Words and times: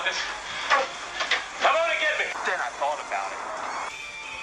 about 0.00 0.08
this. 0.08 0.20
Come 1.60 1.76
on 1.76 1.88
and 1.92 2.00
get 2.00 2.14
me. 2.16 2.26
Then 2.48 2.56
I 2.56 2.72
thought 2.80 3.00
about 3.04 3.28
it. 3.28 3.40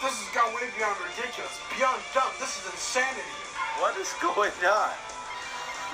This 0.06 0.14
has 0.14 0.30
got 0.30 0.54
way 0.54 0.70
beyond 0.78 0.94
ridiculous, 1.02 1.58
beyond 1.74 1.98
dumb. 2.14 2.30
This 2.38 2.62
is 2.62 2.70
insanity. 2.70 3.26
What 3.82 3.98
is 3.98 4.14
going 4.22 4.54
on? 4.62 4.94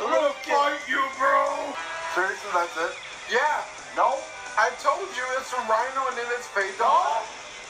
I'm 0.04 0.12
gonna 0.12 0.36
fight 0.44 0.84
you, 0.84 1.00
bro. 1.16 1.48
Seriously, 2.12 2.52
that's 2.52 2.76
it? 2.76 2.94
Yeah. 3.32 3.64
No? 3.96 4.20
I 4.60 4.68
told 4.84 5.08
you 5.16 5.24
it's 5.40 5.48
from 5.48 5.64
Rhino 5.72 6.12
and 6.12 6.18
then 6.20 6.28
it's 6.36 6.48
Faith 6.52 6.76
Dog. 6.76 7.24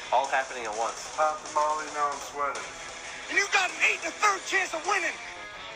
All 0.09 0.25
happening 0.33 0.65
at 0.65 0.73
once. 0.73 1.13
Pop 1.13 1.37
the 1.45 1.53
molly, 1.53 1.85
now 1.93 2.09
I'm 2.09 2.21
sweating. 2.33 2.65
And 3.29 3.37
you 3.37 3.45
got 3.53 3.69
an 3.69 3.77
eight 3.85 4.01
and 4.01 4.09
a 4.09 4.17
third 4.17 4.41
chance 4.49 4.73
of 4.73 4.81
winning. 4.89 5.13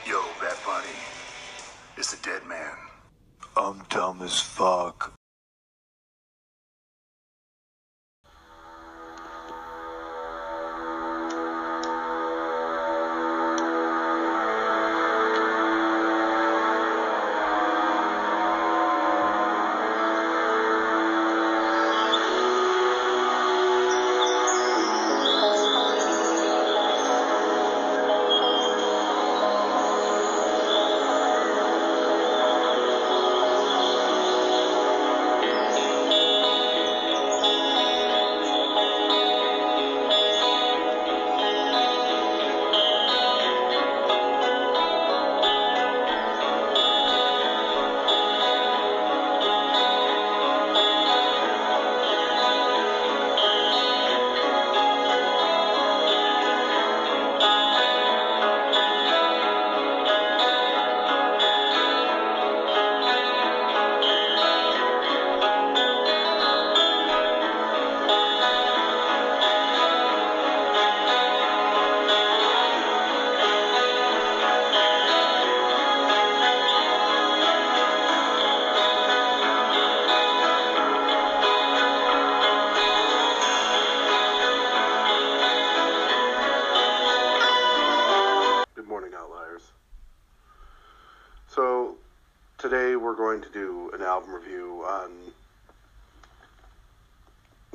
Yo, 0.05 0.25
Bad 0.41 0.57
Bunny. 0.65 0.97
It's 1.95 2.13
a 2.13 2.21
dead 2.25 2.45
man. 2.47 2.73
I'm 3.55 3.86
dumb 3.89 4.21
as 4.21 4.39
fuck. 4.39 5.16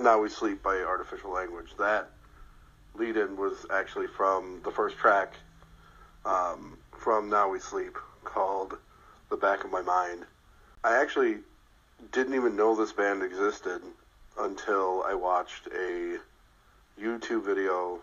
Now 0.03 0.21
We 0.21 0.29
Sleep 0.31 0.65
by 0.65 0.79
Artificial 0.79 1.31
Language. 1.31 1.77
That 1.79 2.11
lead 2.95 3.17
in 3.17 3.37
was 3.37 3.65
actually 3.71 4.09
from 4.09 4.61
the 4.65 4.73
first 4.73 4.97
track 4.97 5.35
um, 6.25 6.77
from 6.91 7.31
Now 7.31 7.49
We 7.49 7.61
Sleep 7.61 7.97
called 8.25 8.77
The 9.31 9.37
Back 9.37 9.63
of 9.63 9.71
My 9.71 9.81
Mind. 9.81 10.25
I 10.83 11.01
actually 11.01 11.37
didn't 12.11 12.35
even 12.35 12.57
know 12.57 12.75
this 12.75 12.93
band 12.93 13.23
existed 13.23 13.81
until 14.41 15.05
I 15.07 15.15
watched 15.15 15.69
a 15.69 16.19
YouTube 17.01 17.45
video 17.45 18.01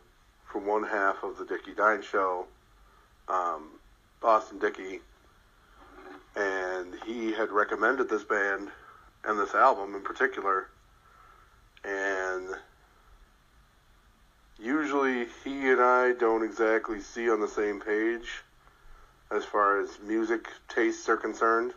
from 0.49 0.65
one 0.65 0.83
half 0.83 1.21
of 1.21 1.37
the 1.37 1.43
Dickie 1.43 1.73
Dine 1.73 2.01
show, 2.01 2.45
um, 3.27 3.71
Austin 4.23 4.57
Dickey, 4.59 5.01
and 6.37 6.95
he 7.05 7.33
had 7.33 7.49
recommended 7.49 8.09
this 8.09 8.23
band 8.23 8.69
and 9.25 9.37
this 9.37 9.53
album 9.53 9.95
in 9.95 10.01
particular. 10.01 10.69
And 11.83 12.55
usually 14.59 15.27
he 15.43 15.69
and 15.69 15.81
I 15.81 16.13
don't 16.13 16.43
exactly 16.43 17.01
see 17.01 17.29
on 17.29 17.39
the 17.39 17.47
same 17.47 17.79
page 17.79 18.43
as 19.31 19.45
far 19.45 19.79
as 19.79 19.89
music 20.03 20.47
tastes 20.67 21.07
are 21.07 21.17
concerned. 21.17 21.73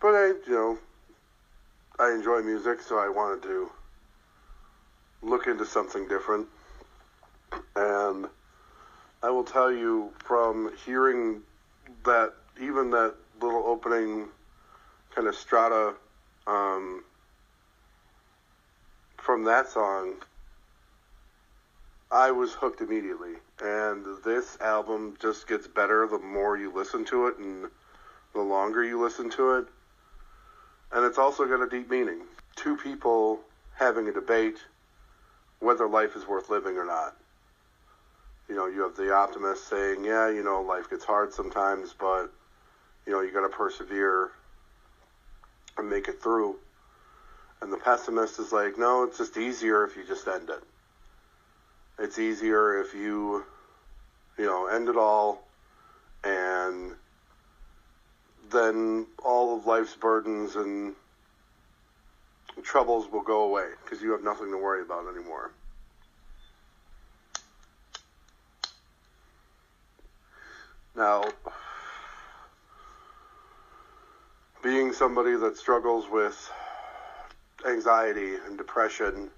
But 0.00 0.14
I, 0.14 0.26
you 0.26 0.42
know, 0.48 0.78
I 1.98 2.12
enjoy 2.12 2.40
music, 2.40 2.80
so 2.80 2.98
I 2.98 3.08
wanted 3.08 3.42
to 3.42 3.70
look 5.22 5.46
into 5.46 5.66
something 5.66 6.08
different. 6.08 6.46
And 7.76 8.26
I 9.22 9.30
will 9.30 9.44
tell 9.44 9.70
you 9.70 10.12
from 10.24 10.72
hearing 10.86 11.42
that, 12.04 12.32
even 12.60 12.90
that 12.90 13.14
little 13.40 13.64
opening 13.66 14.28
kind 15.14 15.28
of 15.28 15.34
strata 15.34 15.94
um, 16.46 17.04
from 19.30 19.44
that 19.44 19.68
song, 19.68 20.14
I 22.10 22.32
was 22.32 22.52
hooked 22.52 22.80
immediately. 22.80 23.34
And 23.62 24.04
this 24.24 24.58
album 24.60 25.16
just 25.22 25.46
gets 25.46 25.68
better 25.68 26.08
the 26.08 26.18
more 26.18 26.56
you 26.56 26.74
listen 26.74 27.04
to 27.04 27.28
it 27.28 27.38
and 27.38 27.68
the 28.34 28.40
longer 28.40 28.82
you 28.82 29.00
listen 29.00 29.30
to 29.30 29.58
it. 29.58 29.66
And 30.90 31.06
it's 31.06 31.16
also 31.16 31.46
got 31.46 31.62
a 31.62 31.68
deep 31.68 31.88
meaning. 31.88 32.22
Two 32.56 32.76
people 32.76 33.38
having 33.76 34.08
a 34.08 34.12
debate 34.12 34.58
whether 35.60 35.86
life 35.88 36.16
is 36.16 36.26
worth 36.26 36.50
living 36.50 36.76
or 36.76 36.84
not. 36.84 37.14
You 38.48 38.56
know, 38.56 38.66
you 38.66 38.80
have 38.82 38.96
the 38.96 39.14
optimist 39.14 39.68
saying, 39.68 40.04
yeah, 40.04 40.28
you 40.28 40.42
know, 40.42 40.60
life 40.60 40.90
gets 40.90 41.04
hard 41.04 41.32
sometimes, 41.32 41.94
but, 41.96 42.32
you 43.06 43.12
know, 43.12 43.20
you 43.20 43.32
got 43.32 43.42
to 43.42 43.56
persevere 43.56 44.32
and 45.78 45.88
make 45.88 46.08
it 46.08 46.20
through. 46.20 46.56
And 47.62 47.72
the 47.72 47.76
pessimist 47.76 48.38
is 48.38 48.52
like, 48.52 48.78
no, 48.78 49.04
it's 49.04 49.18
just 49.18 49.36
easier 49.36 49.84
if 49.84 49.96
you 49.96 50.04
just 50.06 50.26
end 50.26 50.48
it. 50.48 50.62
It's 51.98 52.18
easier 52.18 52.80
if 52.80 52.94
you, 52.94 53.44
you 54.38 54.46
know, 54.46 54.66
end 54.66 54.88
it 54.88 54.96
all 54.96 55.44
and 56.24 56.92
then 58.50 59.06
all 59.22 59.56
of 59.56 59.66
life's 59.66 59.94
burdens 59.94 60.56
and 60.56 60.94
troubles 62.62 63.10
will 63.10 63.22
go 63.22 63.42
away 63.42 63.68
because 63.84 64.02
you 64.02 64.10
have 64.12 64.22
nothing 64.22 64.50
to 64.50 64.56
worry 64.56 64.82
about 64.82 65.06
anymore. 65.14 65.50
Now, 70.96 71.24
being 74.62 74.92
somebody 74.92 75.36
that 75.36 75.56
struggles 75.56 76.06
with 76.10 76.50
anxiety 77.66 78.34
and 78.46 78.56
depression, 78.56 79.30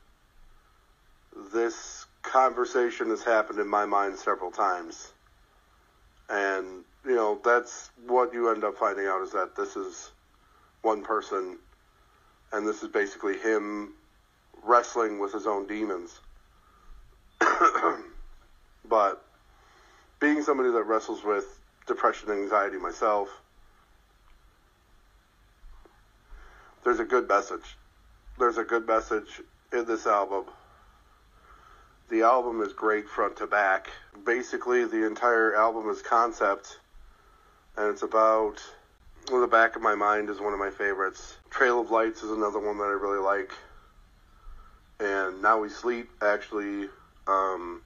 this 1.52 2.06
conversation 2.22 3.10
has 3.10 3.22
happened 3.22 3.58
in 3.58 3.68
my 3.68 3.84
mind 3.84 4.16
several 4.16 4.50
times. 4.50 5.12
And, 6.28 6.84
you 7.04 7.14
know, 7.14 7.40
that's 7.44 7.90
what 8.06 8.32
you 8.32 8.50
end 8.50 8.64
up 8.64 8.76
finding 8.78 9.06
out 9.06 9.22
is 9.22 9.32
that 9.32 9.56
this 9.56 9.76
is 9.76 10.12
one 10.82 11.02
person, 11.02 11.58
and 12.52 12.66
this 12.66 12.82
is 12.82 12.88
basically 12.88 13.38
him 13.38 13.94
wrestling 14.62 15.18
with 15.18 15.32
his 15.32 15.46
own 15.46 15.66
demons. 15.66 16.20
but 18.88 19.24
being 20.20 20.42
somebody 20.42 20.70
that 20.70 20.84
wrestles 20.84 21.24
with 21.24 21.58
depression 21.86 22.30
and 22.30 22.40
anxiety 22.40 22.78
myself, 22.78 23.28
there's 26.84 27.00
a 27.00 27.04
good 27.04 27.28
message. 27.28 27.76
There's 28.38 28.56
a 28.56 28.64
good 28.64 28.86
message 28.86 29.42
in 29.72 29.84
this 29.84 30.06
album. 30.06 30.44
The 32.08 32.22
album 32.22 32.62
is 32.62 32.72
great 32.72 33.08
front 33.08 33.36
to 33.36 33.46
back. 33.46 33.88
Basically, 34.24 34.84
the 34.84 35.06
entire 35.06 35.54
album 35.54 35.88
is 35.90 36.02
concept, 36.02 36.78
and 37.76 37.88
it's 37.88 38.02
about. 38.02 38.56
Well, 39.30 39.40
the 39.40 39.46
back 39.46 39.76
of 39.76 39.82
my 39.82 39.94
mind 39.94 40.30
is 40.30 40.40
one 40.40 40.52
of 40.52 40.58
my 40.58 40.70
favorites. 40.70 41.36
Trail 41.50 41.80
of 41.80 41.90
Lights 41.90 42.22
is 42.22 42.30
another 42.30 42.58
one 42.58 42.78
that 42.78 42.84
I 42.84 42.88
really 42.88 43.20
like. 43.20 43.52
And 44.98 45.40
Now 45.40 45.60
We 45.60 45.68
Sleep 45.68 46.10
actually 46.20 46.88
um, 47.28 47.82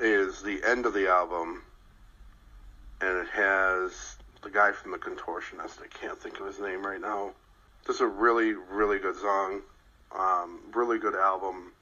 is 0.00 0.42
the 0.42 0.62
end 0.66 0.86
of 0.86 0.94
the 0.94 1.08
album, 1.08 1.62
and 3.00 3.18
it 3.18 3.28
has 3.28 4.16
the 4.42 4.50
guy 4.50 4.72
from 4.72 4.92
The 4.92 4.98
Contortionist. 4.98 5.82
I 5.82 5.88
can't 5.88 6.18
think 6.18 6.40
of 6.40 6.46
his 6.46 6.58
name 6.58 6.84
right 6.86 7.00
now. 7.00 7.32
Just 7.86 8.00
a 8.00 8.06
really, 8.06 8.52
really 8.52 8.98
good 8.98 9.16
song. 9.16 9.62
Um, 10.16 10.60
really 10.74 10.98
good 10.98 11.14
album. 11.14 11.72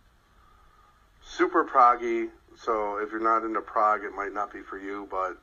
Super 1.24 1.64
proggy, 1.64 2.28
so 2.56 2.98
if 2.98 3.10
you're 3.10 3.22
not 3.22 3.44
into 3.44 3.60
prog, 3.60 4.04
it 4.04 4.12
might 4.14 4.32
not 4.32 4.52
be 4.52 4.60
for 4.60 4.78
you, 4.78 5.08
but 5.10 5.36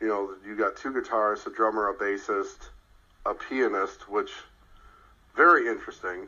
you 0.00 0.08
know, 0.08 0.34
you 0.46 0.56
got 0.56 0.76
two 0.76 0.90
guitarists, 0.90 1.46
a 1.46 1.50
drummer, 1.50 1.88
a 1.88 1.94
bassist, 1.94 2.68
a 3.24 3.34
pianist, 3.34 4.08
which 4.08 4.30
very 5.36 5.68
interesting, 5.68 6.26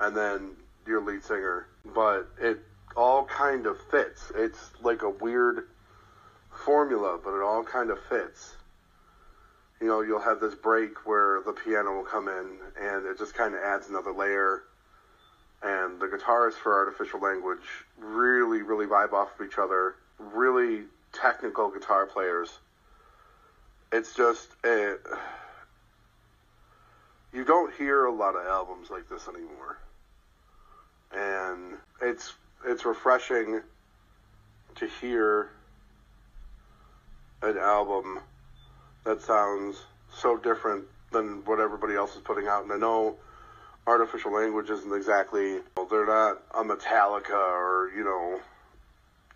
and 0.00 0.16
then 0.16 0.52
your 0.86 1.02
lead 1.02 1.22
singer. 1.22 1.66
But 1.94 2.28
it 2.40 2.60
all 2.96 3.24
kind 3.24 3.66
of 3.66 3.76
fits. 3.90 4.32
It's 4.34 4.70
like 4.82 5.02
a 5.02 5.10
weird 5.10 5.68
formula, 6.64 7.18
but 7.22 7.36
it 7.36 7.42
all 7.42 7.62
kind 7.62 7.90
of 7.90 7.98
fits. 8.08 8.56
You 9.82 9.88
know, 9.88 10.00
you'll 10.00 10.20
have 10.20 10.38
this 10.38 10.54
break 10.54 11.08
where 11.08 11.42
the 11.44 11.52
piano 11.52 11.96
will 11.96 12.04
come 12.04 12.28
in, 12.28 12.58
and 12.80 13.04
it 13.04 13.18
just 13.18 13.34
kind 13.34 13.52
of 13.52 13.60
adds 13.62 13.88
another 13.88 14.12
layer. 14.12 14.62
And 15.60 15.98
the 15.98 16.06
guitarists 16.06 16.54
for 16.54 16.72
Artificial 16.72 17.18
Language 17.18 17.66
really, 17.98 18.62
really 18.62 18.86
vibe 18.86 19.12
off 19.12 19.40
of 19.40 19.44
each 19.44 19.58
other. 19.58 19.96
Really 20.20 20.84
technical 21.12 21.68
guitar 21.68 22.06
players. 22.06 22.48
It's 23.90 24.14
just 24.14 24.50
a, 24.64 24.92
eh, 24.92 25.16
you 27.32 27.44
don't 27.44 27.74
hear 27.74 28.04
a 28.04 28.14
lot 28.14 28.36
of 28.36 28.46
albums 28.46 28.88
like 28.88 29.08
this 29.08 29.26
anymore, 29.26 29.78
and 31.12 31.74
it's 32.00 32.34
it's 32.64 32.84
refreshing 32.84 33.60
to 34.76 34.86
hear 35.00 35.50
an 37.42 37.58
album 37.58 38.20
that 39.04 39.22
sounds 39.22 39.76
so 40.12 40.36
different 40.36 40.84
than 41.10 41.44
what 41.44 41.60
everybody 41.60 41.94
else 41.94 42.14
is 42.14 42.22
putting 42.22 42.46
out. 42.46 42.64
And 42.64 42.72
I 42.72 42.76
know 42.76 43.16
artificial 43.86 44.32
language 44.32 44.70
isn't 44.70 44.92
exactly 44.94 45.58
they're 45.90 46.06
not 46.06 46.40
a 46.54 46.62
Metallica 46.62 47.30
or 47.30 47.90
you 47.94 48.04
know 48.04 48.40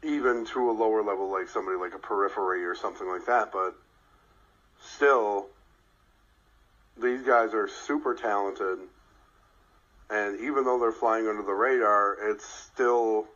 even 0.03 0.47
to 0.47 0.71
a 0.71 0.73
lower 0.73 1.03
level 1.03 1.31
like 1.31 1.49
somebody 1.49 1.77
like 1.77 1.95
a 1.95 1.99
Periphery 1.99 2.65
or 2.65 2.75
something 2.75 3.09
like 3.09 3.27
that, 3.27 3.51
but 3.53 3.75
still 4.81 5.47
these 6.97 7.23
guys 7.23 7.53
are 7.53 7.69
super 7.69 8.15
talented 8.15 8.79
and 10.09 10.41
even 10.41 10.65
though 10.65 10.79
they're 10.79 10.93
flying 10.93 11.27
under 11.27 11.43
the 11.43 11.53
radar, 11.53 12.17
it's 12.31 12.45
still 12.45 13.27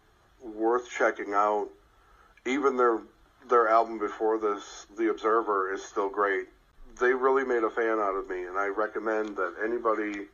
worth 0.40 0.88
checking 0.88 1.32
out. 1.34 1.68
Even 2.46 2.76
their 2.76 2.98
their 3.50 3.68
album 3.68 3.98
before 3.98 4.38
this, 4.38 4.86
The 4.96 5.10
Observer, 5.10 5.74
is 5.74 5.84
still 5.84 6.08
great. 6.08 6.46
They 6.98 7.12
really 7.12 7.44
made 7.44 7.64
a 7.64 7.70
fan 7.70 7.98
out 7.98 8.14
of 8.14 8.28
me, 8.28 8.44
and 8.44 8.56
I 8.56 8.68
recommend 8.68 9.36
that 9.36 9.56
anybody 9.62 10.26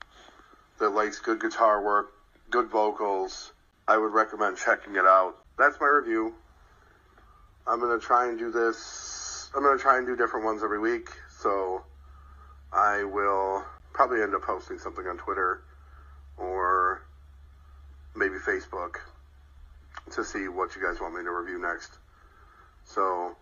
that 0.79 0.91
likes 0.91 1.19
good 1.19 1.41
guitar 1.41 1.83
work, 1.83 2.13
good 2.51 2.69
vocals, 2.69 3.53
I 3.89 3.97
would 3.97 4.13
recommend 4.13 4.59
checking 4.59 4.97
it 4.97 5.07
out. 5.07 5.37
That's 5.59 5.81
my 5.81 5.87
review. 5.87 6.35
I'm 7.67 7.81
gonna 7.81 7.99
try 7.99 8.29
and 8.29 8.39
do 8.39 8.51
this. 8.51 9.51
I'm 9.55 9.63
gonna 9.63 9.79
try 9.79 9.99
and 9.99 10.07
do 10.07 10.17
different 10.17 10.45
ones 10.45 10.63
every 10.63 10.79
week, 10.79 11.09
so 11.41 11.83
I 12.73 13.05
will 13.05 13.65
probably 13.93 14.23
end 14.23 14.35
up 14.35 14.43
posting 14.43 14.79
something 14.79 15.07
on 15.07 15.17
Twitter 15.17 15.63
or 16.37 17.03
maybe 18.15 18.37
Facebook 18.37 18.97
to 20.13 20.25
see 20.25 20.49
what 20.49 20.77
you 20.77 20.83
guys 20.83 21.01
want 21.01 21.15
me 21.15 21.23
to 21.23 21.31
review 21.31 21.59
next. 21.59 21.99
So, 22.87 23.37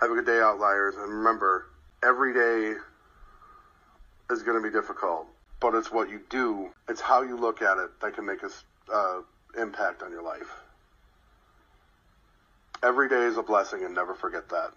have 0.00 0.10
a 0.10 0.14
good 0.14 0.26
day, 0.26 0.40
Outliers, 0.40 0.94
and 0.96 1.08
remember, 1.08 1.66
every 2.02 2.32
day 2.34 2.78
is 4.30 4.42
going 4.42 4.62
to 4.62 4.62
be 4.62 4.72
difficult, 4.72 5.26
but 5.60 5.74
it's 5.74 5.90
what 5.90 6.10
you 6.10 6.20
do, 6.30 6.70
it's 6.88 7.00
how 7.00 7.22
you 7.22 7.36
look 7.36 7.62
at 7.62 7.78
it 7.78 7.90
that 8.00 8.14
can 8.14 8.26
make 8.26 8.42
an 8.42 8.50
uh, 8.92 9.20
impact 9.58 10.02
on 10.02 10.10
your 10.10 10.22
life. 10.22 10.60
Every 12.82 13.08
day 13.08 13.22
is 13.22 13.36
a 13.36 13.42
blessing, 13.42 13.84
and 13.84 13.94
never 13.94 14.14
forget 14.14 14.48
that. 14.50 14.72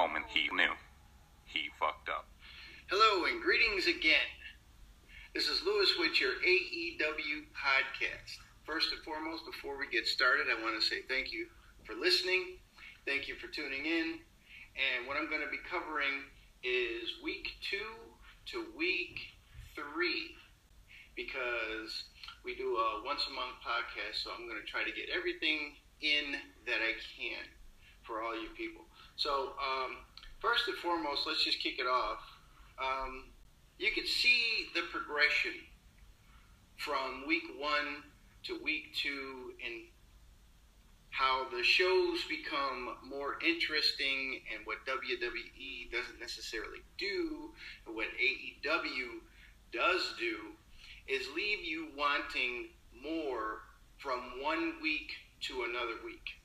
Moment 0.00 0.24
he 0.32 0.48
knew. 0.56 0.72
He 1.44 1.68
fucked 1.78 2.08
up. 2.08 2.24
Hello 2.88 3.26
and 3.26 3.36
greetings 3.42 3.84
again. 3.84 4.32
This 5.34 5.44
is 5.44 5.60
Lewis 5.60 5.92
with 5.98 6.18
your 6.18 6.40
AEW 6.40 7.44
podcast. 7.52 8.40
First 8.64 8.96
and 8.96 9.02
foremost, 9.04 9.44
before 9.44 9.76
we 9.76 9.92
get 9.92 10.08
started, 10.08 10.46
I 10.48 10.56
want 10.64 10.80
to 10.80 10.88
say 10.88 11.04
thank 11.06 11.32
you 11.36 11.48
for 11.84 11.92
listening. 11.92 12.56
Thank 13.04 13.28
you 13.28 13.34
for 13.36 13.52
tuning 13.52 13.84
in. 13.84 14.24
And 14.72 15.04
what 15.04 15.18
I'm 15.20 15.28
going 15.28 15.44
to 15.44 15.52
be 15.52 15.60
covering 15.68 16.24
is 16.64 17.20
week 17.22 17.60
two 17.60 17.92
to 18.56 18.72
week 18.72 19.20
three 19.76 20.32
because 21.12 22.08
we 22.42 22.56
do 22.56 22.80
a 22.80 23.04
once 23.04 23.28
a 23.28 23.34
month 23.36 23.60
podcast. 23.60 24.24
So 24.24 24.30
I'm 24.32 24.48
going 24.48 24.56
to 24.56 24.64
try 24.64 24.80
to 24.80 24.96
get 24.96 25.12
everything 25.12 25.76
in 26.00 26.40
that 26.64 26.80
I 26.80 26.96
can 27.20 27.44
for 28.00 28.24
all 28.24 28.32
you 28.32 28.48
people. 28.56 28.88
So, 29.20 29.52
um, 29.60 29.98
first 30.38 30.66
and 30.66 30.78
foremost, 30.78 31.26
let's 31.26 31.44
just 31.44 31.60
kick 31.60 31.78
it 31.78 31.86
off. 31.86 32.20
Um, 32.82 33.24
you 33.78 33.90
can 33.90 34.06
see 34.06 34.68
the 34.74 34.80
progression 34.90 35.52
from 36.78 37.26
week 37.28 37.42
one 37.58 38.02
to 38.44 38.58
week 38.64 38.94
two 38.96 39.52
and 39.62 39.84
how 41.10 41.50
the 41.54 41.62
shows 41.62 42.20
become 42.30 42.96
more 43.06 43.34
interesting 43.46 44.40
and 44.54 44.64
what 44.64 44.78
WWE 44.86 45.92
doesn't 45.92 46.18
necessarily 46.18 46.80
do 46.96 47.50
and 47.86 47.94
what 47.94 48.06
AEW 48.06 49.20
does 49.70 50.14
do 50.18 50.36
is 51.08 51.28
leave 51.36 51.62
you 51.62 51.88
wanting 51.94 52.68
more 53.04 53.58
from 53.98 54.40
one 54.42 54.76
week 54.80 55.12
to 55.42 55.64
another 55.68 55.96
week. 56.06 56.40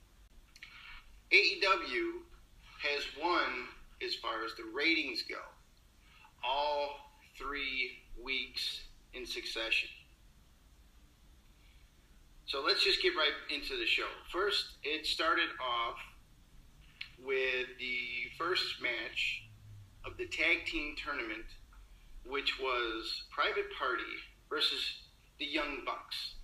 AEW 1.32 2.20
has 2.82 3.04
won 3.20 3.68
as 4.04 4.14
far 4.14 4.44
as 4.44 4.52
the 4.56 4.64
ratings 4.74 5.22
go 5.22 5.40
all 6.44 6.96
three 7.38 7.90
weeks 8.22 8.82
in 9.14 9.26
succession. 9.26 9.88
So 12.46 12.62
let's 12.64 12.84
just 12.84 13.02
get 13.02 13.10
right 13.16 13.34
into 13.52 13.76
the 13.76 13.86
show. 13.86 14.06
First, 14.30 14.66
it 14.84 15.04
started 15.04 15.48
off 15.60 15.98
with 17.24 17.66
the 17.78 18.30
first 18.38 18.80
match 18.80 19.42
of 20.04 20.16
the 20.16 20.26
tag 20.26 20.64
team 20.64 20.94
tournament, 21.02 21.46
which 22.24 22.60
was 22.60 23.24
Private 23.30 23.66
Party 23.76 24.04
versus 24.48 24.80
the 25.40 25.44
Young 25.44 25.84
Bucks. 25.84 26.35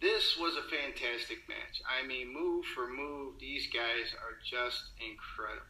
This 0.00 0.36
was 0.38 0.54
a 0.54 0.62
fantastic 0.70 1.48
match. 1.48 1.82
I 1.82 2.06
mean, 2.06 2.32
move 2.32 2.64
for 2.66 2.86
move, 2.86 3.34
these 3.40 3.66
guys 3.66 4.14
are 4.22 4.38
just 4.44 4.94
incredible. 5.02 5.66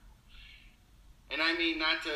And 1.31 1.41
I 1.41 1.57
mean, 1.57 1.79
not 1.79 2.03
to 2.03 2.13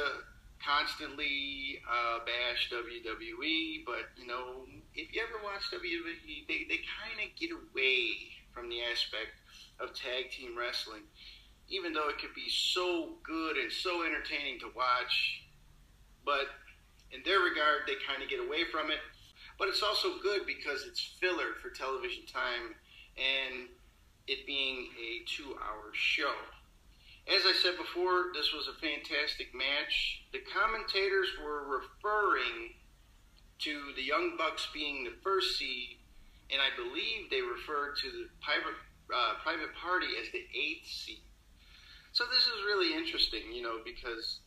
constantly 0.64 1.80
uh, 1.88 2.18
bash 2.24 2.70
WWE, 2.70 3.84
but 3.84 4.12
you 4.16 4.26
know, 4.26 4.64
if 4.94 5.14
you 5.14 5.22
ever 5.22 5.42
watch 5.42 5.62
WWE, 5.72 6.46
they, 6.48 6.66
they 6.68 6.80
kind 6.84 7.16
of 7.16 7.34
get 7.38 7.50
away 7.50 8.32
from 8.52 8.68
the 8.68 8.82
aspect 8.82 9.32
of 9.80 9.94
tag 9.94 10.30
team 10.30 10.56
wrestling, 10.56 11.02
even 11.68 11.92
though 11.92 12.08
it 12.08 12.18
could 12.18 12.34
be 12.34 12.48
so 12.48 13.16
good 13.22 13.56
and 13.56 13.72
so 13.72 14.04
entertaining 14.04 14.60
to 14.60 14.70
watch. 14.76 15.42
But 16.24 16.46
in 17.10 17.20
their 17.24 17.40
regard, 17.40 17.82
they 17.86 17.94
kind 18.06 18.22
of 18.22 18.28
get 18.28 18.40
away 18.40 18.64
from 18.70 18.90
it. 18.90 19.00
But 19.58 19.68
it's 19.68 19.82
also 19.82 20.18
good 20.22 20.42
because 20.46 20.84
it's 20.86 21.14
filler 21.20 21.54
for 21.60 21.70
television 21.70 22.24
time 22.26 22.74
and 23.16 23.68
it 24.26 24.46
being 24.46 24.88
a 24.98 25.24
two 25.26 25.56
hour 25.62 25.90
show. 25.92 26.34
As 27.28 27.42
I 27.46 27.52
said 27.52 27.76
before, 27.76 28.32
this 28.34 28.52
was 28.52 28.66
a 28.66 28.80
fantastic 28.80 29.54
match. 29.54 30.24
The 30.32 30.40
commentators 30.40 31.28
were 31.42 31.62
referring 31.62 32.74
to 33.60 33.92
the 33.94 34.02
Young 34.02 34.36
Bucks 34.36 34.68
being 34.74 35.04
the 35.04 35.14
first 35.22 35.56
seed, 35.56 35.98
and 36.50 36.60
I 36.60 36.74
believe 36.76 37.30
they 37.30 37.40
referred 37.40 37.96
to 38.02 38.10
the 38.10 38.26
private, 38.42 38.74
uh, 39.14 39.34
private 39.42 39.72
party 39.74 40.08
as 40.20 40.32
the 40.32 40.42
eighth 40.50 40.88
seed. 40.90 41.22
So 42.10 42.24
this 42.26 42.42
is 42.42 42.66
really 42.66 42.92
interesting, 42.94 43.52
you 43.52 43.62
know, 43.62 43.78
because 43.84 44.40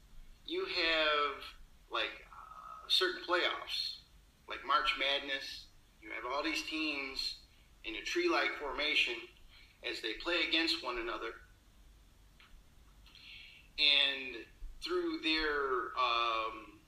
you 0.46 0.66
have 0.66 1.42
like 1.90 2.28
uh, 2.28 2.90
certain 2.90 3.22
playoffs, 3.28 4.04
like 4.50 4.60
March 4.66 4.96
Madness. 5.00 5.66
You 6.02 6.10
have 6.10 6.32
all 6.32 6.44
these 6.44 6.64
teams 6.64 7.36
in 7.84 7.96
a 7.96 8.02
tree-like 8.02 8.58
formation, 8.60 9.14
as 9.90 10.02
they 10.02 10.14
play 10.24 10.48
against 10.48 10.84
one 10.84 10.98
another. 10.98 11.34
And 13.78 14.46
through 14.84 15.20
their 15.24 15.94
um, 15.98 16.80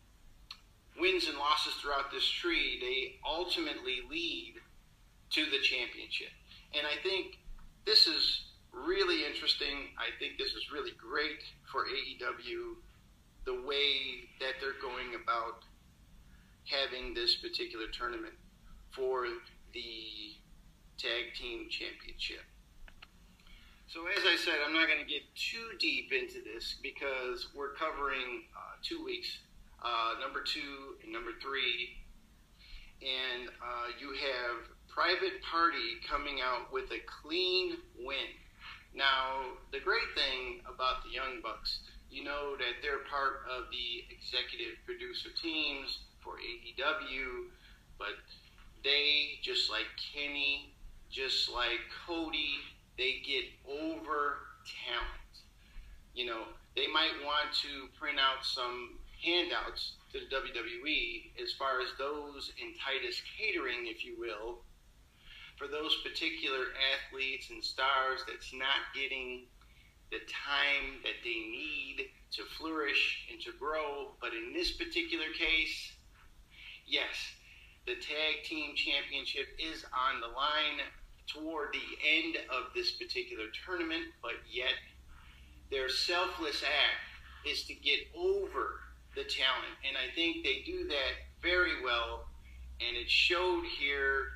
wins 0.99 1.27
and 1.27 1.37
losses 1.37 1.73
throughout 1.75 2.11
this 2.11 2.25
tree, 2.25 2.79
they 2.81 3.19
ultimately 3.27 4.01
lead 4.09 4.55
to 5.31 5.45
the 5.45 5.59
championship. 5.61 6.31
And 6.73 6.85
I 6.87 7.01
think 7.01 7.39
this 7.85 8.07
is 8.07 8.47
really 8.73 9.25
interesting. 9.25 9.95
I 9.97 10.13
think 10.19 10.37
this 10.37 10.53
is 10.53 10.71
really 10.71 10.91
great 10.97 11.41
for 11.71 11.85
AEW, 11.85 12.75
the 13.45 13.67
way 13.67 14.27
that 14.39 14.59
they're 14.59 14.79
going 14.81 15.15
about 15.21 15.63
having 16.69 17.13
this 17.13 17.35
particular 17.35 17.87
tournament 17.87 18.33
for 18.91 19.25
the 19.73 20.35
tag 20.97 21.33
team 21.39 21.69
championship. 21.69 22.43
So, 23.87 24.03
as 24.07 24.23
I 24.25 24.35
said, 24.35 24.55
I'm 24.65 24.73
not 24.73 24.87
going 24.87 24.99
to 24.99 25.07
get 25.07 25.23
too 25.35 25.77
deep 25.79 26.11
into 26.11 26.43
this 26.43 26.75
because 26.83 27.47
we're 27.55 27.73
covering 27.73 28.43
uh, 28.51 28.75
two 28.83 29.03
weeks, 29.03 29.37
uh, 29.81 30.19
number 30.19 30.43
two 30.43 30.99
and 31.03 31.13
number 31.13 31.31
three. 31.41 31.95
And 32.99 33.47
uh, 33.63 33.95
you 33.99 34.11
have 34.11 34.67
Private 34.89 35.39
Party 35.45 36.01
coming 36.03 36.41
out 36.43 36.73
with 36.73 36.91
a 36.91 36.99
clean 37.05 37.77
win. 38.03 38.27
Now, 38.93 39.55
the 39.71 39.79
great 39.79 40.09
thing 40.15 40.65
about 40.65 41.05
the 41.05 41.11
Young 41.13 41.39
Bucks, 41.41 41.79
you 42.09 42.25
know 42.25 42.57
that 42.57 42.81
they're 42.81 43.05
part 43.07 43.45
of 43.47 43.69
the 43.71 44.03
executive 44.11 44.75
producer 44.83 45.29
teams 45.39 45.99
for 46.27 46.37
AEW, 46.39 47.47
but 47.97 48.19
they, 48.83 49.39
just 49.41 49.69
like 49.69 49.87
Kenny, 50.13 50.73
just 51.09 51.49
like 51.49 51.79
Cody, 52.05 52.55
they 52.97 53.21
get 53.25 53.45
over 53.65 54.39
talent. 54.83 55.33
You 56.13 56.25
know, 56.25 56.43
they 56.75 56.87
might 56.87 57.15
want 57.23 57.53
to 57.63 57.87
print 57.97 58.19
out 58.19 58.43
some 58.43 58.99
handouts 59.23 59.93
to 60.11 60.19
the 60.19 60.35
WWE 60.35 61.31
as 61.41 61.53
far 61.53 61.79
as 61.79 61.87
those 61.97 62.51
in 62.61 62.73
Titus 62.75 63.21
catering, 63.37 63.87
if 63.87 64.03
you 64.03 64.15
will, 64.19 64.59
for 65.57 65.67
those 65.67 65.95
particular 66.03 66.65
athletes 66.93 67.49
and 67.49 67.63
stars 67.63 68.21
that's 68.27 68.53
not 68.53 68.93
getting 68.93 69.45
the 70.11 70.19
time 70.29 71.01
that 71.03 71.19
they 71.23 71.29
need 71.29 72.07
to 72.31 72.43
flourish 72.57 73.27
and 73.31 73.41
to 73.41 73.51
grow. 73.59 74.11
But 74.21 74.31
in 74.33 74.53
this 74.53 74.71
particular 74.71 75.25
case, 75.37 75.96
yes, 76.87 77.15
the 77.85 77.95
tag 77.95 78.43
team 78.43 78.75
championship 78.75 79.47
is 79.59 79.85
on 79.93 80.21
the 80.21 80.27
line 80.27 80.81
toward 81.27 81.73
the 81.73 82.07
end 82.07 82.37
of 82.49 82.73
this 82.73 82.91
particular 82.91 83.45
tournament, 83.65 84.05
but 84.21 84.39
yet 84.49 84.73
their 85.69 85.89
selfless 85.89 86.63
act 86.63 87.47
is 87.49 87.63
to 87.65 87.73
get 87.73 87.99
over 88.15 88.79
the 89.15 89.23
talent. 89.23 89.75
And 89.87 89.97
I 89.97 90.13
think 90.15 90.43
they 90.43 90.63
do 90.65 90.87
that 90.87 91.27
very 91.41 91.83
well. 91.83 92.27
And 92.79 92.95
it 92.95 93.09
showed 93.09 93.65
here 93.65 94.27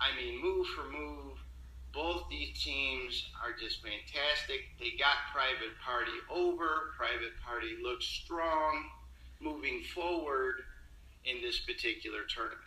I 0.00 0.14
mean, 0.16 0.40
move 0.40 0.66
for 0.68 0.84
move, 0.84 1.38
both 1.92 2.28
these 2.30 2.62
teams 2.62 3.30
are 3.42 3.52
just 3.58 3.82
fantastic. 3.82 4.60
They 4.78 4.96
got 4.98 5.26
Private 5.32 5.74
Party 5.84 6.12
over. 6.30 6.94
Private 6.96 7.34
Party 7.44 7.76
looks 7.82 8.04
strong 8.04 8.84
moving 9.40 9.82
forward 9.94 10.62
in 11.24 11.42
this 11.42 11.60
particular 11.60 12.20
tournament. 12.28 12.62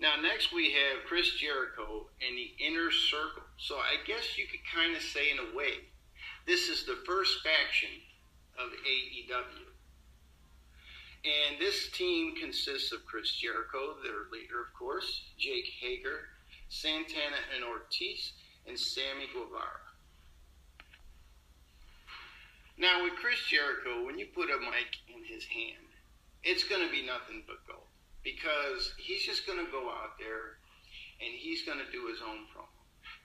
Now, 0.00 0.14
next 0.20 0.52
we 0.52 0.72
have 0.72 1.04
Chris 1.06 1.34
Jericho 1.34 2.06
and 2.26 2.36
the 2.38 2.52
Inner 2.64 2.90
Circle. 2.90 3.42
So 3.56 3.76
I 3.76 3.96
guess 4.06 4.38
you 4.38 4.46
could 4.46 4.60
kind 4.72 4.94
of 4.96 5.02
say, 5.02 5.30
in 5.30 5.38
a 5.38 5.56
way, 5.56 5.90
this 6.46 6.68
is 6.68 6.84
the 6.84 6.98
first 7.04 7.42
faction 7.42 7.90
of 8.58 8.70
AEW. 8.70 9.68
And 11.24 11.60
this 11.60 11.90
team 11.90 12.36
consists 12.36 12.92
of 12.92 13.04
Chris 13.04 13.32
Jericho, 13.32 13.96
their 14.02 14.30
leader, 14.30 14.60
of 14.60 14.72
course, 14.78 15.22
Jake 15.36 15.66
Hager, 15.80 16.28
Santana 16.68 17.42
and 17.54 17.64
Ortiz, 17.64 18.32
and 18.68 18.78
Sammy 18.78 19.26
Guevara. 19.32 19.82
Now, 22.78 23.02
with 23.02 23.14
Chris 23.14 23.40
Jericho, 23.50 24.06
when 24.06 24.18
you 24.18 24.26
put 24.26 24.50
a 24.50 24.58
mic 24.58 24.94
in 25.12 25.24
his 25.24 25.44
hand, 25.44 25.87
it's 26.48 26.64
going 26.64 26.80
to 26.80 26.88
be 26.88 27.04
nothing 27.04 27.44
but 27.44 27.60
gold 27.68 27.92
because 28.24 28.96
he's 28.96 29.20
just 29.20 29.46
going 29.46 29.60
to 29.60 29.70
go 29.70 29.92
out 29.92 30.16
there 30.16 30.56
and 31.20 31.36
he's 31.36 31.60
going 31.68 31.76
to 31.76 31.92
do 31.92 32.08
his 32.08 32.24
own 32.24 32.48
promo. 32.48 32.72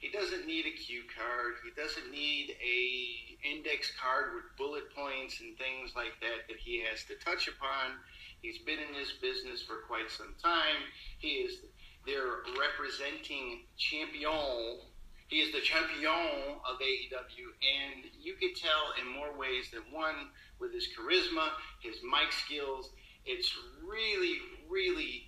He 0.04 0.12
doesn't 0.12 0.46
need 0.46 0.68
a 0.68 0.76
cue 0.76 1.08
card. 1.08 1.64
He 1.64 1.72
doesn't 1.72 2.12
need 2.12 2.52
a 2.60 3.48
index 3.48 3.96
card 3.96 4.36
with 4.36 4.44
bullet 4.60 4.92
points 4.92 5.40
and 5.40 5.56
things 5.56 5.96
like 5.96 6.20
that 6.20 6.52
that 6.52 6.60
he 6.60 6.84
has 6.84 7.08
to 7.08 7.16
touch 7.24 7.48
upon. 7.48 7.96
He's 8.44 8.60
been 8.60 8.84
in 8.84 8.92
this 8.92 9.16
business 9.24 9.64
for 9.64 9.88
quite 9.88 10.12
some 10.12 10.36
time. 10.44 10.84
He 11.20 11.48
is 11.48 11.64
their 12.06 12.44
representing 12.60 13.64
champion. 13.80 14.84
He 15.32 15.40
is 15.40 15.56
the 15.56 15.64
champion 15.64 16.60
of 16.68 16.76
AEW, 16.84 17.48
and 17.64 18.04
you 18.20 18.36
could 18.36 18.60
tell 18.60 18.92
in 19.00 19.08
more 19.08 19.32
ways 19.40 19.72
than 19.72 19.88
one 19.90 20.28
with 20.60 20.74
his 20.74 20.88
charisma, 20.92 21.56
his 21.80 21.96
mic 22.04 22.32
skills. 22.32 22.92
It's 23.26 23.56
really, 23.86 24.38
really 24.70 25.24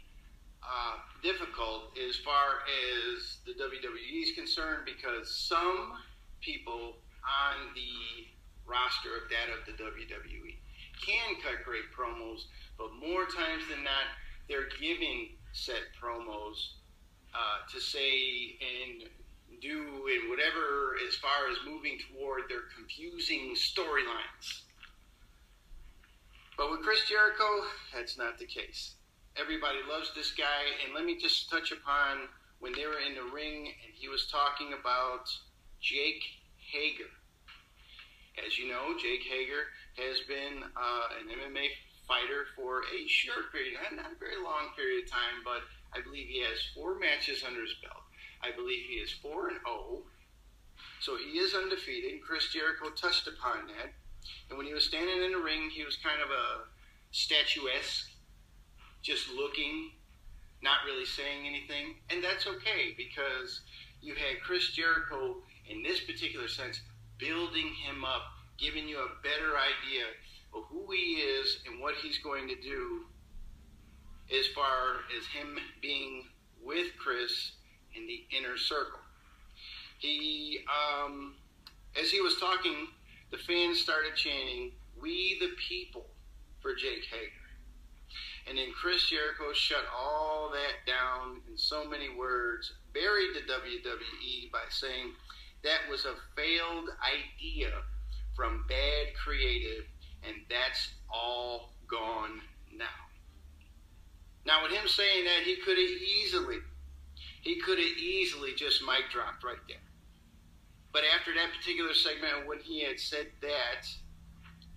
uh, 0.64 0.98
difficult 1.24 1.98
as 1.98 2.18
far 2.18 2.62
as 2.92 3.38
the 3.46 3.54
WWE 3.54 4.24
is 4.24 4.32
concerned 4.32 4.82
because 4.86 5.34
some 5.34 5.94
people 6.42 6.98
on 7.24 7.74
the 7.74 8.28
roster 8.66 9.16
of 9.16 9.30
that 9.30 9.50
of 9.54 9.66
the 9.66 9.84
WWE 9.84 10.56
can 11.06 11.36
cut 11.42 11.64
great 11.64 11.92
promos, 11.96 12.46
but 12.78 12.90
more 12.94 13.26
times 13.26 13.64
than 13.70 13.84
not, 13.84 14.10
they're 14.50 14.70
giving 14.80 15.30
set 15.54 15.82
promos 16.02 16.82
uh, 17.34 17.68
to 17.72 17.80
say 17.80 18.58
and 18.62 19.10
do 19.62 19.80
and 19.80 20.30
whatever 20.30 20.96
as 21.08 21.16
far 21.16 21.50
as 21.52 21.58
moving 21.66 21.98
toward 22.12 22.44
their 22.50 22.68
confusing 22.76 23.56
storylines. 23.56 24.65
But 26.58 26.72
with 26.72 26.82
Chris 26.82 27.04
Jericho, 27.08 27.66
that's 27.94 28.18
not 28.18 28.40
the 28.40 28.46
case. 28.46 28.96
Everybody 29.36 29.80
loves 29.90 30.12
this 30.16 30.32
guy. 30.32 30.64
And 30.84 30.94
let 30.94 31.04
me 31.04 31.18
just 31.18 31.50
touch 31.50 31.72
upon 31.72 32.30
when 32.60 32.74
they 32.74 32.86
were 32.86 33.00
in 33.00 33.16
the 33.16 33.34
ring 33.34 33.68
and 33.84 33.94
he 33.94 34.08
was 34.08 34.28
talking 34.32 34.74
about 34.74 35.28
Jake 35.82 36.24
Hager. 36.58 37.12
As 38.46 38.58
you 38.58 38.70
know, 38.70 38.96
Jake 38.98 39.24
Hager 39.24 39.68
has 39.98 40.20
been 40.28 40.64
uh, 40.64 41.06
an 41.20 41.28
MMA 41.28 41.68
fighter 42.08 42.48
for 42.56 42.84
a 42.88 43.08
short 43.08 43.52
period, 43.52 43.76
not 43.96 44.12
a 44.12 44.20
very 44.20 44.42
long 44.44 44.72
period 44.76 45.04
of 45.04 45.12
time, 45.12 45.44
but 45.44 45.64
I 45.96 46.02
believe 46.02 46.28
he 46.28 46.42
has 46.42 46.60
four 46.76 47.00
matches 47.00 47.44
under 47.46 47.62
his 47.62 47.76
belt. 47.82 48.04
I 48.46 48.56
believe 48.56 48.86
he 48.88 48.96
is 48.96 49.12
4 49.12 49.50
and 49.50 49.60
0. 49.66 50.04
So 51.02 51.18
he 51.18 51.40
is 51.40 51.56
undefeated. 51.56 52.22
Chris 52.22 52.52
Jericho 52.52 52.90
touched 52.90 53.28
upon 53.28 53.68
that. 53.68 53.94
And 54.50 54.58
when 54.58 54.68
he 54.68 54.74
was 54.74 54.86
standing 54.86 55.24
in 55.24 55.32
the 55.32 55.40
ring, 55.40 55.70
he 55.70 55.84
was 55.84 55.98
kind 55.98 56.22
of 56.22 56.30
a 56.30 56.66
statuesque 57.12 58.10
just 59.02 59.30
looking, 59.30 59.92
not 60.62 60.78
really 60.86 61.06
saying 61.06 61.46
anything. 61.48 61.96
And 62.10 62.24
that's 62.24 62.48
okay 62.48 62.94
because 62.98 63.62
you 64.02 64.16
had 64.16 64.42
Chris 64.44 64.72
Jericho 64.72 65.38
in 65.70 65.84
this 65.84 66.00
particular 66.02 66.48
sense 66.48 66.82
building 67.18 67.74
him 67.74 68.04
up, 68.04 68.24
giving 68.58 68.88
you 68.88 68.98
a 68.98 69.22
better 69.24 69.54
idea 69.56 70.06
of 70.54 70.64
who 70.70 70.92
he 70.92 71.22
is 71.22 71.60
and 71.68 71.82
what 71.82 71.96
he's 71.96 72.18
going 72.20 72.48
to 72.48 72.56
do 72.56 73.06
as 74.38 74.48
far 74.48 75.02
as 75.18 75.26
him 75.28 75.58
being 75.82 76.24
with 76.64 76.88
Chris 76.98 77.52
in 77.96 78.08
the 78.08 78.24
inner 78.36 78.58
circle. 78.58 79.00
He, 80.00 80.60
um, 80.68 81.36
as 82.00 82.12
he 82.12 82.22
was 82.22 82.38
talking, 82.40 82.88
the 83.32 83.38
fans 83.38 83.80
started 83.80 84.16
chanting, 84.16 84.72
We 85.00 85.38
the 85.40 85.52
people 85.68 86.08
for 86.62 86.76
Jake 86.76 87.06
Hager. 87.10 87.46
And 88.48 88.58
then 88.58 88.68
Chris 88.80 89.10
Jericho 89.10 89.54
shut 89.54 89.84
all 89.96 90.52
that 90.52 90.90
down 90.90 91.42
in 91.50 91.58
so 91.58 91.86
many 91.86 92.10
words, 92.10 92.74
buried 92.94 93.30
the 93.34 93.52
WWE 93.52 94.52
by 94.52 94.64
saying 94.70 95.14
that 95.64 95.90
was 95.90 96.06
a 96.06 96.14
failed 96.36 96.90
idea 97.02 97.72
from 98.36 98.66
bad 98.70 99.08
creative, 99.16 99.86
and 100.24 100.36
that's 100.50 100.90
all 101.12 101.74
gone 101.88 102.42
now. 102.72 102.86
Now, 104.46 104.62
with 104.62 104.72
him 104.72 104.88
saying 104.88 105.26
that, 105.26 105.44
he 105.44 105.56
could 105.58 105.78
have 105.78 106.02
easily, 106.02 106.58
he 107.42 107.60
could 107.62 107.80
have 107.80 107.98
easily 107.98 108.54
just 108.54 108.84
mic 108.84 109.10
dropped 109.12 109.44
right 109.44 109.58
there. 109.68 109.78
But 110.96 111.04
after 111.14 111.34
that 111.34 111.50
particular 111.52 111.94
segment, 111.94 112.48
when 112.48 112.60
he 112.60 112.82
had 112.82 113.02
said 113.02 113.28
that, 113.42 113.86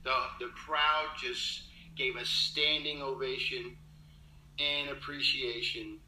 the 0.02 0.16
the 0.40 0.50
crowd 0.50 1.10
just 1.16 1.62
gave 1.94 2.16
a 2.16 2.24
standing 2.24 3.00
ovation 3.00 3.76
and 4.58 4.90
appreciation 4.90 6.00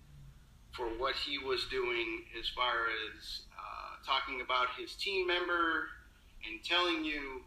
for 0.72 0.86
what 0.98 1.14
he 1.14 1.38
was 1.38 1.66
doing 1.70 2.24
as 2.36 2.48
far 2.48 2.88
as 3.06 3.42
uh, 3.56 4.04
talking 4.04 4.40
about 4.40 4.66
his 4.76 4.96
team 4.96 5.28
member 5.28 5.86
and 6.44 6.64
telling 6.64 7.04
you 7.04 7.42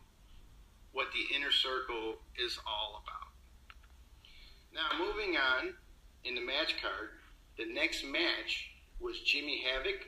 what 0.93 1.07
the 1.11 1.35
inner 1.35 1.51
circle 1.51 2.15
is 2.37 2.57
all 2.65 3.03
about. 3.03 3.33
Now, 4.73 5.05
moving 5.05 5.35
on 5.35 5.73
in 6.23 6.33
the 6.33 6.41
match 6.41 6.81
card, 6.81 7.09
the 7.57 7.65
next 7.65 8.05
match 8.05 8.69
was 9.01 9.19
Jimmy 9.19 9.61
Havoc 9.65 10.07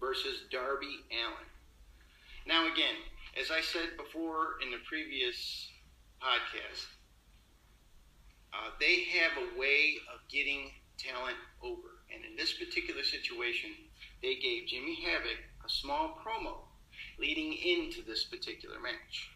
versus 0.00 0.40
Darby 0.50 0.98
Allin. 1.12 1.51
Now, 2.46 2.66
again, 2.72 2.96
as 3.40 3.50
I 3.50 3.60
said 3.60 3.96
before 3.96 4.60
in 4.62 4.70
the 4.70 4.82
previous 4.88 5.68
podcast, 6.20 6.86
uh, 8.52 8.70
they 8.80 9.04
have 9.04 9.32
a 9.38 9.58
way 9.58 9.96
of 10.12 10.20
getting 10.28 10.70
talent 10.98 11.36
over. 11.62 12.02
And 12.12 12.24
in 12.24 12.36
this 12.36 12.52
particular 12.52 13.02
situation, 13.02 13.70
they 14.22 14.34
gave 14.36 14.68
Jimmy 14.68 14.98
Havoc 15.02 15.38
a 15.64 15.68
small 15.68 16.18
promo 16.24 16.68
leading 17.18 17.54
into 17.54 18.02
this 18.02 18.24
particular 18.24 18.76
match. 18.80 19.30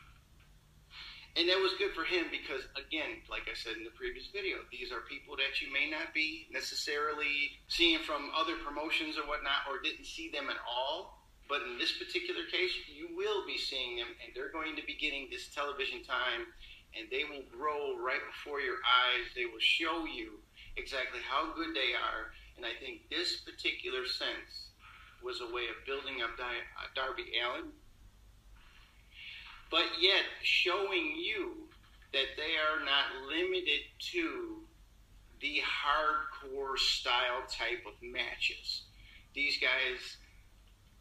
And 1.37 1.49
that 1.49 1.61
was 1.61 1.73
good 1.79 1.93
for 1.93 2.05
him 2.05 2.27
because, 2.31 2.65
again, 2.81 3.21
like 3.31 3.45
I 3.45 3.55
said 3.55 3.77
in 3.77 3.85
the 3.85 3.93
previous 3.93 4.29
video, 4.33 4.57
these 4.73 4.91
are 4.91 5.05
people 5.05 5.37
that 5.37 5.61
you 5.61 5.71
may 5.71 5.89
not 5.89 6.15
be 6.15 6.49
necessarily 6.51 7.61
seeing 7.69 7.99
from 8.01 8.31
other 8.35 8.57
promotions 8.65 9.17
or 9.19 9.29
whatnot, 9.29 9.69
or 9.69 9.81
didn't 9.83 10.07
see 10.07 10.31
them 10.31 10.49
at 10.49 10.57
all. 10.65 11.16
But 11.49 11.63
in 11.63 11.79
this 11.79 11.93
particular 11.97 12.45
case, 12.51 12.73
you 12.91 13.15
will 13.17 13.47
be 13.47 13.59
seeing 13.59 13.97
them, 13.97 14.09
and 14.23 14.35
they're 14.35 14.53
going 14.53 14.75
to 14.77 14.85
be 14.85 14.95
getting 14.95 15.29
this 15.31 15.49
television 15.49 16.03
time, 16.03 16.51
and 16.99 17.07
they 17.11 17.23
will 17.25 17.47
grow 17.51 17.97
right 17.99 18.23
before 18.27 18.61
your 18.61 18.83
eyes. 18.83 19.31
They 19.35 19.47
will 19.47 19.63
show 19.63 20.05
you 20.07 20.43
exactly 20.77 21.21
how 21.23 21.55
good 21.55 21.75
they 21.75 21.95
are. 21.95 22.35
And 22.57 22.67
I 22.67 22.75
think 22.83 23.09
this 23.11 23.45
particular 23.47 24.07
sense 24.07 24.75
was 25.23 25.41
a 25.41 25.55
way 25.55 25.71
of 25.71 25.79
building 25.87 26.23
up 26.23 26.39
uh, 26.41 26.89
Darby 26.95 27.31
Allin 27.39 27.73
but 29.71 29.87
yet 30.01 30.25
showing 30.43 31.17
you 31.17 31.69
that 32.13 32.37
they 32.37 32.55
are 32.57 32.85
not 32.85 33.29
limited 33.29 33.81
to 33.99 34.61
the 35.41 35.61
hardcore 35.61 36.79
style 36.79 37.43
type 37.51 37.85
of 37.87 37.95
matches. 38.01 38.85
These 39.35 39.59
guys 39.59 40.17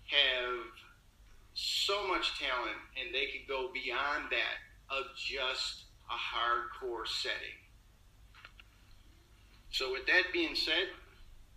have 0.07 0.59
so 1.53 2.07
much 2.07 2.38
talent 2.39 2.77
and 3.00 3.13
they 3.13 3.27
could 3.27 3.47
go 3.47 3.69
beyond 3.74 4.25
that 4.31 4.59
of 4.89 5.05
just 5.15 5.85
a 6.09 6.13
hardcore 6.13 7.07
setting. 7.07 7.59
So, 9.71 9.91
with 9.91 10.05
that 10.07 10.31
being 10.31 10.55
said, 10.55 10.88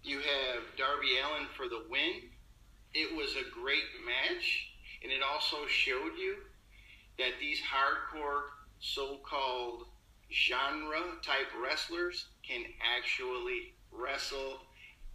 you 0.02 0.18
have 0.18 0.62
Darby 0.76 1.18
Allin 1.22 1.46
for 1.56 1.68
the 1.68 1.84
win. 1.88 2.30
It 2.94 3.14
was 3.14 3.36
a 3.36 3.50
great 3.50 3.84
match, 4.04 4.70
and 5.02 5.12
it 5.12 5.20
also 5.22 5.66
showed 5.66 6.16
you 6.18 6.36
that 7.18 7.38
these 7.38 7.60
hardcore 7.60 8.42
so-called 8.80 9.84
genre 10.32 11.00
type 11.22 11.48
wrestlers 11.62 12.26
can 12.46 12.64
actually 12.96 13.74
wrestle 13.92 14.58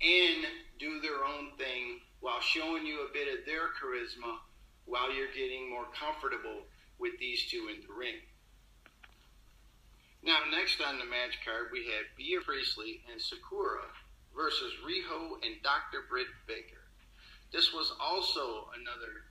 and 0.02 0.46
do 0.80 1.00
their 1.02 1.24
own 1.24 1.52
thing 1.58 2.00
while 2.24 2.40
showing 2.40 2.86
you 2.88 3.04
a 3.04 3.12
bit 3.12 3.28
of 3.28 3.44
their 3.46 3.76
charisma 3.76 4.40
while 4.86 5.12
you're 5.12 5.36
getting 5.36 5.70
more 5.70 5.92
comfortable 5.92 6.64
with 6.98 7.12
these 7.20 7.44
two 7.52 7.68
in 7.68 7.84
the 7.84 7.92
ring. 7.92 8.16
Now, 10.24 10.40
next 10.50 10.80
on 10.80 11.00
the 11.00 11.06
match 11.06 11.44
card, 11.44 11.68
we 11.74 11.84
have 11.92 12.16
Bea 12.16 12.40
Priestley 12.40 13.04
and 13.12 13.20
Sakura 13.20 13.92
versus 14.34 14.72
Riho 14.88 15.36
and 15.44 15.60
Dr. 15.68 16.08
Britt 16.10 16.32
Baker. 16.48 16.88
This 17.52 17.74
was 17.74 17.92
also 18.00 18.72
another 18.72 19.28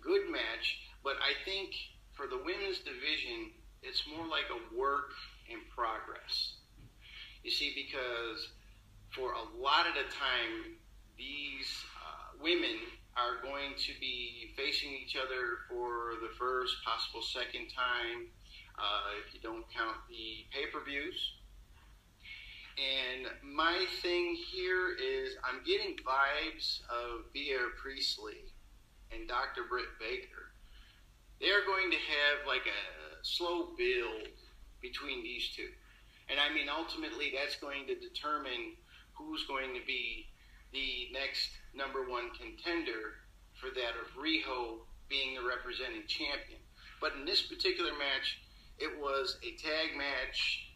good 0.00 0.30
match, 0.30 0.78
but 1.02 1.18
I 1.18 1.34
think 1.44 1.74
for 2.14 2.28
the 2.28 2.38
women's 2.38 2.78
division, 2.78 3.50
it's 3.82 4.06
more 4.06 4.24
like 4.24 4.46
a 4.54 4.62
work 4.70 5.10
in 5.50 5.58
progress. 5.74 6.62
You 7.42 7.50
see, 7.50 7.74
because 7.74 8.54
for 9.10 9.32
a 9.34 9.42
lot 9.58 9.90
of 9.90 9.94
the 9.94 10.06
time, 10.14 10.78
these 11.18 11.66
women 12.42 12.78
are 13.16 13.42
going 13.42 13.72
to 13.78 13.92
be 14.00 14.52
facing 14.56 14.92
each 14.92 15.16
other 15.16 15.64
for 15.68 16.20
the 16.20 16.34
first, 16.38 16.76
possible 16.84 17.22
second 17.22 17.68
time, 17.74 18.28
uh, 18.78 19.16
if 19.26 19.34
you 19.34 19.40
don't 19.40 19.64
count 19.72 19.96
the 20.08 20.44
pay 20.52 20.66
per 20.72 20.84
views. 20.84 21.16
And 22.76 23.26
my 23.42 23.86
thing 24.02 24.36
here 24.52 24.92
is 24.92 25.36
I'm 25.42 25.64
getting 25.64 25.96
vibes 26.04 26.80
of 26.90 27.32
Bea 27.32 27.56
Priestley 27.80 28.52
and 29.10 29.26
Dr. 29.26 29.62
Britt 29.70 29.88
Baker 29.98 30.52
they're 31.40 31.64
going 31.66 31.90
to 31.90 31.96
have 31.96 32.46
like 32.46 32.64
a 32.64 32.80
slow 33.22 33.76
build 33.76 34.32
between 34.80 35.22
these 35.22 35.50
two. 35.54 35.68
And 36.28 36.40
I 36.40 36.52
mean, 36.52 36.68
ultimately, 36.68 37.32
that's 37.36 37.56
going 37.56 37.86
to 37.86 37.94
determine 37.94 38.74
who's 39.14 39.46
going 39.46 39.74
to 39.74 39.84
be 39.86 40.26
the 40.72 41.08
next 41.12 41.50
number 41.76 42.08
one 42.08 42.30
contender 42.30 43.20
for 43.54 43.68
that 43.70 43.94
of 44.00 44.08
Riho 44.16 44.80
being 45.08 45.34
the 45.36 45.46
representing 45.46 46.06
champion. 46.08 46.58
But 47.00 47.12
in 47.18 47.24
this 47.24 47.42
particular 47.42 47.92
match, 47.92 48.38
it 48.78 48.98
was 48.98 49.38
a 49.42 49.56
tag 49.56 49.96
match. 49.96 50.72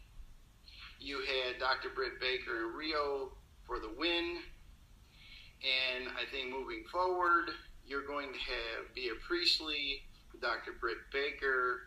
You 0.99 1.19
had 1.19 1.59
Dr. 1.59 1.89
Britt 1.93 2.19
Baker 2.19 2.67
and 2.67 2.75
Riho 2.75 3.29
for 3.65 3.79
the 3.79 3.91
win. 3.97 4.37
And 5.61 6.09
I 6.17 6.29
think 6.31 6.51
moving 6.51 6.83
forward, 6.91 7.51
you're 7.85 8.05
going 8.05 8.33
to 8.33 8.39
have 8.39 8.95
Bea 8.95 9.11
Priestley 9.27 10.01
Dr. 10.41 10.71
Britt 10.79 10.97
Baker 11.11 11.81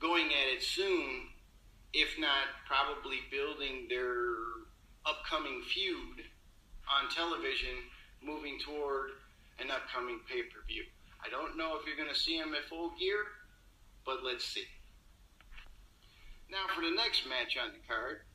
going 0.00 0.26
at 0.26 0.56
it 0.56 0.62
soon, 0.62 1.28
if 1.92 2.18
not 2.18 2.48
probably 2.66 3.18
building 3.30 3.86
their 3.88 4.34
upcoming 5.06 5.62
feud 5.62 6.24
on 6.90 7.10
television, 7.10 7.86
moving 8.22 8.58
toward 8.58 9.10
an 9.58 9.70
upcoming 9.70 10.20
pay 10.28 10.42
per 10.42 10.64
view. 10.66 10.84
I 11.24 11.28
don't 11.28 11.56
know 11.56 11.76
if 11.76 11.86
you're 11.86 11.96
going 11.96 12.12
to 12.12 12.18
see 12.18 12.38
them 12.38 12.54
at 12.54 12.68
full 12.68 12.92
gear, 12.98 13.24
but 14.04 14.24
let's 14.24 14.44
see. 14.44 14.64
Now, 16.50 16.66
for 16.74 16.82
the 16.82 16.90
next 16.90 17.28
match 17.28 17.56
on 17.60 17.70
the 17.70 17.82
card, 17.86 18.26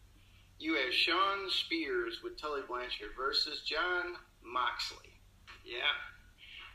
you 0.57 0.75
have 0.75 0.93
Shawn 0.93 1.49
Spears 1.49 2.21
with 2.23 2.39
Tully 2.39 2.61
Blanchard 2.67 3.11
versus 3.17 3.61
Jon 3.65 4.15
Moxley. 4.41 5.11
Yeah, 5.65 5.91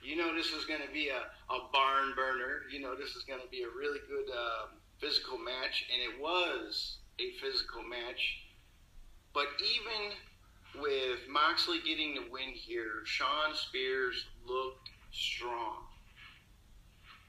you 0.02 0.16
know 0.16 0.34
this 0.34 0.52
is 0.52 0.66
going 0.66 0.82
to 0.82 0.92
be 0.92 1.08
a, 1.08 1.22
a 1.52 1.58
barn 1.72 2.12
burner. 2.14 2.68
You 2.70 2.80
know 2.80 2.94
this 2.94 3.16
is 3.16 3.24
going 3.24 3.40
to 3.40 3.48
be 3.48 3.62
a 3.62 3.72
really 3.72 4.00
good 4.08 4.28
um, 4.28 4.76
physical 4.98 5.38
match, 5.38 5.86
and 5.88 6.02
it 6.02 6.20
was 6.20 6.98
a 7.18 7.32
physical 7.40 7.82
match. 7.82 8.44
But 9.32 9.46
even 9.62 10.12
with 10.78 11.20
Moxley 11.28 11.78
getting 11.84 12.14
the 12.14 12.22
win 12.30 12.50
here, 12.54 13.04
Shawn 13.04 13.54
Spears 13.54 14.26
looked 14.46 14.90
strong. 15.12 15.84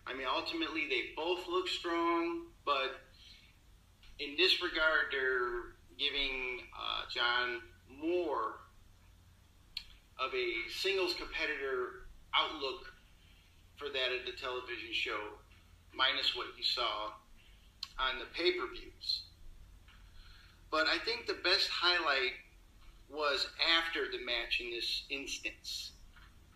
I 0.06 0.14
mean, 0.14 0.28
ultimately, 0.34 0.88
they 0.90 1.14
both 1.16 1.48
look 1.48 1.68
strong, 1.68 2.48
but 2.66 3.02
in 4.20 4.36
this 4.38 4.62
regard, 4.62 5.12
they're 5.12 5.76
giving 5.98 6.62
uh, 6.78 7.04
Jon 7.14 7.62
more 7.90 8.62
of 10.20 10.34
a 10.34 10.72
singles 10.72 11.14
competitor 11.16 12.08
outlook 12.36 12.94
for 13.76 13.90
that 13.90 14.12
at 14.14 14.26
the 14.26 14.40
television 14.40 14.94
show, 14.94 15.20
minus 15.94 16.36
what 16.36 16.48
you 16.58 16.64
saw 16.64 17.12
on 17.98 18.20
the 18.20 18.26
pay 18.34 18.54
per 18.54 18.68
views. 18.68 19.24
But 20.70 20.88
I 20.88 20.98
think 21.04 21.28
the 21.28 21.38
best 21.44 21.68
highlight 21.68 22.34
was 23.12 23.48
after 23.78 24.12
the 24.12 24.24
match 24.24 24.62
in 24.62 24.72
this 24.72 25.04
instance 25.10 25.92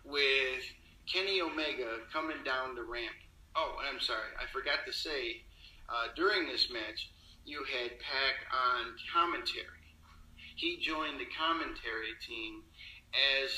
with 0.04 0.64
Kenny 1.12 1.40
Omega 1.40 1.98
coming 2.12 2.42
down 2.44 2.74
the 2.74 2.82
ramp. 2.82 3.14
Oh, 3.54 3.76
I'm 3.88 4.00
sorry, 4.00 4.30
I 4.40 4.50
forgot 4.52 4.80
to 4.86 4.92
say 4.92 5.42
uh, 5.88 6.08
during 6.16 6.46
this 6.46 6.70
match, 6.70 7.10
you 7.44 7.62
had 7.64 7.90
Pac 8.00 8.34
on 8.52 8.94
commentary. 9.12 9.64
He 10.56 10.78
joined 10.80 11.20
the 11.20 11.28
commentary 11.38 12.14
team 12.26 12.62
as 13.44 13.50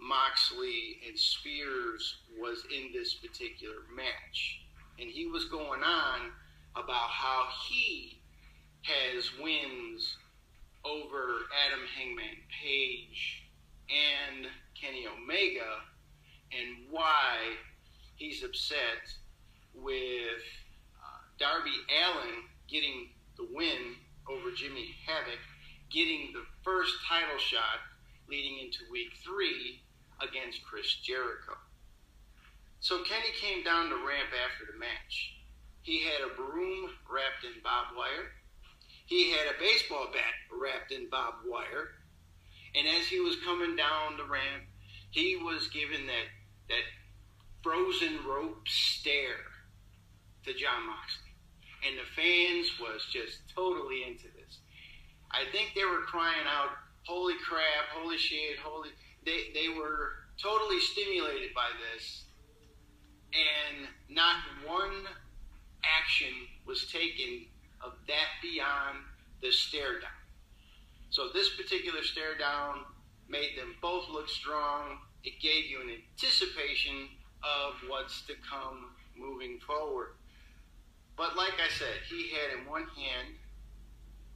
Moxley 0.00 1.00
and 1.06 1.18
Spears 1.18 2.16
was 2.38 2.64
in 2.74 2.92
this 2.92 3.14
particular 3.14 3.82
match. 3.94 4.60
And 4.98 5.10
he 5.10 5.26
was 5.26 5.46
going 5.46 5.82
on 5.82 6.30
about 6.76 7.10
how 7.10 7.48
he 7.68 8.20
has 8.82 9.30
wins 9.40 10.16
over 10.84 11.48
Adam 11.66 11.84
Hangman 11.96 12.36
Page 12.62 13.44
and 13.88 14.46
Kenny 14.78 15.06
Omega 15.06 15.80
and 16.52 16.86
why 16.90 17.56
he's 18.16 18.44
upset 18.44 19.02
with 19.74 20.44
uh, 21.02 21.20
Darby 21.38 21.74
Allin 21.90 22.44
getting 22.68 23.08
the 23.36 23.46
win 23.52 23.96
over 24.28 24.50
Jimmy 24.54 24.94
Havoc, 25.06 25.40
getting 25.90 26.30
the 26.32 26.44
first 26.62 26.94
title 27.08 27.38
shot 27.38 27.82
leading 28.28 28.58
into 28.58 28.78
week 28.90 29.12
three 29.24 29.82
against 30.22 30.64
Chris 30.64 30.94
Jericho. 31.02 31.56
So 32.80 33.02
Kenny 33.04 33.32
came 33.40 33.64
down 33.64 33.88
the 33.88 33.96
ramp 33.96 34.28
after 34.32 34.70
the 34.70 34.78
match. 34.78 35.40
He 35.82 36.04
had 36.04 36.20
a 36.24 36.34
broom 36.34 36.90
wrapped 37.08 37.44
in 37.44 37.60
barbed 37.62 37.96
wire. 37.96 38.32
He 39.06 39.30
had 39.30 39.46
a 39.46 39.58
baseball 39.58 40.08
bat 40.12 40.34
wrapped 40.50 40.92
in 40.92 41.08
barbed 41.10 41.46
wire. 41.46 41.92
And 42.74 42.88
as 42.88 43.06
he 43.06 43.20
was 43.20 43.36
coming 43.44 43.76
down 43.76 44.16
the 44.16 44.24
ramp, 44.24 44.64
he 45.10 45.36
was 45.36 45.68
given 45.68 46.06
that 46.06 46.26
that 46.68 46.84
frozen 47.62 48.18
rope 48.26 48.66
stare 48.66 49.46
to 50.44 50.52
Jon 50.54 50.86
Moxley. 50.86 51.30
And 51.86 51.98
the 51.98 52.08
fans 52.16 52.80
was 52.80 53.06
just 53.12 53.38
totally 53.54 54.02
into 54.04 54.24
this. 54.34 54.58
I 55.30 55.44
think 55.52 55.72
they 55.74 55.84
were 55.84 56.02
crying 56.06 56.46
out, 56.48 56.70
holy 57.04 57.34
crap, 57.46 57.90
holy 57.92 58.16
shit, 58.16 58.58
holy 58.58 58.90
they 59.24 59.52
they 59.54 59.68
were 59.68 60.12
totally 60.40 60.80
stimulated 60.80 61.54
by 61.54 61.68
this 61.92 62.24
and 63.32 63.88
not 64.08 64.36
one 64.66 65.04
action 65.84 66.32
was 66.66 66.86
taken 66.86 67.46
of 67.84 67.92
that 68.08 68.40
beyond 68.42 68.98
the 69.42 69.50
stare 69.50 70.00
down. 70.00 70.10
So 71.10 71.28
this 71.32 71.50
particular 71.56 72.02
stare 72.02 72.36
down 72.36 72.80
made 73.28 73.56
them 73.56 73.74
both 73.80 74.08
look 74.08 74.28
strong. 74.28 74.98
It 75.22 75.40
gave 75.40 75.66
you 75.66 75.80
an 75.80 75.90
anticipation 75.90 77.08
of 77.42 77.74
what's 77.88 78.22
to 78.26 78.34
come 78.48 78.90
moving 79.16 79.58
forward. 79.66 80.14
But 81.16 81.36
like 81.36 81.54
I 81.54 81.70
said, 81.78 82.02
he 82.08 82.30
had 82.30 82.58
in 82.58 82.66
one 82.66 82.86
hand 82.96 83.36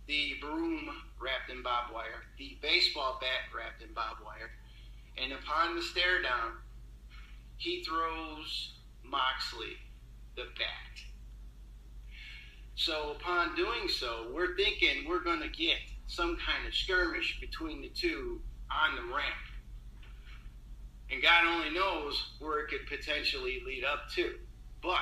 the 0.07 0.35
broom 0.41 0.89
wrapped 1.21 1.51
in 1.51 1.63
barbed 1.63 1.93
wire, 1.93 2.25
the 2.39 2.57
baseball 2.63 3.19
bat 3.21 3.53
wrapped 3.55 3.83
in 3.83 3.93
barbed 3.93 4.25
wire, 4.25 4.51
and 5.21 5.33
upon 5.33 5.77
the 5.77 5.83
stare 5.83 6.23
down, 6.23 6.53
he 7.57 7.83
throws 7.83 8.73
Moxley 9.03 9.77
the 10.37 10.45
bat. 10.57 11.08
So 12.79 13.11
upon 13.11 13.57
doing 13.57 13.89
so, 13.89 14.29
we're 14.33 14.57
thinking 14.57 15.09
we're 15.09 15.25
going 15.25 15.43
to 15.43 15.49
get 15.49 15.79
some 16.07 16.37
kind 16.37 16.65
of 16.65 16.73
skirmish 16.73 17.41
between 17.41 17.83
the 17.83 17.89
two 17.89 18.41
on 18.71 18.95
the 18.95 19.03
ramp. 19.03 19.35
And 21.11 21.21
God 21.21 21.45
only 21.45 21.71
knows 21.71 22.35
where 22.39 22.61
it 22.61 22.69
could 22.69 22.87
potentially 22.87 23.61
lead 23.67 23.83
up 23.85 24.09
to. 24.15 24.37
But 24.81 25.01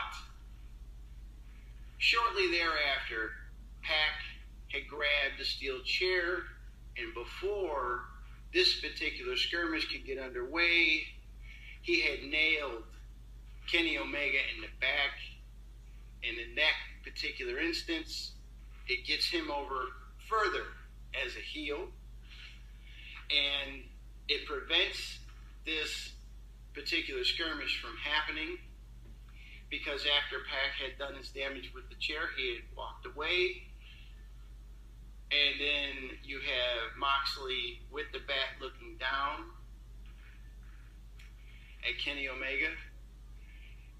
shortly 1.98 2.50
thereafter, 2.50 3.32
Pac 3.82 4.22
had 4.72 4.88
grabbed 4.88 5.38
the 5.38 5.44
steel 5.44 5.82
chair, 5.84 6.44
and 6.96 7.12
before 7.12 8.04
this 8.54 8.80
particular 8.80 9.36
skirmish 9.36 9.86
could 9.92 10.06
get 10.06 10.18
underway, 10.18 11.02
he 11.82 12.00
had 12.00 12.22
nailed 12.22 12.84
Kenny 13.70 13.98
Omega 13.98 14.38
in 14.56 14.62
the 14.62 14.68
back. 14.80 15.12
And 16.24 16.38
the 16.38 16.54
that 16.56 16.72
particular 17.06 17.58
instance, 17.58 18.32
it 18.88 19.06
gets 19.06 19.26
him 19.28 19.50
over 19.50 19.86
further 20.28 20.64
as 21.24 21.36
a 21.36 21.40
heel. 21.40 21.88
And 23.30 23.82
it 24.28 24.46
prevents 24.46 25.18
this 25.64 26.12
particular 26.74 27.24
skirmish 27.24 27.80
from 27.80 27.96
happening 27.96 28.58
because 29.70 30.02
after 30.02 30.38
Pac 30.50 30.78
had 30.78 30.98
done 30.98 31.16
his 31.16 31.30
damage 31.30 31.72
with 31.74 31.88
the 31.88 31.96
chair, 31.96 32.30
he 32.36 32.54
had 32.54 32.64
walked 32.76 33.06
away. 33.06 33.62
And 35.30 35.60
then 35.60 36.18
you 36.22 36.38
have 36.38 36.96
Moxley 36.98 37.80
with 37.90 38.06
the 38.12 38.20
bat 38.20 38.60
looking 38.60 38.96
down 38.98 39.50
at 41.82 41.98
Kenny 42.04 42.28
Omega 42.28 42.70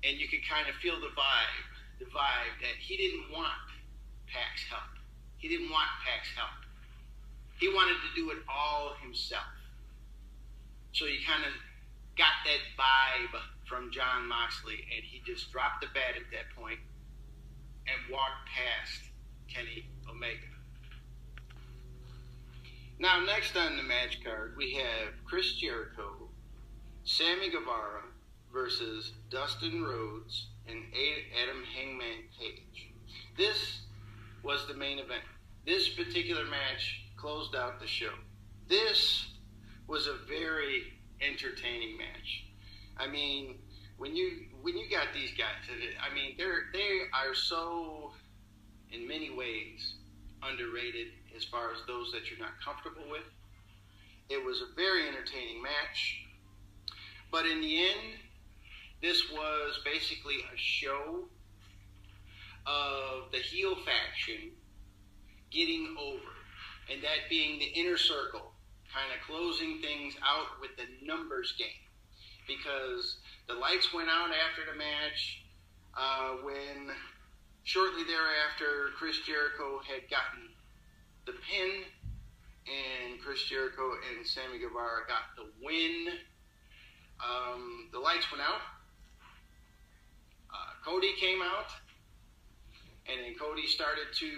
and 0.05 0.19
you 0.19 0.29
can 0.29 0.40
kind 0.49 0.69
of 0.69 0.75
feel 0.77 1.01
the 1.01 1.11
vibe, 1.19 1.66
the 1.98 2.04
vibe 2.06 2.56
that 2.61 2.76
he 2.78 2.96
didn't 2.96 3.32
want 3.32 3.52
Pac's 4.26 4.64
help. 4.68 4.90
He 5.38 5.48
didn't 5.48 5.70
want 5.70 5.88
Pac's 6.04 6.28
help. 6.37 6.50
He 7.59 7.68
wanted 7.68 7.94
to 7.94 8.11
do 8.14 8.30
it 8.30 8.38
all 8.48 8.94
himself. 9.02 9.44
So 10.92 11.06
you 11.06 11.18
kind 11.26 11.44
of 11.44 11.52
got 12.16 12.32
that 12.44 12.62
vibe 12.76 13.40
from 13.66 13.90
Jon 13.90 14.28
Moxley, 14.28 14.85
and 14.94 15.04
he 15.04 15.22
just 15.26 15.52
dropped 15.52 15.80
the 15.82 15.88
bat 15.88 16.16
at 16.16 16.30
that 16.32 16.54
point 16.56 16.78
and 17.87 18.12
walked 18.12 18.48
past 18.48 19.02
Kenny 19.48 19.87
Omega. 20.09 20.52
Now, 22.98 23.20
next 23.20 23.56
on 23.56 23.76
the 23.76 23.82
match 23.82 24.24
card, 24.24 24.54
we 24.56 24.74
have 24.74 25.12
Chris 25.26 25.52
Jericho, 25.52 26.28
Sammy 27.04 27.50
Guevara, 27.50 28.02
versus 28.52 29.12
Dustin 29.28 29.82
Rhodes 29.82 30.46
and 30.68 30.83
Adam 31.42 31.62
Hangman 31.74 32.24
Page. 32.38 32.90
This 33.37 33.81
was 34.42 34.66
the 34.66 34.74
main 34.74 34.98
event. 34.98 35.22
This 35.64 35.88
particular 35.88 36.44
match 36.44 37.05
closed 37.16 37.55
out 37.55 37.81
the 37.81 37.87
show. 37.87 38.12
This 38.68 39.26
was 39.87 40.07
a 40.07 40.16
very 40.29 40.92
entertaining 41.20 41.96
match. 41.96 42.44
I 42.96 43.07
mean, 43.07 43.57
when 43.98 44.14
you 44.14 44.46
when 44.62 44.76
you 44.76 44.88
got 44.90 45.09
these 45.14 45.31
guys, 45.31 45.55
I 46.00 46.14
mean, 46.14 46.35
they're 46.38 46.64
they 46.72 47.02
are 47.14 47.35
so 47.35 48.12
in 48.92 49.07
many 49.07 49.31
ways 49.31 49.94
underrated 50.42 51.09
as 51.37 51.44
far 51.44 51.72
as 51.72 51.79
those 51.87 52.12
that 52.12 52.31
you're 52.31 52.38
not 52.38 52.61
comfortable 52.64 53.09
with. 53.11 53.24
It 54.29 54.44
was 54.44 54.61
a 54.61 54.74
very 54.74 55.09
entertaining 55.09 55.62
match. 55.62 56.22
But 57.31 57.46
in 57.46 57.61
the 57.61 57.79
end, 57.79 58.18
this 59.02 59.30
was 59.30 59.80
basically 59.85 60.37
a 60.52 60.56
show 60.56 61.24
of 62.66 63.30
the 63.30 63.38
heel 63.38 63.76
faction 63.85 64.50
getting 65.50 65.94
over, 66.00 66.32
and 66.90 67.02
that 67.02 67.28
being 67.28 67.59
the 67.59 67.66
inner 67.66 67.96
circle, 67.96 68.52
kind 68.92 69.06
of 69.14 69.26
closing 69.26 69.80
things 69.80 70.14
out 70.24 70.61
with 70.61 70.70
the 70.76 71.06
numbers 71.06 71.54
game. 71.59 71.68
Because 72.46 73.18
the 73.48 73.54
lights 73.54 73.92
went 73.92 74.09
out 74.09 74.30
after 74.30 74.62
the 74.70 74.78
match 74.78 75.42
uh, 75.96 76.42
when 76.42 76.94
shortly 77.64 78.04
thereafter 78.04 78.90
Chris 78.96 79.18
Jericho 79.26 79.80
had 79.87 80.09
gotten 80.11 80.48
the 81.26 81.32
pin, 81.32 81.82
and 82.66 83.20
Chris 83.20 83.42
Jericho 83.44 83.92
and 84.16 84.26
Sammy 84.26 84.59
Guevara 84.59 85.06
got 85.06 85.35
the 85.37 85.46
win. 85.62 86.09
Um, 87.22 87.88
the 87.92 87.98
lights 87.98 88.30
went 88.30 88.42
out 88.42 88.61
Cody 90.87 91.14
came 91.18 91.42
out, 91.42 91.66
and 93.11 93.18
then 93.20 93.35
Cody 93.35 93.66
started 93.66 94.07
to 94.20 94.29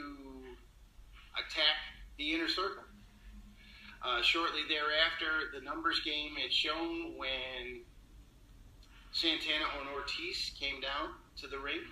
attack 1.36 1.76
the 2.16 2.32
inner 2.32 2.48
circle. 2.48 2.84
Uh, 4.02 4.22
shortly 4.22 4.62
thereafter, 4.66 5.52
the 5.52 5.60
numbers 5.62 6.00
game 6.00 6.36
had 6.36 6.50
shown 6.50 7.18
when 7.18 7.82
Santana 9.12 9.66
and 9.78 9.90
Ortiz 9.90 10.52
came 10.58 10.80
down 10.80 11.10
to 11.36 11.48
the 11.48 11.58
ring 11.58 11.82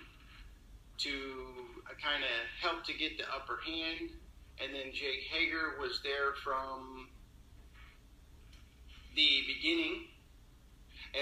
to 0.97 1.11
uh, 1.85 1.93
kind 2.03 2.23
of 2.23 2.29
help 2.59 2.83
to 2.85 2.93
get 2.93 3.19
the 3.19 3.25
upper 3.25 3.59
hand. 3.63 4.09
And 4.59 4.73
then 4.73 4.91
Jake 4.91 5.21
Hager 5.29 5.75
was 5.79 6.01
there 6.03 6.33
from 6.43 7.09
the 9.15 9.43
beginning 9.45 10.05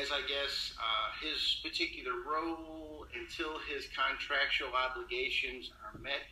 as 0.01 0.09
I 0.11 0.21
guess 0.21 0.73
uh, 0.79 1.25
his 1.25 1.59
particular 1.61 2.13
role 2.25 2.94
until 3.13 3.59
his 3.69 3.87
contractual 3.93 4.71
obligations 4.73 5.71
are 5.83 5.99
met 5.99 6.25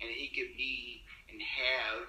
and 0.00 0.10
he 0.10 0.28
could 0.28 0.56
be 0.56 1.02
and 1.30 1.40
have 1.40 2.06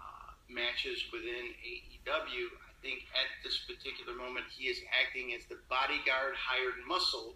uh, 0.00 0.30
matches 0.48 1.04
within 1.12 1.52
AEW. 1.60 2.46
I 2.56 2.72
think 2.82 3.04
at 3.12 3.28
this 3.44 3.60
particular 3.66 4.16
moment 4.16 4.46
he 4.56 4.68
is 4.68 4.80
acting 4.94 5.34
as 5.34 5.44
the 5.46 5.58
bodyguard 5.68 6.34
hired 6.36 6.80
muscle 6.86 7.34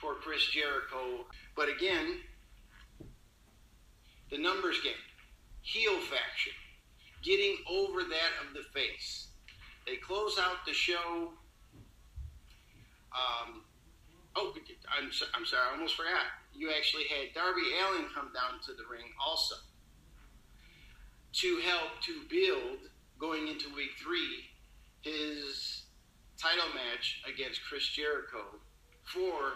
for 0.00 0.14
Chris 0.14 0.44
Jericho. 0.50 1.26
But 1.56 1.68
again, 1.68 2.20
the 4.30 4.38
numbers 4.38 4.80
game, 4.82 4.92
heel 5.62 5.98
faction, 6.00 6.52
getting 7.22 7.56
over 7.70 8.02
that 8.02 8.32
of 8.46 8.54
the 8.54 8.64
face 8.72 9.28
they 9.86 9.96
close 9.96 10.38
out 10.38 10.64
the 10.66 10.72
show. 10.72 11.32
Um, 13.12 13.62
oh, 14.36 14.54
I'm, 14.98 15.10
I'm 15.34 15.46
sorry, 15.46 15.62
I 15.68 15.74
almost 15.74 15.96
forgot. 15.96 16.26
You 16.54 16.70
actually 16.76 17.04
had 17.04 17.34
Darby 17.34 17.62
Allin 17.80 18.06
come 18.14 18.30
down 18.32 18.60
to 18.66 18.72
the 18.72 18.84
ring 18.90 19.06
also 19.24 19.56
to 21.34 21.60
help 21.64 22.00
to 22.02 22.20
build 22.28 22.90
going 23.18 23.48
into 23.48 23.74
week 23.74 23.90
three 24.02 24.50
his 25.02 25.84
title 26.40 26.68
match 26.74 27.22
against 27.32 27.60
Chris 27.64 27.86
Jericho 27.88 28.60
for 29.04 29.52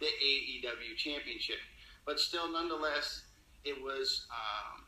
the 0.00 0.06
AEW 0.06 0.96
Championship. 0.96 1.58
But 2.06 2.20
still, 2.20 2.50
nonetheless, 2.50 3.22
it 3.64 3.80
was 3.82 4.26
um, 4.30 4.84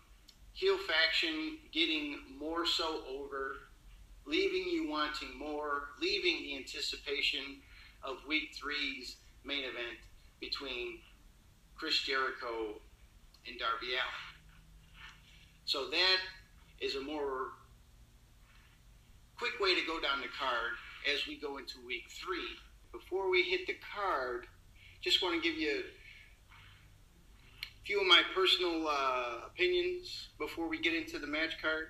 heel 0.52 0.78
faction 0.78 1.58
getting 1.72 2.18
more 2.38 2.66
so 2.66 3.02
over 3.08 3.56
leaving 4.26 4.68
you 4.68 4.88
wanting 4.88 5.38
more, 5.38 5.90
leaving 6.00 6.42
the 6.42 6.56
anticipation 6.56 7.58
of 8.06 8.16
week 8.26 8.54
three's 8.54 9.16
main 9.44 9.64
event 9.64 9.98
between 10.40 11.00
Chris 11.76 11.98
Jericho 12.00 12.80
and 13.46 13.58
Darby 13.58 13.92
Allin. 13.92 14.38
So 15.64 15.90
that 15.90 16.18
is 16.80 16.94
a 16.94 17.00
more 17.00 17.48
quick 19.36 19.58
way 19.60 19.74
to 19.74 19.86
go 19.86 20.00
down 20.00 20.20
the 20.20 20.28
card 20.38 20.72
as 21.12 21.26
we 21.26 21.36
go 21.36 21.58
into 21.58 21.74
week 21.84 22.04
three. 22.08 22.56
Before 22.92 23.28
we 23.28 23.42
hit 23.42 23.66
the 23.66 23.76
card, 23.94 24.46
just 25.02 25.22
want 25.22 25.40
to 25.40 25.46
give 25.46 25.58
you 25.58 25.80
a 25.80 25.82
few 27.84 28.00
of 28.00 28.06
my 28.06 28.22
personal 28.34 28.88
uh, 28.88 29.46
opinions 29.46 30.28
before 30.38 30.68
we 30.68 30.80
get 30.80 30.94
into 30.94 31.18
the 31.18 31.26
match 31.26 31.60
card. 31.60 31.88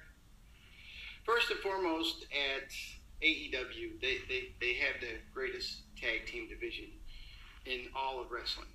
First 1.24 1.50
and 1.50 1.60
foremost, 1.60 2.26
at 2.32 2.70
AEW, 3.22 4.00
they, 4.00 4.18
they, 4.28 4.54
they 4.60 4.74
have 4.74 5.00
the 5.00 5.18
greatest 5.32 5.82
tag 6.00 6.26
team 6.26 6.48
division 6.48 6.86
in 7.64 7.80
all 7.94 8.20
of 8.20 8.30
wrestling. 8.30 8.68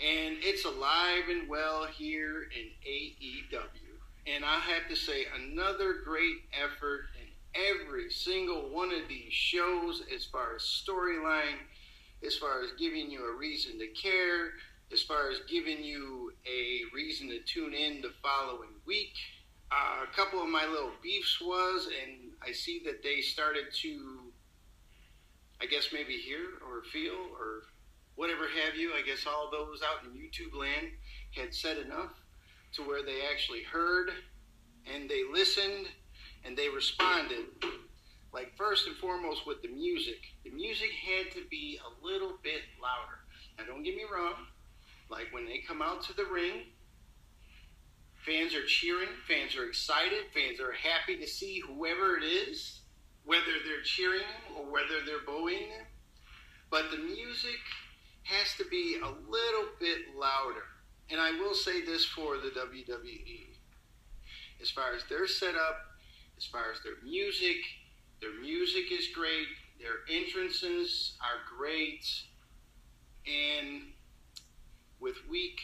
And 0.00 0.36
it's 0.40 0.64
alive 0.64 1.24
and 1.30 1.48
well 1.48 1.86
here 1.86 2.48
in 2.56 2.70
AEW. 2.86 3.84
And 4.26 4.44
I 4.44 4.58
have 4.58 4.88
to 4.88 4.96
say, 4.96 5.26
another 5.36 5.96
great 6.04 6.38
effort 6.52 7.06
in 7.20 7.28
every 7.54 8.10
single 8.10 8.70
one 8.70 8.92
of 8.92 9.08
these 9.08 9.32
shows 9.32 10.02
as 10.14 10.24
far 10.24 10.56
as 10.56 10.62
storyline, 10.62 11.58
as 12.26 12.36
far 12.36 12.62
as 12.62 12.70
giving 12.78 13.10
you 13.10 13.30
a 13.30 13.36
reason 13.36 13.78
to 13.78 13.86
care, 13.88 14.50
as 14.92 15.02
far 15.02 15.30
as 15.30 15.38
giving 15.48 15.82
you 15.82 16.32
a 16.46 16.82
reason 16.94 17.28
to 17.28 17.40
tune 17.40 17.74
in 17.74 18.00
the 18.00 18.12
following 18.22 18.70
week. 18.86 19.14
Uh, 19.70 20.04
a 20.04 20.16
couple 20.16 20.42
of 20.42 20.48
my 20.48 20.66
little 20.66 20.92
beefs 21.02 21.40
was, 21.40 21.86
and 22.02 22.32
I 22.42 22.52
see 22.52 22.80
that 22.84 23.02
they 23.02 23.20
started 23.20 23.66
to, 23.82 24.23
I 25.60 25.66
guess, 25.66 25.88
maybe 25.92 26.14
hear 26.14 26.40
or 26.66 26.82
feel 26.92 27.14
or 27.38 27.62
whatever 28.16 28.44
have 28.64 28.76
you. 28.76 28.92
I 28.92 29.02
guess 29.02 29.26
all 29.26 29.50
those 29.50 29.82
out 29.82 30.04
in 30.04 30.18
YouTube 30.18 30.58
land 30.58 30.88
had 31.34 31.54
said 31.54 31.78
enough 31.78 32.12
to 32.74 32.82
where 32.82 33.02
they 33.02 33.20
actually 33.30 33.62
heard 33.62 34.10
and 34.92 35.08
they 35.08 35.22
listened 35.30 35.86
and 36.44 36.56
they 36.56 36.68
responded. 36.68 37.46
Like, 38.32 38.56
first 38.56 38.88
and 38.88 38.96
foremost, 38.96 39.46
with 39.46 39.62
the 39.62 39.68
music, 39.68 40.18
the 40.42 40.50
music 40.50 40.90
had 40.90 41.32
to 41.32 41.42
be 41.50 41.78
a 41.78 42.04
little 42.04 42.38
bit 42.42 42.62
louder. 42.82 43.20
Now, 43.56 43.64
don't 43.64 43.84
get 43.84 43.96
me 43.96 44.02
wrong, 44.12 44.34
like 45.08 45.26
when 45.32 45.46
they 45.46 45.58
come 45.58 45.80
out 45.80 46.02
to 46.04 46.16
the 46.16 46.24
ring, 46.24 46.64
fans 48.26 48.54
are 48.54 48.66
cheering, 48.66 49.08
fans 49.28 49.56
are 49.56 49.66
excited, 49.68 50.24
fans 50.34 50.58
are 50.58 50.72
happy 50.72 51.16
to 51.16 51.26
see 51.26 51.60
whoever 51.60 52.16
it 52.16 52.24
is, 52.24 52.80
whether 53.24 53.58
they're 53.64 53.82
cheering 53.82 54.22
or 54.56 54.64
whether 54.64 55.04
they're 55.04 55.24
booing. 55.26 55.68
But 56.70 56.90
the 56.90 56.98
music 56.98 57.60
has 58.24 58.54
to 58.58 58.64
be 58.70 58.96
a 59.02 59.06
little 59.06 59.68
bit 59.78 60.14
louder. 60.18 60.64
And 61.10 61.20
I 61.20 61.32
will 61.32 61.54
say 61.54 61.84
this 61.84 62.04
for 62.04 62.36
the 62.36 62.48
WWE. 62.48 63.46
As 64.60 64.70
far 64.70 64.94
as 64.94 65.02
their 65.08 65.26
setup, 65.26 65.76
as 66.38 66.46
far 66.46 66.72
as 66.72 66.82
their 66.82 67.02
music, 67.04 67.56
their 68.20 68.40
music 68.40 68.90
is 68.90 69.08
great, 69.14 69.46
their 69.78 70.00
entrances 70.10 71.16
are 71.20 71.40
great, 71.58 72.06
and 73.26 73.82
with 75.00 75.16
week 75.28 75.60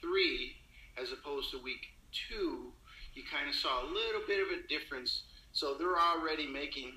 three 0.00 0.52
as 1.00 1.12
opposed 1.12 1.50
to 1.50 1.58
week 1.62 1.86
two, 2.12 2.72
you 3.14 3.22
kind 3.30 3.48
of 3.48 3.54
saw 3.54 3.82
a 3.82 3.86
little 3.86 4.22
bit 4.26 4.40
of 4.40 4.48
a 4.48 4.68
difference. 4.68 5.24
So 5.60 5.74
they're 5.74 6.00
already 6.00 6.46
making 6.46 6.92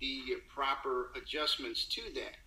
the 0.00 0.22
proper 0.48 1.10
adjustments 1.14 1.84
to 1.88 2.00
that. 2.14 2.38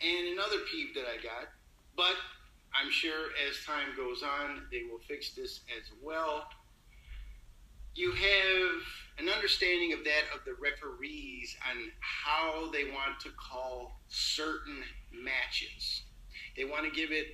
And 0.00 0.28
another 0.28 0.58
peeve 0.70 0.94
that 0.94 1.06
I 1.08 1.16
got, 1.20 1.48
but 1.96 2.14
I'm 2.72 2.88
sure 2.88 3.30
as 3.50 3.64
time 3.66 3.96
goes 3.96 4.22
on, 4.22 4.68
they 4.70 4.82
will 4.88 5.00
fix 5.08 5.34
this 5.34 5.62
as 5.76 5.90
well. 6.00 6.46
You 7.96 8.12
have 8.12 8.82
an 9.18 9.28
understanding 9.28 9.92
of 9.92 10.04
that 10.04 10.32
of 10.32 10.44
the 10.44 10.54
referees 10.62 11.56
on 11.68 11.90
how 11.98 12.70
they 12.70 12.84
want 12.84 13.18
to 13.22 13.30
call 13.30 14.02
certain 14.06 14.84
matches. 15.12 16.02
They 16.56 16.64
want 16.64 16.84
to 16.84 16.92
give 16.92 17.10
it 17.10 17.26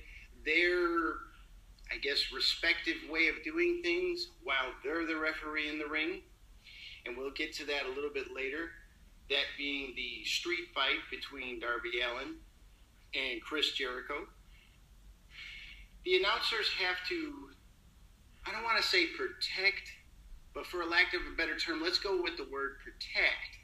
their, 0.43 1.17
I 1.93 1.97
guess, 1.97 2.31
respective 2.33 2.95
way 3.09 3.27
of 3.27 3.43
doing 3.43 3.81
things 3.83 4.29
while 4.43 4.73
they're 4.83 5.05
the 5.05 5.15
referee 5.15 5.69
in 5.69 5.77
the 5.77 5.85
ring. 5.85 6.21
And 7.05 7.15
we'll 7.17 7.31
get 7.31 7.53
to 7.55 7.65
that 7.65 7.85
a 7.85 7.93
little 7.93 8.09
bit 8.09 8.33
later. 8.33 8.71
That 9.29 9.45
being 9.57 9.93
the 9.95 10.25
street 10.25 10.69
fight 10.73 10.99
between 11.11 11.59
Darby 11.59 12.01
Allin 12.01 12.35
and 13.13 13.41
Chris 13.41 13.71
Jericho. 13.73 14.27
The 16.05 16.17
announcers 16.17 16.69
have 16.79 16.97
to, 17.09 17.49
I 18.45 18.51
don't 18.51 18.63
want 18.63 18.81
to 18.81 18.87
say 18.87 19.07
protect, 19.07 19.91
but 20.53 20.65
for 20.65 20.81
a 20.81 20.85
lack 20.85 21.13
of 21.13 21.21
a 21.31 21.35
better 21.35 21.57
term, 21.57 21.81
let's 21.81 21.99
go 21.99 22.21
with 22.21 22.37
the 22.37 22.47
word 22.51 22.77
protect 22.83 23.59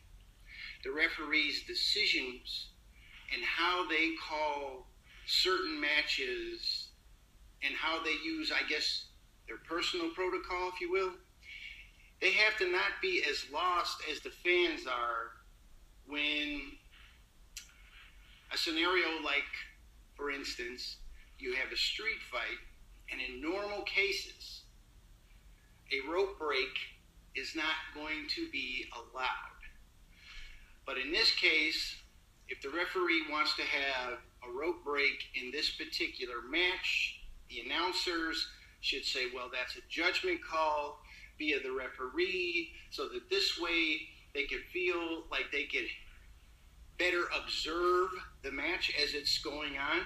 the 0.84 0.92
referee's 0.92 1.63
decisions 1.65 2.70
and 3.34 3.44
how 3.44 3.88
they 3.89 4.12
call 4.15 4.88
certain 5.26 5.80
matches 5.80 6.79
and 7.63 7.76
how 7.76 8.04
they 8.04 8.15
use, 8.24 8.52
I 8.52 8.67
guess, 8.67 9.06
their 9.48 9.58
personal 9.58 10.10
protocol, 10.12 10.69
if 10.74 10.82
you 10.82 10.91
will. 10.91 11.12
They 12.22 12.32
have 12.32 12.58
to 12.58 12.72
not 12.72 13.02
be 13.02 13.24
as 13.30 13.45
lost 13.54 14.02
as 14.12 14.19
the 14.19 14.30
fans 14.30 14.86
are 14.88 15.32
when 16.06 16.62
a 18.54 18.58
scenario 18.58 19.08
like, 19.24 19.43
for 20.15 20.32
instance, 20.32 20.98
you 21.38 21.56
have 21.56 21.72
a 21.72 21.78
street 21.78 22.22
fight, 22.32 22.60
and 23.12 23.22
in 23.22 23.41
normal 23.41 23.84
cases, 23.84 24.63
a 25.91 26.12
rope 26.12 26.38
break 26.38 26.76
is 27.36 27.56
not 27.56 27.76
going 27.95 28.28
to 28.36 28.50
be 28.52 28.86
allowed. 28.95 29.28
But 30.86 30.98
in 30.98 31.12
this 31.12 31.32
case, 31.36 31.95
if 32.48 32.62
the 32.62 32.69
referee 32.69 33.24
wants 33.32 33.56
to 33.56 33.62
have 33.62 34.13
a 34.43 34.52
rope 34.52 34.84
break 34.84 35.24
in 35.36 35.52
this 35.52 35.69
particular 35.69 36.41
match, 36.50 37.18
the 37.50 37.62
announcers 37.62 38.48
should 38.82 39.04
say, 39.04 39.26
well, 39.34 39.50
that's 39.52 39.76
a 39.76 39.82
judgment 39.90 40.40
call 40.44 41.02
via 41.38 41.60
the 41.62 41.72
referee, 41.72 42.72
so 42.92 43.08
that 43.10 43.30
this 43.30 43.60
way 43.60 44.02
they 44.34 44.44
could 44.44 44.64
feel 44.72 45.24
like 45.32 45.46
they 45.52 45.64
could 45.64 45.88
better 46.98 47.24
observe 47.42 48.10
the 48.44 48.52
match 48.52 48.94
as 49.02 49.14
it's 49.14 49.38
going 49.40 49.78
on. 49.78 50.02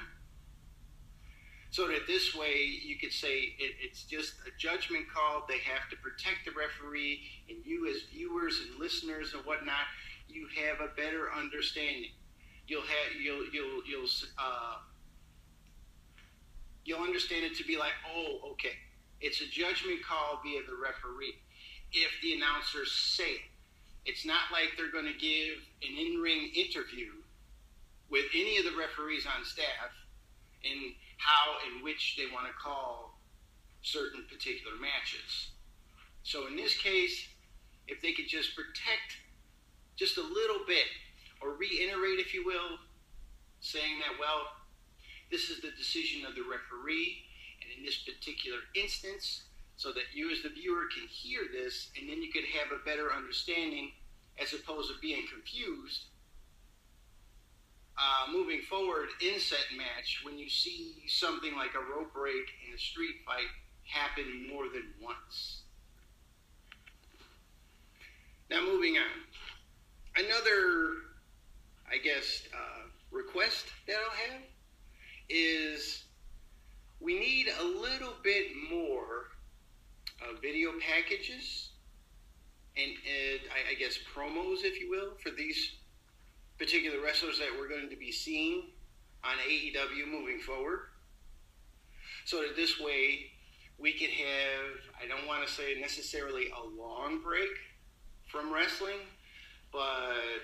So 1.72 1.88
that 1.88 2.06
this 2.06 2.36
way 2.36 2.80
you 2.86 2.98
could 3.00 3.12
say 3.12 3.56
it, 3.58 3.76
it's 3.82 4.04
just 4.04 4.36
a 4.48 4.52
judgment 4.60 5.06
call. 5.12 5.46
They 5.50 5.58
have 5.58 5.90
to 5.90 5.96
protect 5.98 6.46
the 6.46 6.52
referee, 6.52 7.22
and 7.50 7.66
you, 7.66 7.90
as 7.90 8.04
viewers 8.12 8.62
and 8.62 8.80
listeners 8.80 9.34
and 9.34 9.44
whatnot, 9.44 9.86
you 10.28 10.48
have 10.62 10.82
a 10.82 10.94
better 10.96 11.30
understanding 11.36 12.12
you'll 12.68 12.82
have 12.82 13.22
you'll 13.22 13.46
you'll 13.52 13.82
you'll 13.86 14.10
uh, 14.38 14.78
you'll 16.86 17.04
understand 17.04 17.46
it 17.46 17.56
to 17.58 17.64
be 17.64 17.78
like, 17.78 17.94
oh, 18.16 18.52
okay, 18.52 18.76
it's 19.22 19.42
a 19.42 19.48
judgment 19.48 20.04
call 20.04 20.42
via 20.44 20.62
the 20.68 20.76
referee. 20.76 21.36
If 21.92 22.12
the 22.22 22.34
announcers 22.34 22.92
say 22.92 23.24
it, 23.24 23.42
it's 24.06 24.26
not 24.26 24.52
like 24.52 24.76
they're 24.76 24.92
going 24.92 25.06
to 25.06 25.18
give 25.18 25.58
an 25.82 25.96
in-ring 25.98 26.52
interview 26.56 27.12
with 28.10 28.26
any 28.36 28.58
of 28.58 28.66
the 28.66 28.76
referees 28.78 29.26
on 29.26 29.46
staff 29.46 29.96
in 30.64 30.94
how 31.18 31.56
and 31.68 31.84
which 31.84 32.16
they 32.18 32.26
want 32.34 32.48
to 32.48 32.54
call 32.54 33.18
certain 33.82 34.26
particular 34.30 34.76
matches. 34.80 35.52
So 36.24 36.48
in 36.48 36.56
this 36.56 36.78
case, 36.78 37.28
if 37.88 38.02
they 38.02 38.14
could 38.14 38.28
just 38.28 38.56
protect 38.56 39.20
just 39.96 40.18
a 40.18 40.22
little 40.22 40.66
bit 40.68 40.88
or 41.42 41.56
reiterate, 41.56 42.20
if 42.20 42.34
you 42.34 42.46
will, 42.46 42.80
saying 43.62 44.00
that, 44.00 44.20
well, 44.20 44.48
this 45.34 45.50
is 45.50 45.62
the 45.62 45.72
decision 45.72 46.26
of 46.30 46.36
the 46.36 46.44
referee, 46.46 47.26
and 47.60 47.76
in 47.76 47.84
this 47.84 47.98
particular 47.98 48.60
instance, 48.76 49.42
so 49.76 49.92
that 49.92 50.14
you 50.14 50.32
as 50.32 50.44
the 50.44 50.50
viewer 50.50 50.86
can 50.94 51.08
hear 51.08 51.42
this, 51.52 51.90
and 52.00 52.08
then 52.08 52.22
you 52.22 52.32
could 52.32 52.46
have 52.54 52.72
a 52.72 52.86
better 52.86 53.12
understanding 53.12 53.90
as 54.40 54.54
opposed 54.54 54.94
to 54.94 55.00
being 55.02 55.26
confused. 55.34 56.06
Uh, 57.98 58.32
moving 58.32 58.62
forward 58.62 59.10
in 59.26 59.40
set 59.40 59.66
match, 59.76 60.22
when 60.24 60.38
you 60.38 60.50
see 60.50 61.04
something 61.08 61.56
like 61.56 61.74
a 61.74 61.92
rope 61.92 62.14
break 62.14 62.46
in 62.68 62.76
a 62.76 62.78
street 62.78 63.16
fight 63.26 63.50
happen 63.90 64.48
more 64.54 64.66
than 64.70 64.86
once. 65.02 65.64
Now, 68.52 68.62
moving 68.62 68.98
on. 68.98 69.26
Another 70.16 71.14
I 71.94 71.98
guess, 71.98 72.44
uh, 72.54 72.88
request 73.12 73.66
that 73.88 73.96
I'll 73.96 74.32
have 74.32 74.42
is 75.30 76.04
we 77.00 77.20
need 77.20 77.48
a 77.60 77.64
little 77.64 78.14
bit 78.24 78.48
more 78.70 79.28
uh, 80.22 80.40
video 80.42 80.72
packages 80.80 81.70
and, 82.76 82.92
and 82.92 83.40
I, 83.52 83.72
I, 83.72 83.74
guess 83.76 84.00
promos, 84.16 84.64
if 84.64 84.80
you 84.80 84.90
will, 84.90 85.12
for 85.22 85.30
these 85.30 85.76
particular 86.58 87.04
wrestlers 87.04 87.38
that 87.38 87.50
we're 87.58 87.70
going 87.70 87.90
to 87.90 87.96
be 87.96 88.12
seeing 88.12 88.64
on 89.24 89.36
AEW 89.48 90.10
moving 90.12 90.40
forward. 90.40 90.80
So 92.26 92.42
that 92.42 92.56
this 92.56 92.80
way 92.80 93.32
we 93.78 93.94
could 93.94 94.10
have, 94.10 95.04
I 95.04 95.08
don't 95.08 95.28
want 95.28 95.46
to 95.46 95.54
say 95.54 95.80
necessarily 95.80 96.48
a 96.50 96.82
long 96.82 97.22
break 97.22 97.50
from 98.32 98.52
wrestling, 98.52 99.00
but 99.72 100.42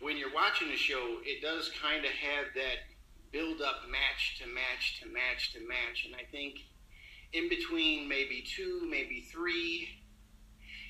when 0.00 0.16
you're 0.16 0.34
watching 0.34 0.68
the 0.68 0.76
show, 0.76 1.18
it 1.24 1.42
does 1.42 1.70
kind 1.80 2.04
of 2.04 2.10
have 2.10 2.46
that 2.54 2.89
build 3.32 3.60
up 3.60 3.82
match 3.90 4.38
to 4.40 4.46
match 4.46 5.00
to 5.00 5.08
match 5.08 5.52
to 5.52 5.60
match. 5.60 6.04
And 6.06 6.14
I 6.14 6.24
think 6.30 6.58
in 7.32 7.48
between 7.48 8.08
maybe 8.08 8.44
two, 8.46 8.86
maybe 8.90 9.20
three 9.32 9.88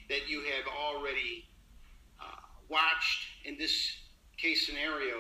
that 0.09 0.29
you 0.29 0.41
have 0.41 0.67
already 0.67 1.45
uh, 2.21 2.41
watched 2.69 3.27
in 3.45 3.59
this 3.59 3.93
case 4.37 4.67
scenario 4.67 5.17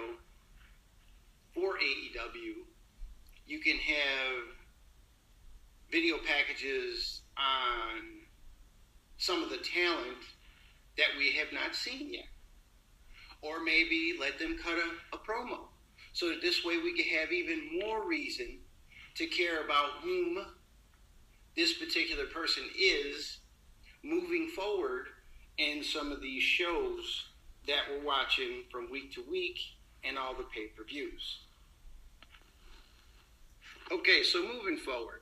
for 1.55 1.75
AEW, 1.75 2.55
you 3.47 3.61
can 3.61 3.77
have 3.77 4.45
video 5.91 6.17
packages 6.19 7.23
on 7.37 8.03
some 9.19 9.43
of 9.43 9.51
the 9.51 9.59
talent 9.59 10.19
that 10.97 11.09
we 11.19 11.33
have 11.33 11.53
not 11.53 11.75
seen 11.75 12.13
yet. 12.13 12.25
Or 13.43 13.63
maybe 13.63 14.17
let 14.19 14.39
them 14.39 14.59
cut 14.63 14.75
a, 14.75 15.17
a 15.17 15.19
promo 15.19 15.70
so 16.13 16.29
that 16.29 16.43
this 16.43 16.65
way 16.65 16.79
we 16.79 16.95
can 16.95 17.19
have 17.19 17.33
even 17.33 17.79
more 17.81 18.07
reason 18.07 18.59
to 19.15 19.27
care 19.27 19.65
about 19.65 20.03
whom 20.03 20.45
this 21.57 21.75
particular 21.75 22.27
person 22.27 22.65
is 22.79 23.39
moving 24.03 24.49
forward 24.49 25.07
in 25.59 25.83
some 25.83 26.11
of 26.11 26.23
these 26.23 26.43
shows 26.43 27.27
that 27.67 27.83
we're 27.91 28.05
watching 28.05 28.65
from 28.71 28.91
week 28.91 29.13
to 29.13 29.23
week 29.31 29.59
and 30.05 30.17
all 30.17 30.35
the 30.35 30.45
pay 30.55 30.67
per 30.69 30.85
views. 30.85 31.41
Okay, 33.93 34.23
so 34.23 34.43
moving 34.43 34.77
forward, 34.77 35.21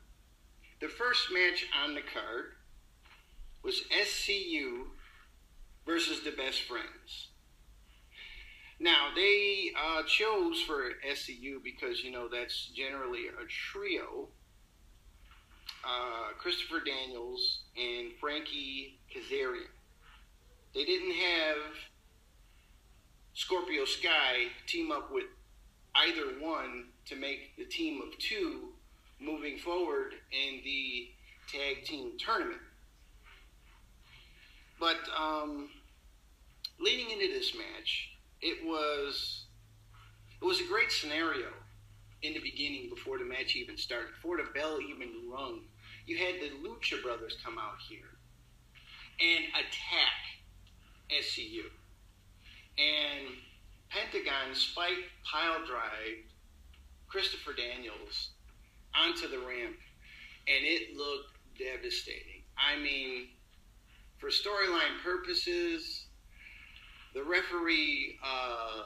the 0.81 0.88
first 0.88 1.33
match 1.33 1.66
on 1.83 1.94
the 1.94 2.03
card 2.03 2.53
was 3.62 3.83
SCU 3.90 4.85
versus 5.87 6.20
the 6.20 6.31
Best 6.31 6.62
Friends. 6.62 7.28
Now 8.81 9.09
they 9.14 9.73
uh, 9.77 10.03
chose 10.05 10.61
for 10.62 10.91
SCU 11.09 11.62
because 11.62 12.03
you 12.05 12.12
know 12.12 12.29
that's 12.29 12.69
generally 12.69 13.27
a 13.29 13.47
trio. 13.47 14.29
Uh, 15.85 16.33
Christopher 16.38 16.81
Daniels 16.85 17.61
and 17.77 18.12
Frankie 18.21 18.99
Kazarian. 19.14 19.71
They 20.75 20.85
didn't 20.85 21.14
have 21.14 21.57
Scorpio 23.35 23.85
Sky 23.85 24.49
team 24.67 24.93
up 24.93 25.12
with 25.12 25.27
either 25.95 26.41
one 26.41 26.87
to 27.07 27.17
make 27.17 27.57
the 27.57 27.64
team 27.64 28.01
of 28.03 28.17
two 28.19 28.69
moving 29.21 29.59
forward 29.59 30.14
in 30.31 30.61
the 30.64 31.09
tag 31.51 31.85
team 31.85 32.12
tournament. 32.19 32.61
But 34.79 34.99
um, 35.17 35.71
leading 36.79 37.11
into 37.11 37.29
this 37.29 37.55
match, 37.55 38.11
it 38.40 38.64
was 38.64 39.44
it 40.40 40.44
was 40.44 40.61
a 40.61 40.66
great 40.68 40.92
scenario 40.92 41.48
in 42.22 42.35
the 42.35 42.40
beginning 42.40 42.88
before 42.88 43.18
the 43.18 43.24
match 43.24 43.57
even 43.57 43.77
started, 43.77 44.11
before 44.14 44.37
the 44.37 44.48
bell 44.55 44.79
even 44.81 45.09
rung. 45.31 45.62
You 46.07 46.18
had 46.18 46.37
the 46.40 46.51
Lucha 46.66 47.03
Brothers 47.03 47.37
come 47.44 47.59
out 47.59 47.79
here 47.88 48.18
and 49.20 49.44
attack 49.55 50.29
SCU. 51.11 51.64
And 52.79 53.35
Pentagon 53.90 54.55
spike 54.55 55.11
pile 55.24 55.64
drive 55.66 56.22
Christopher 57.09 57.53
Daniels 57.53 58.31
onto 58.94 59.29
the 59.29 59.38
ramp, 59.38 59.77
and 60.46 60.64
it 60.64 60.96
looked 60.96 61.37
devastating. 61.59 62.42
I 62.57 62.81
mean, 62.81 63.29
for 64.18 64.29
storyline 64.29 65.03
purposes, 65.03 66.07
the 67.14 67.23
referee 67.23 68.18
uh, 68.25 68.83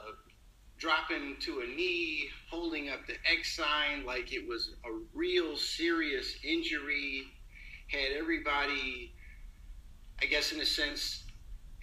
dropping 0.77 1.37
to 1.41 1.59
a 1.59 1.65
knee, 1.65 2.29
holding 2.49 2.89
up 2.89 3.05
the 3.07 3.15
X 3.31 3.55
sign 3.55 4.05
like 4.05 4.33
it 4.33 4.47
was 4.47 4.75
a 4.85 4.89
real 5.13 5.55
serious 5.55 6.35
injury, 6.43 7.23
had 7.87 8.11
everybody, 8.17 9.13
I 10.21 10.25
guess, 10.25 10.51
in 10.51 10.61
a 10.61 10.65
sense, 10.65 11.23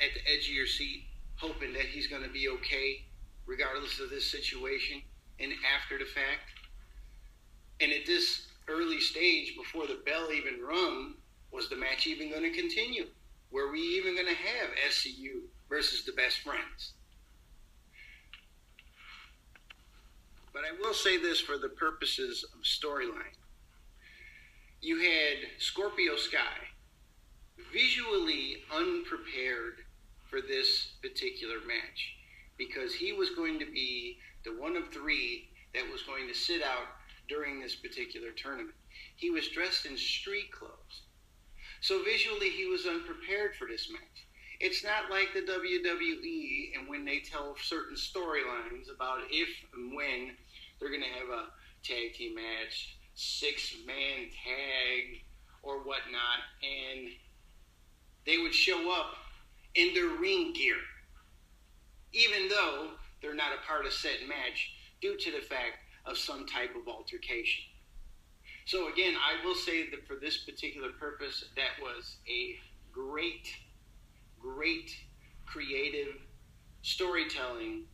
at 0.00 0.08
the 0.14 0.32
edge 0.32 0.48
of 0.48 0.54
your 0.54 0.66
seat, 0.66 1.04
hoping 1.36 1.72
that 1.74 1.82
he's 1.82 2.06
going 2.06 2.22
to 2.22 2.28
be 2.30 2.48
okay, 2.48 3.04
regardless 3.46 4.00
of 4.00 4.10
this 4.10 4.30
situation, 4.30 5.02
and 5.38 5.52
after 5.76 5.98
the 5.98 6.04
fact. 6.04 6.50
And 7.80 7.92
at 7.92 8.06
this 8.06 8.46
early 8.68 9.00
stage, 9.00 9.56
before 9.56 9.86
the 9.86 10.00
bell 10.04 10.28
even 10.32 10.62
rung, 10.62 11.14
was 11.52 11.68
the 11.68 11.76
match 11.76 12.06
even 12.06 12.30
going 12.30 12.42
to 12.42 12.50
continue? 12.50 13.06
Were 13.50 13.72
we 13.72 13.80
even 13.80 14.14
going 14.14 14.28
to 14.28 14.34
have 14.34 14.70
SCU 14.90 15.48
versus 15.70 16.04
the 16.04 16.12
best 16.12 16.40
friends? 16.40 16.92
But 20.52 20.64
I 20.64 20.72
will 20.78 20.94
say 20.94 21.16
this 21.16 21.40
for 21.40 21.56
the 21.56 21.68
purposes 21.68 22.44
of 22.44 22.60
storyline. 22.62 23.38
You 24.82 24.98
had 24.98 25.38
Scorpio 25.58 26.16
Sky 26.16 26.68
visually 27.72 28.56
unprepared 28.74 29.84
for 30.28 30.40
this 30.40 30.92
particular 31.02 31.56
match 31.66 32.16
because 32.56 32.94
he 32.94 33.12
was 33.12 33.30
going 33.30 33.58
to 33.58 33.66
be 33.66 34.18
the 34.44 34.58
one 34.60 34.76
of 34.76 34.88
three 34.88 35.48
that 35.74 35.90
was 35.90 36.02
going 36.02 36.26
to 36.28 36.34
sit 36.34 36.62
out 36.62 36.88
during 37.28 37.60
this 37.60 37.76
particular 37.76 38.30
tournament. 38.32 38.74
He 39.16 39.30
was 39.30 39.48
dressed 39.48 39.86
in 39.86 39.96
street 39.96 40.50
clothes. 40.50 41.02
So 41.80 42.02
visually, 42.02 42.50
he 42.50 42.66
was 42.66 42.86
unprepared 42.86 43.54
for 43.56 43.66
this 43.68 43.88
match. 43.90 44.26
It's 44.60 44.84
not 44.84 45.10
like 45.10 45.32
the 45.32 45.40
WWE 45.40 46.78
and 46.78 46.88
when 46.88 47.04
they 47.04 47.20
tell 47.20 47.56
certain 47.62 47.96
storylines 47.96 48.94
about 48.94 49.20
if 49.30 49.48
and 49.74 49.94
when 49.94 50.36
they're 50.78 50.90
going 50.90 51.02
to 51.02 51.18
have 51.18 51.30
a 51.30 51.46
tag 51.82 52.14
team 52.14 52.34
match, 52.34 52.96
six 53.14 53.74
man 53.86 54.28
tag, 54.44 55.22
or 55.62 55.78
whatnot, 55.78 56.40
and 56.62 57.08
they 58.26 58.38
would 58.38 58.54
show 58.54 58.92
up 58.92 59.14
in 59.74 59.94
their 59.94 60.08
ring 60.08 60.52
gear, 60.52 60.76
even 62.12 62.48
though 62.48 62.90
they're 63.22 63.34
not 63.34 63.52
a 63.52 63.66
part 63.66 63.86
of 63.86 63.92
said 63.92 64.28
match 64.28 64.72
due 65.00 65.16
to 65.16 65.30
the 65.32 65.40
fact 65.40 65.78
of 66.06 66.16
some 66.16 66.46
type 66.46 66.74
of 66.76 66.88
altercation. 66.88 67.64
So 68.66 68.92
again, 68.92 69.14
I 69.16 69.44
will 69.44 69.54
say 69.54 69.88
that 69.90 70.06
for 70.06 70.16
this 70.16 70.38
particular 70.38 70.90
purpose, 70.98 71.44
that 71.56 71.82
was 71.82 72.16
a 72.28 72.56
great, 72.92 73.48
great 74.40 74.90
creative 75.46 76.14
storytelling 76.82 77.84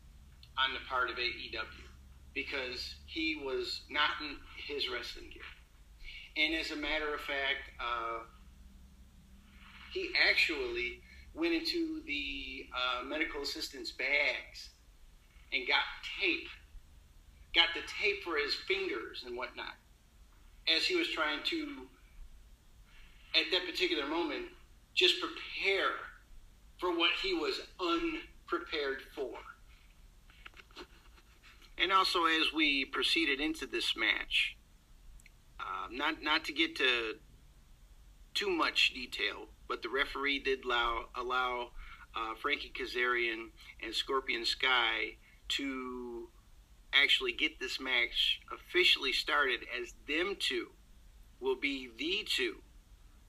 on 0.59 0.73
the 0.73 0.81
part 0.89 1.11
of 1.11 1.17
AEW 1.17 1.87
because 2.35 2.95
he 3.07 3.41
was 3.45 3.83
not 3.91 4.11
in 4.21 4.37
his 4.67 4.89
wrestling 4.89 5.31
gear. 5.33 5.43
And 6.37 6.55
as 6.55 6.71
a 6.71 6.77
matter 6.77 7.15
of 7.15 7.21
fact, 7.21 7.71
uh, 7.81 8.25
he 9.93 10.11
actually 10.29 11.01
went 11.35 11.55
into 11.55 12.03
the 12.07 12.67
uh, 12.75 13.05
medical 13.05 13.43
assistant's 13.43 13.93
bags 13.93 14.71
and 15.53 15.67
got 15.67 15.81
tape, 16.21 16.49
got 17.55 17.69
the 17.75 17.81
tape 18.01 18.23
for 18.23 18.37
his 18.37 18.55
fingers 18.55 19.25
and 19.27 19.37
whatnot, 19.37 19.75
as 20.75 20.85
he 20.85 20.97
was 20.97 21.09
trying 21.09 21.43
to, 21.45 21.87
at 23.35 23.45
that 23.51 23.65
particular 23.67 24.07
moment, 24.07 24.47
just 24.95 25.17
prepare 25.21 25.93
for 26.79 26.97
what 26.97 27.11
he 27.23 27.35
was 27.35 27.61
unprepared 27.81 29.03
for. 29.15 29.33
And 31.79 31.93
also, 31.93 32.25
as 32.25 32.53
we 32.55 32.85
proceeded 32.87 33.41
into 33.41 33.67
this 33.67 33.95
match, 33.97 34.57
uh, 35.61 35.89
not 35.91 36.23
not 36.23 36.45
to 36.45 36.53
get 36.53 36.77
to 36.77 37.17
too 38.35 38.51
much 38.51 38.95
detail, 38.95 39.49
but 39.69 39.83
the 39.83 39.89
referee 39.89 40.39
did 40.39 40.65
allow 40.65 41.07
allow 41.15 41.71
uh, 42.15 42.35
Frankie 42.41 42.73
Kazarian 42.75 43.51
and 43.83 43.95
Scorpio 43.95 44.45
Sky 44.45 45.17
to 45.49 46.29
actually 46.93 47.33
get 47.33 47.61
this 47.61 47.79
match 47.79 48.41
officially 48.53 49.13
started 49.13 49.61
as 49.81 49.93
them 50.09 50.37
two 50.39 50.69
will 51.41 51.57
be 51.57 51.91
the 51.99 52.27
two 52.27 52.57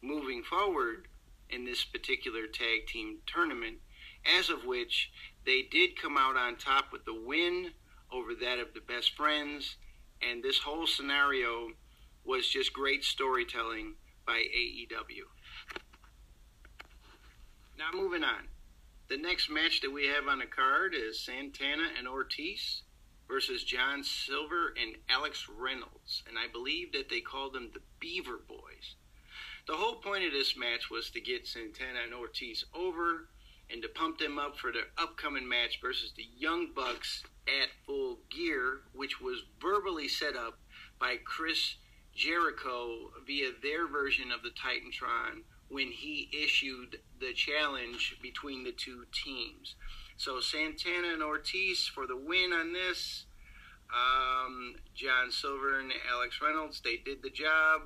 moving 0.02 0.42
forward 0.44 1.08
in 1.50 1.66
this 1.66 1.84
particular 1.86 2.48
tag 2.48 2.88
team 2.88 3.20
tournament, 3.26 3.78
as 4.26 4.50
of 4.50 4.66
which 4.66 5.12
they 5.46 5.62
did 5.62 6.02
come 6.02 6.18
out 6.18 6.36
on 6.36 6.58
top 6.58 6.92
with 6.92 7.06
the 7.06 7.14
win 7.14 7.72
over 8.12 8.34
that 8.36 8.60
of 8.60 8.74
the 8.74 8.82
best 8.82 9.16
friends. 9.16 9.78
And 10.22 10.44
this 10.44 10.60
whole 10.60 10.88
scenario 10.88 11.70
was 12.26 12.48
just 12.48 12.74
great 12.74 13.04
storytelling 13.04 13.96
by 14.26 14.44
AEW. 14.56 15.24
Now, 17.78 17.92
moving 17.94 18.24
on. 18.24 18.50
the 19.10 19.18
next 19.18 19.50
match 19.50 19.80
that 19.82 19.92
we 19.92 20.08
have 20.08 20.28
on 20.28 20.40
the 20.40 20.46
card 20.46 20.94
is 20.94 21.24
Santana 21.24 21.88
and 21.98 22.08
Ortiz 22.08 22.82
versus 23.28 23.64
John 23.64 24.04
Silver 24.04 24.74
and 24.82 24.96
Alex 25.10 25.48
Reynolds. 25.50 26.24
And 26.28 26.38
I 26.38 26.48
believe 26.52 26.92
that 26.92 27.10
they 27.10 27.22
called 27.22 27.54
them 27.54 27.70
the 27.74 27.82
Beaver 28.00 28.40
Boys. 28.48 28.96
The 29.68 29.76
whole 29.76 29.96
point 29.96 30.24
of 30.24 30.32
this 30.32 30.56
match 30.56 30.90
was 30.90 31.10
to 31.10 31.20
get 31.20 31.46
Santana 31.46 32.00
and 32.06 32.14
Ortiz 32.14 32.64
over 32.74 33.28
and 33.70 33.82
to 33.82 33.90
pump 33.90 34.18
them 34.18 34.40
up 34.40 34.58
for 34.58 34.72
their 34.72 34.88
upcoming 34.98 35.48
match 35.48 35.80
versus 35.82 36.14
the 36.16 36.26
Young 36.38 36.70
Bucks 36.74 37.24
at 37.48 37.68
Full 37.86 38.20
Gear, 38.30 38.84
which 38.94 39.20
was 39.20 39.44
verbally 39.62 40.08
set 40.08 40.38
up 40.38 40.60
by 41.02 41.18
Chris 41.18 41.76
Jericho 42.16 43.12
via 43.26 43.52
their 43.62 43.88
version 43.88 44.32
of 44.32 44.42
the 44.42 44.52
Titantron 44.52 45.44
when 45.68 45.92
he 45.92 46.30
issued 46.32 47.00
the 47.20 47.34
challenge 47.34 48.18
between 48.22 48.64
the 48.64 48.72
two 48.72 49.06
teams. 49.12 49.76
So 50.16 50.40
Santana 50.40 51.10
and 51.12 51.22
Ortiz 51.22 51.88
for 51.94 52.08
the 52.08 52.16
win 52.16 52.54
on 52.54 52.72
this. 52.72 53.26
Um, 53.94 54.76
John 54.96 55.30
Silver 55.30 55.80
and 55.80 55.92
Alex 56.10 56.40
Reynolds, 56.42 56.80
they 56.80 56.96
did 56.96 57.22
the 57.22 57.30
job. 57.30 57.82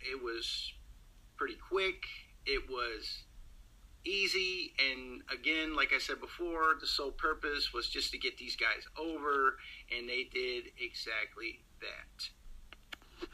It 0.00 0.22
was 0.22 0.72
pretty 1.42 1.58
quick. 1.68 2.04
It 2.46 2.70
was 2.70 3.24
easy. 4.04 4.74
And 4.78 5.22
again, 5.32 5.74
like 5.74 5.92
I 5.92 5.98
said 5.98 6.20
before, 6.20 6.76
the 6.80 6.86
sole 6.86 7.10
purpose 7.10 7.72
was 7.74 7.88
just 7.88 8.12
to 8.12 8.18
get 8.18 8.38
these 8.38 8.54
guys 8.54 8.86
over, 8.96 9.56
and 9.90 10.08
they 10.08 10.28
did 10.32 10.66
exactly 10.78 11.64
that. 11.80 13.28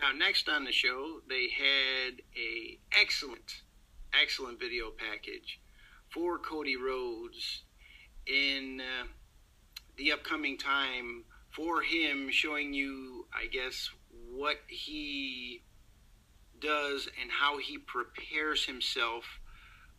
Now, 0.00 0.12
next 0.16 0.48
on 0.48 0.64
the 0.64 0.70
show, 0.70 1.22
they 1.28 1.48
had 1.50 2.22
a 2.36 2.78
excellent, 2.96 3.62
excellent 4.12 4.60
video 4.60 4.92
package 4.96 5.60
for 6.10 6.38
Cody 6.38 6.76
Rhodes 6.76 7.62
in 8.28 8.80
uh, 8.80 9.06
the 9.96 10.12
upcoming 10.12 10.56
time 10.56 11.24
for 11.50 11.82
him, 11.82 12.30
showing 12.30 12.72
you, 12.72 13.26
I 13.34 13.46
guess, 13.46 13.90
what 14.30 14.58
he 14.68 15.62
does 16.60 17.08
and 17.20 17.30
how 17.30 17.58
he 17.58 17.78
prepares 17.78 18.66
himself 18.66 19.24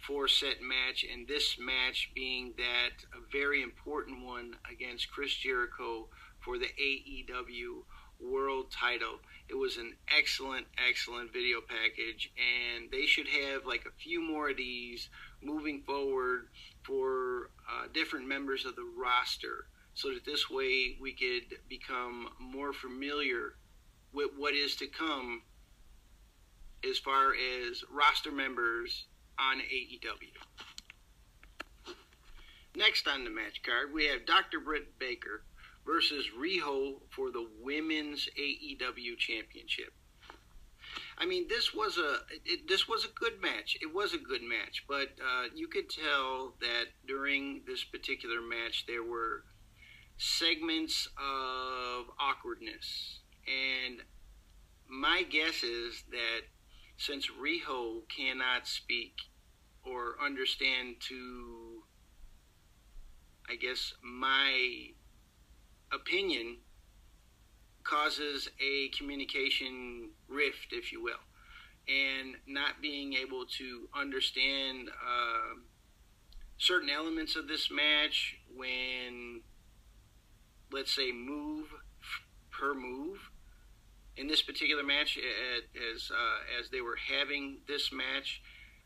for 0.06 0.28
set 0.28 0.62
match, 0.62 1.06
and 1.12 1.28
this 1.28 1.58
match 1.60 2.12
being 2.14 2.54
that 2.58 2.92
a 3.14 3.32
very 3.32 3.64
important 3.64 4.24
one 4.24 4.56
against 4.72 5.12
Chris 5.12 5.34
Jericho 5.34 6.08
for 6.40 6.58
the 6.58 6.68
AEW 6.80 7.84
World 8.20 8.72
Title. 8.72 9.20
It 9.50 9.56
was 9.56 9.78
an 9.78 9.96
excellent, 10.16 10.68
excellent 10.88 11.34
video 11.34 11.60
package, 11.62 12.32
and 12.38 12.90
they 12.92 13.06
should 13.06 13.28
have 13.28 13.66
like 13.66 13.86
a 13.86 14.02
few 14.02 14.22
more 14.22 14.52
of 14.52 14.58
these 14.58 15.10
moving 15.42 15.82
forward 15.82 16.48
for 16.84 17.50
uh, 17.70 17.88
different 17.94 18.28
members 18.28 18.66
of 18.66 18.76
the 18.76 18.88
roster, 18.98 19.66
so 19.94 20.14
that 20.14 20.26
this 20.26 20.50
way 20.50 20.98
we 21.00 21.14
could 21.14 21.58
become 21.68 22.30
more 22.40 22.74
familiar 22.74 23.56
with 24.14 24.30
what 24.38 24.54
is 24.54 24.76
to 24.76 24.88
come 24.88 25.42
as 26.90 26.98
far 27.00 27.34
as 27.34 27.84
roster 27.90 28.32
members 28.32 29.06
on 29.40 29.60
AEW. 29.60 30.34
Next 32.76 33.08
on 33.08 33.24
the 33.24 33.30
match 33.30 33.62
card, 33.64 33.94
we 33.94 34.06
have 34.06 34.26
Dr. 34.26 34.60
Britt 34.60 35.00
Baker 35.00 35.44
versus 35.86 36.26
Riho 36.38 37.02
for 37.10 37.32
the 37.32 37.48
Women's 37.62 38.28
AEW 38.38 39.18
Championship. 39.18 39.94
I 41.18 41.26
mean, 41.26 41.48
this 41.48 41.74
was 41.74 41.98
a 41.98 42.20
it, 42.46 42.68
this 42.68 42.88
was 42.88 43.06
a 43.06 43.08
good 43.08 43.42
match. 43.42 43.78
It 43.82 43.94
was 43.94 44.14
a 44.14 44.18
good 44.18 44.44
match, 44.44 44.84
but 44.88 45.10
uh, 45.20 45.46
you 45.56 45.68
could 45.68 45.90
tell 45.90 46.56
that 46.60 46.86
during 47.08 47.62
this 47.66 47.84
particular 47.84 48.42
match 48.42 48.86
there 48.88 49.04
were 49.04 49.44
segments 50.18 51.08
of 51.18 52.06
awkwardness, 52.20 53.20
and 53.48 54.02
my 54.90 55.24
guess 55.24 55.64
is 55.64 56.04
that 56.12 56.42
since 56.98 57.28
Riho 57.30 58.02
cannot 58.10 58.68
speak 58.68 59.14
or 59.84 60.16
understand 60.24 60.96
to, 61.10 61.84
I 63.50 63.56
guess 63.56 63.94
my 64.02 64.88
opinion 65.94 66.58
causes 67.84 68.50
a 68.60 68.90
communication 68.90 70.10
rift, 70.28 70.68
if 70.72 70.92
you 70.92 71.04
will, 71.04 71.22
and 71.88 72.36
not 72.48 72.82
being 72.82 73.14
able 73.14 73.46
to 73.46 73.88
understand 73.96 74.90
uh, 74.90 75.60
certain 76.58 76.90
elements 76.90 77.36
of 77.36 77.48
this 77.48 77.70
match 77.70 78.38
when, 78.56 79.42
let's 80.72 80.96
say, 80.96 81.12
move 81.12 81.68
per 82.52 82.74
move. 82.74 83.30
In 84.18 84.28
this 84.28 84.42
particular 84.42 84.84
match, 84.84 85.18
as 85.18 86.12
uh, 86.12 86.60
as 86.60 86.70
they 86.70 86.82
were 86.82 86.98
having 86.98 87.58
this 87.68 87.92
match, 87.92 88.42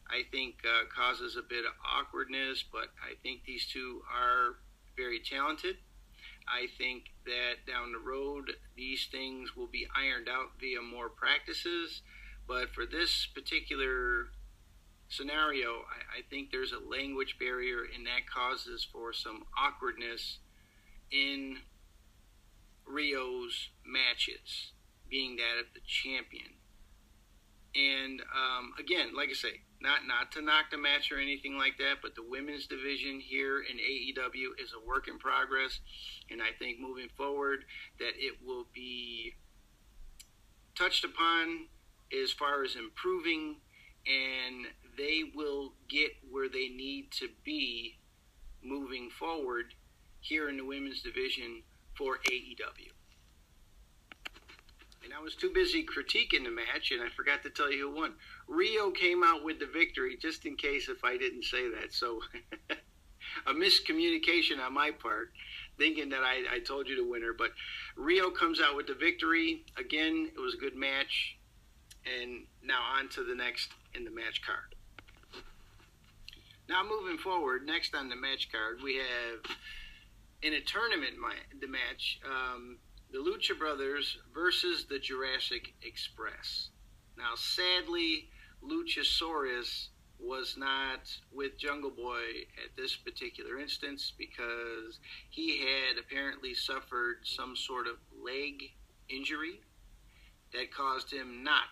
I 0.08 0.24
think 0.32 0.56
uh, 0.66 0.86
causes 0.94 1.36
a 1.36 1.44
bit 1.44 1.66
of 1.66 1.72
awkwardness. 1.86 2.64
But 2.64 2.90
I 3.02 3.14
think 3.22 3.44
these 3.46 3.68
two 3.68 4.02
are 4.12 4.56
very 4.98 5.20
talented. 5.20 5.78
I 6.48 6.66
think 6.78 7.12
that 7.26 7.68
down 7.68 7.92
the 7.92 8.00
road, 8.00 8.54
these 8.76 9.08
things 9.12 9.56
will 9.56 9.68
be 9.68 9.88
ironed 9.96 10.28
out 10.28 10.60
via 10.60 10.82
more 10.82 11.10
practices. 11.10 12.02
But 12.48 12.74
for 12.74 12.88
this 12.88 13.28
particular 13.28 14.30
scenario, 15.10 15.84
I, 15.86 16.20
I 16.20 16.22
think 16.30 16.50
there's 16.50 16.72
a 16.72 16.80
language 16.80 17.38
barrier, 17.40 17.84
and 17.84 18.06
that 18.08 18.28
causes 18.28 18.88
for 18.92 19.14
some 19.14 19.44
awkwardness 19.56 20.40
in 21.12 21.58
Riho's 22.88 23.70
matches, 23.86 24.72
being 25.10 25.36
that 25.38 25.60
of 25.60 25.74
the 25.74 25.82
champion. 25.86 26.54
And 27.76 28.22
um, 28.22 28.74
again, 28.80 29.16
like 29.16 29.30
I 29.30 29.34
say, 29.34 29.62
not 29.82 30.08
not 30.08 30.32
to 30.34 30.42
knock 30.42 30.72
the 30.72 30.78
match 30.78 31.12
or 31.12 31.20
anything 31.20 31.58
like 31.58 31.78
that, 31.78 31.98
but 32.02 32.16
the 32.16 32.24
women's 32.28 32.68
division 32.68 33.20
here 33.20 33.62
in 33.62 33.78
AEW 33.78 34.62
is 34.62 34.74
a 34.74 34.88
work 34.88 35.08
in 35.08 35.20
progress, 35.20 35.80
and 36.32 36.42
I 36.42 36.50
think 36.58 36.80
moving 36.80 37.10
forward 37.16 37.66
that 38.00 38.14
it 38.18 38.36
will 38.44 38.66
be 38.74 39.36
touched 40.76 41.06
upon 41.06 41.68
as 42.24 42.32
far 42.32 42.64
as 42.64 42.76
improving, 42.76 43.58
and 44.08 44.66
they 44.98 45.24
will 45.36 45.74
get 45.88 46.12
where 46.30 46.50
they 46.50 46.70
need 46.70 47.12
to 47.20 47.30
be 47.46 48.00
moving 48.64 49.10
forward 49.10 49.74
here 50.22 50.50
in 50.50 50.58
the 50.58 50.66
women's 50.66 51.02
division 51.02 51.64
for 51.96 52.18
AEW. 52.30 52.92
And 55.04 55.14
I 55.14 55.22
was 55.22 55.36
too 55.36 55.52
busy 55.54 55.86
critiquing 55.86 56.44
the 56.44 56.52
match, 56.52 56.92
and 56.92 57.02
I 57.02 57.10
forgot 57.10 57.44
to 57.44 57.50
tell 57.50 57.72
you 57.72 57.90
who 57.90 57.96
won. 57.96 58.14
Riho 58.50 58.94
came 58.94 59.24
out 59.24 59.44
with 59.44 59.60
the 59.60 59.66
victory, 59.66 60.18
just 60.22 60.46
in 60.46 60.56
case 60.56 60.90
if 60.90 61.04
I 61.04 61.18
didn't 61.18 61.46
say 61.46 61.70
that. 61.70 61.94
So, 61.94 62.22
a 63.48 63.54
miscommunication 63.54 64.60
on 64.60 64.74
my 64.74 64.92
part, 64.92 65.32
thinking 65.78 66.10
that 66.10 66.24
I, 66.24 66.56
I 66.56 66.60
told 66.60 66.88
you 66.88 66.96
the 66.96 67.10
winner. 67.10 67.34
But 67.38 67.52
Riho 67.98 68.36
comes 68.36 68.60
out 68.60 68.76
with 68.76 68.88
the 68.88 68.94
victory. 68.94 69.64
Again, 69.78 70.30
it 70.36 70.40
was 70.40 70.54
a 70.54 70.58
good 70.58 70.76
match. 70.76 71.38
And 72.06 72.46
now 72.64 72.82
on 72.98 73.10
to 73.10 73.24
the 73.24 73.36
next 73.36 73.72
in 73.94 74.04
the 74.04 74.12
match 74.12 74.42
card. 74.46 74.76
Now, 76.68 76.84
moving 76.84 77.18
forward, 77.18 77.66
next 77.66 77.96
on 77.96 78.10
the 78.10 78.16
match 78.16 78.52
card, 78.52 78.80
we 78.84 78.98
have 78.98 79.58
in 80.42 80.54
a 80.54 80.62
tournament, 80.62 81.18
my, 81.20 81.34
the 81.60 81.68
match. 81.68 82.20
Um, 82.26 82.78
the 83.12 83.20
Lucha 83.20 83.58
Brothers 83.58 84.18
versus 84.34 84.86
the 84.90 85.00
Jurassic 85.00 85.74
Express. 85.82 86.70
Now, 87.18 87.36
sadly, 87.36 88.30
Luchasaurus 88.64 89.88
was 90.20 90.56
not 90.58 91.10
with 91.32 91.58
Jungle 91.58 91.92
Boy 91.92 92.22
at 92.64 92.76
this 92.78 92.96
particular 92.96 93.58
instance 93.60 94.14
because 94.18 95.00
he 95.30 95.60
had 95.60 95.98
apparently 95.98 96.54
suffered 96.54 97.20
some 97.24 97.56
sort 97.56 97.88
of 97.88 97.96
leg 98.24 98.62
injury 99.10 99.62
that 100.54 100.74
caused 100.74 101.12
him 101.12 101.44
not 101.44 101.70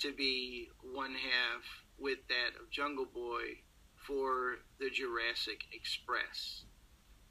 to 0.00 0.12
be 0.12 0.68
one 0.92 1.12
half 1.12 1.62
with 1.98 2.18
that 2.28 2.60
of 2.60 2.70
Jungle 2.70 3.06
Boy 3.06 3.60
for 4.06 4.58
the 4.78 4.90
Jurassic 4.90 5.62
Express. 5.72 6.64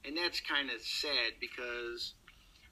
And 0.06 0.18
that's 0.18 0.40
kind 0.40 0.70
of 0.70 0.82
sad 0.82 1.34
because 1.40 2.14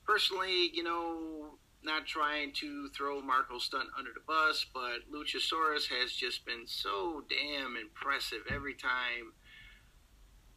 personally, 0.05 0.71
you 0.73 0.83
know, 0.83 1.57
not 1.83 2.05
trying 2.05 2.51
to 2.53 2.89
throw 2.89 3.21
Marko 3.21 3.59
Stunt 3.59 3.89
under 3.97 4.11
the 4.13 4.21
bus, 4.25 4.65
but 4.73 5.01
Luchasaurus 5.13 5.87
has 5.87 6.11
just 6.11 6.45
been 6.45 6.65
so 6.65 7.23
damn 7.29 7.77
impressive 7.77 8.39
every 8.51 8.73
time 8.73 9.33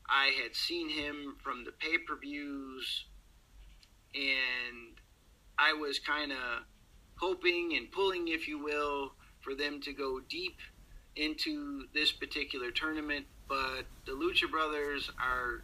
I 0.09 0.33
had 0.43 0.57
seen 0.57 0.89
him 0.89 1.37
from 1.43 1.65
the 1.65 1.73
pay 1.73 1.99
per 1.99 2.17
views, 2.17 3.05
and 4.15 4.97
I 5.59 5.75
was 5.75 5.99
kind 5.99 6.33
of 6.33 6.65
hoping 7.17 7.75
and 7.77 7.93
pulling, 7.93 8.29
if 8.29 8.49
you 8.49 8.59
will, 8.63 9.13
for 9.41 9.55
them 9.55 9.81
to 9.83 9.93
go 9.93 10.21
deep 10.21 10.57
into 11.17 11.85
this 11.93 12.11
particular 12.11 12.71
tournament. 12.71 13.27
But 13.49 13.85
the 14.07 14.13
Lucha 14.13 14.51
Brothers 14.51 15.11
are 15.19 15.63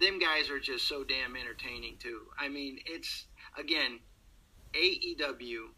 them 0.00 0.18
guys 0.18 0.50
are 0.50 0.58
just 0.58 0.88
so 0.88 1.04
damn 1.04 1.36
entertaining 1.36 1.96
too. 1.98 2.22
I 2.38 2.48
mean, 2.48 2.78
it's 2.86 3.26
again, 3.58 4.00
AEW 4.74 5.68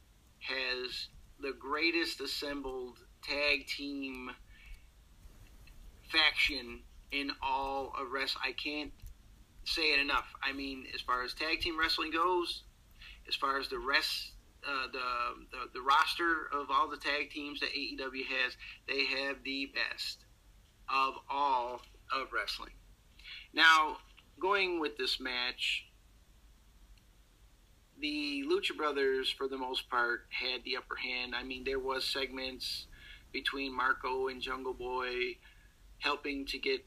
has 0.40 1.08
the 1.40 1.52
greatest 1.58 2.20
assembled 2.20 2.98
tag 3.22 3.66
team 3.66 4.30
faction 6.08 6.80
in 7.10 7.30
all 7.42 7.92
of 8.00 8.10
wrestling. 8.10 8.44
I 8.46 8.52
can't 8.52 8.92
say 9.64 9.92
it 9.92 10.00
enough. 10.00 10.32
I 10.42 10.52
mean, 10.52 10.86
as 10.94 11.00
far 11.00 11.22
as 11.22 11.34
tag 11.34 11.60
team 11.60 11.78
wrestling 11.78 12.10
goes, 12.10 12.62
as 13.28 13.34
far 13.34 13.58
as 13.58 13.68
the 13.68 13.78
rest, 13.78 14.32
uh, 14.66 14.86
the, 14.92 14.98
the 15.50 15.70
the 15.74 15.80
roster 15.80 16.48
of 16.52 16.70
all 16.70 16.88
the 16.88 16.96
tag 16.96 17.30
teams 17.30 17.60
that 17.60 17.70
AEW 17.70 18.24
has, 18.26 18.56
they 18.86 19.04
have 19.04 19.42
the 19.44 19.72
best 19.74 20.24
of 20.88 21.14
all 21.30 21.82
of 22.12 22.32
wrestling. 22.32 22.72
Now, 23.52 23.98
going 24.42 24.80
with 24.80 24.98
this 24.98 25.20
match, 25.20 25.86
the 28.00 28.42
Lucha 28.50 28.76
Brothers, 28.76 29.30
for 29.30 29.46
the 29.46 29.56
most 29.56 29.88
part, 29.88 30.26
had 30.30 30.64
the 30.64 30.76
upper 30.76 30.96
hand. 30.96 31.34
I 31.34 31.44
mean, 31.44 31.62
there 31.64 31.78
was 31.78 32.04
segments 32.04 32.86
between 33.32 33.74
Marko 33.74 34.26
and 34.28 34.42
Jungle 34.42 34.74
Boy 34.74 35.36
helping 35.98 36.44
to 36.46 36.58
get 36.58 36.84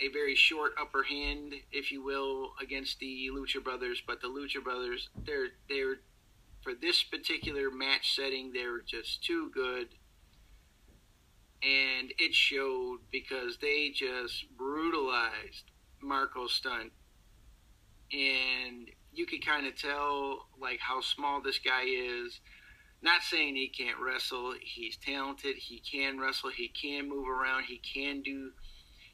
a 0.00 0.08
very 0.08 0.36
short 0.36 0.72
upper 0.80 1.02
hand, 1.02 1.54
if 1.72 1.90
you 1.90 2.02
will, 2.02 2.52
against 2.62 3.00
the 3.00 3.28
Lucha 3.34 3.62
Brothers. 3.62 4.00
But 4.06 4.22
the 4.22 4.28
Lucha 4.28 4.62
Brothers, 4.62 5.08
they're 5.26 5.48
they're 5.68 5.96
for 6.62 6.72
this 6.74 7.02
particular 7.02 7.70
match 7.70 8.14
setting, 8.14 8.52
they're 8.52 8.80
just 8.80 9.24
too 9.24 9.50
good. 9.52 9.88
And 11.62 12.12
it 12.18 12.34
showed 12.34 13.00
because 13.10 13.58
they 13.60 13.90
just 13.90 14.46
brutalized 14.56 15.70
Marko 16.02 16.46
Stunt. 16.46 16.92
And 18.12 18.90
you 19.12 19.26
could 19.26 19.44
kind 19.44 19.66
of 19.66 19.76
tell 19.76 20.46
like 20.60 20.80
how 20.80 21.00
small 21.00 21.40
this 21.40 21.58
guy 21.58 21.84
is. 21.84 22.40
Not 23.02 23.22
saying 23.22 23.56
he 23.56 23.68
can't 23.68 23.98
wrestle. 23.98 24.54
He's 24.60 24.96
talented. 24.96 25.56
He 25.56 25.80
can 25.80 26.20
wrestle. 26.20 26.50
He 26.50 26.68
can 26.68 27.08
move 27.08 27.28
around. 27.28 27.64
He 27.64 27.78
can 27.78 28.20
do 28.20 28.50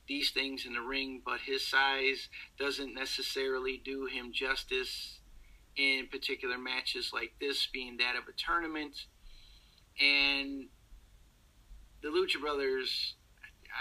these 0.09 0.31
things 0.31 0.67
in 0.67 0.75
the 0.75 0.81
ring, 0.81 1.23
but 1.25 1.41
his 1.41 1.67
size 1.67 2.29
doesn't 2.59 2.95
necessarily 2.95 3.81
do 3.85 4.07
him 4.07 4.33
justice 4.33 5.21
in 5.77 6.07
particular 6.11 6.59
matches 6.59 7.11
like 7.13 7.33
this, 7.41 7.67
being 7.73 7.97
that 7.99 8.17
of 8.17 8.25
a 8.29 8.33
tournament. 8.37 9.07
And 10.01 10.69
the 12.03 12.09
Lucha 12.09 12.41
Brothers, 12.41 13.15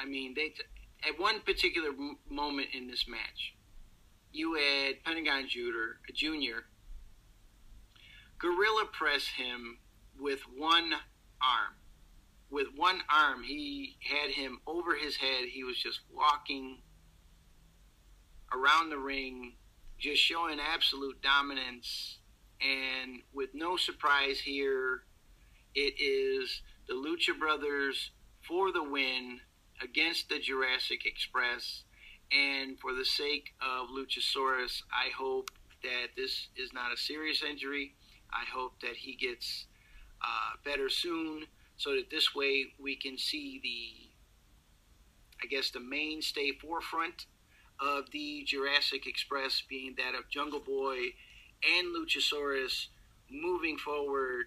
I 0.02 0.06
mean, 0.06 0.34
they 0.36 0.54
at 1.08 1.20
one 1.20 1.42
particular 1.42 1.92
moment 2.30 2.70
in 2.74 2.88
this 2.88 3.08
match, 3.08 3.56
you 4.32 4.56
had 4.56 5.04
Pentagon 5.04 5.48
Jr. 5.48 6.00
Jr. 6.14 6.66
gorilla 8.38 8.86
press 8.92 9.28
him 9.28 9.80
with 10.20 10.42
one 10.56 10.94
arm 11.42 11.76
with 12.50 12.68
one 12.76 13.02
arm, 13.14 13.44
he 13.44 13.98
had 14.02 14.32
him 14.32 14.60
over 14.68 14.96
his 14.96 15.18
head. 15.18 15.46
He 15.52 15.64
was 15.64 15.78
just 15.78 16.00
walking 16.10 16.78
around 18.54 18.90
the 18.90 18.98
ring, 18.98 19.54
just 19.98 20.22
showing 20.22 20.60
absolute 20.60 21.22
dominance. 21.22 22.20
And 22.62 23.22
with 23.34 23.50
no 23.54 23.78
surprise 23.78 24.40
here, 24.40 25.02
it 25.74 25.96
is 26.00 26.62
the 26.88 26.94
Lucha 26.94 27.38
Brothers 27.38 28.12
for 28.48 28.72
the 28.72 28.84
win 28.84 29.42
against 29.82 30.30
the 30.30 30.40
Jurassic 30.40 31.06
Express. 31.06 31.84
And 32.32 32.80
for 32.80 32.94
the 32.94 33.06
sake 33.06 33.54
of 33.62 33.90
Luchasaurus, 33.90 34.82
I 34.92 35.10
hope 35.16 35.52
that 35.84 36.16
this 36.18 36.48
is 36.56 36.74
not 36.74 36.94
a 36.94 36.98
serious 36.98 37.44
injury. 37.44 37.94
I 38.34 38.44
hope 38.52 38.82
that 38.82 38.96
he 38.98 39.16
gets 39.16 39.68
uh, 40.22 40.58
better 40.64 40.90
soon 40.90 41.46
so 41.78 41.92
that 41.92 42.10
this 42.10 42.34
way 42.34 42.68
we 42.80 42.96
can 42.96 43.18
see 43.18 43.60
the, 43.62 44.10
I 45.44 45.48
guess, 45.48 45.70
the 45.70 45.80
mainstay 45.80 46.52
forefront 46.54 47.28
of 47.80 48.10
the 48.12 48.44
Jurassic 48.46 49.06
Express 49.06 49.62
being 49.68 49.96
that 49.98 50.18
of 50.18 50.30
Jungle 50.30 50.62
Boy 50.62 50.98
and 51.78 51.96
Luchasaurus 51.96 52.88
moving 53.30 53.78
forward 53.78 54.46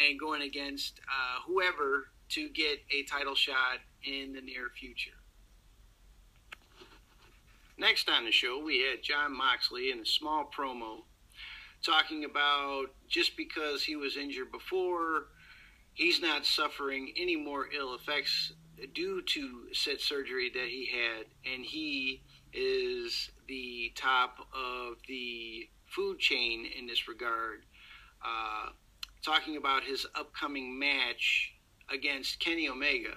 and 0.00 0.18
going 0.18 0.42
against 0.42 1.00
uh, 1.00 1.40
whoever 1.46 2.08
to 2.34 2.48
get 2.48 2.80
a 2.92 3.02
title 3.04 3.34
shot 3.34 3.78
in 4.04 4.32
the 4.32 4.40
near 4.40 4.68
future. 4.78 5.10
Next 7.76 8.08
on 8.08 8.24
the 8.24 8.32
show, 8.32 8.62
we 8.62 8.82
had 8.82 9.02
Jon 9.02 9.36
Moxley 9.36 9.90
in 9.90 10.00
a 10.00 10.06
small 10.06 10.50
promo 10.56 11.02
talking 11.84 12.24
about 12.24 12.86
just 13.08 13.36
because 13.36 13.82
he 13.82 13.96
was 13.96 14.16
injured 14.16 14.50
before, 14.50 15.26
he's 15.92 16.20
not 16.20 16.46
suffering 16.46 17.12
any 17.16 17.36
more 17.36 17.68
ill 17.76 17.94
effects 17.94 18.52
due 18.94 19.22
to 19.22 19.66
said 19.72 20.00
surgery 20.00 20.50
that 20.52 20.68
he 20.68 20.88
had, 20.90 21.26
and 21.52 21.64
he 21.64 22.22
is 22.52 23.30
the 23.48 23.92
top 23.94 24.38
of 24.54 24.96
the 25.08 25.68
food 25.86 26.18
chain 26.18 26.66
in 26.78 26.86
this 26.86 27.06
regard. 27.06 27.62
Uh, 28.24 28.70
talking 29.22 29.56
about 29.56 29.84
his 29.84 30.06
upcoming 30.14 30.78
match 30.78 31.53
against 31.92 32.40
Kenny 32.40 32.68
Omega. 32.68 33.14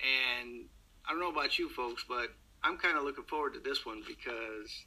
And 0.00 0.66
I 1.06 1.10
don't 1.10 1.20
know 1.20 1.30
about 1.30 1.58
you 1.58 1.68
folks, 1.68 2.04
but 2.08 2.28
I'm 2.62 2.76
kind 2.76 2.98
of 2.98 3.04
looking 3.04 3.24
forward 3.24 3.54
to 3.54 3.60
this 3.60 3.86
one 3.86 4.02
because 4.06 4.84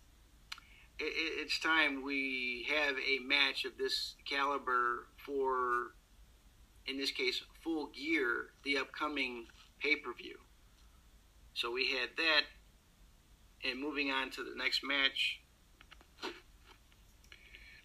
it, 0.99 1.13
it's 1.41 1.59
time 1.59 2.03
we 2.03 2.67
have 2.69 2.95
a 2.97 3.19
match 3.25 3.65
of 3.65 3.77
this 3.77 4.15
caliber 4.29 5.07
for, 5.25 5.93
in 6.87 6.97
this 6.97 7.11
case, 7.11 7.41
full 7.63 7.87
gear, 7.87 8.47
the 8.63 8.77
upcoming 8.77 9.45
pay 9.79 9.95
per 9.95 10.13
view. 10.13 10.37
So 11.53 11.71
we 11.71 11.87
had 11.87 12.09
that. 12.17 12.43
And 13.69 13.81
moving 13.81 14.09
on 14.09 14.29
to 14.31 14.43
the 14.43 14.55
next 14.55 14.85
match, 14.85 15.41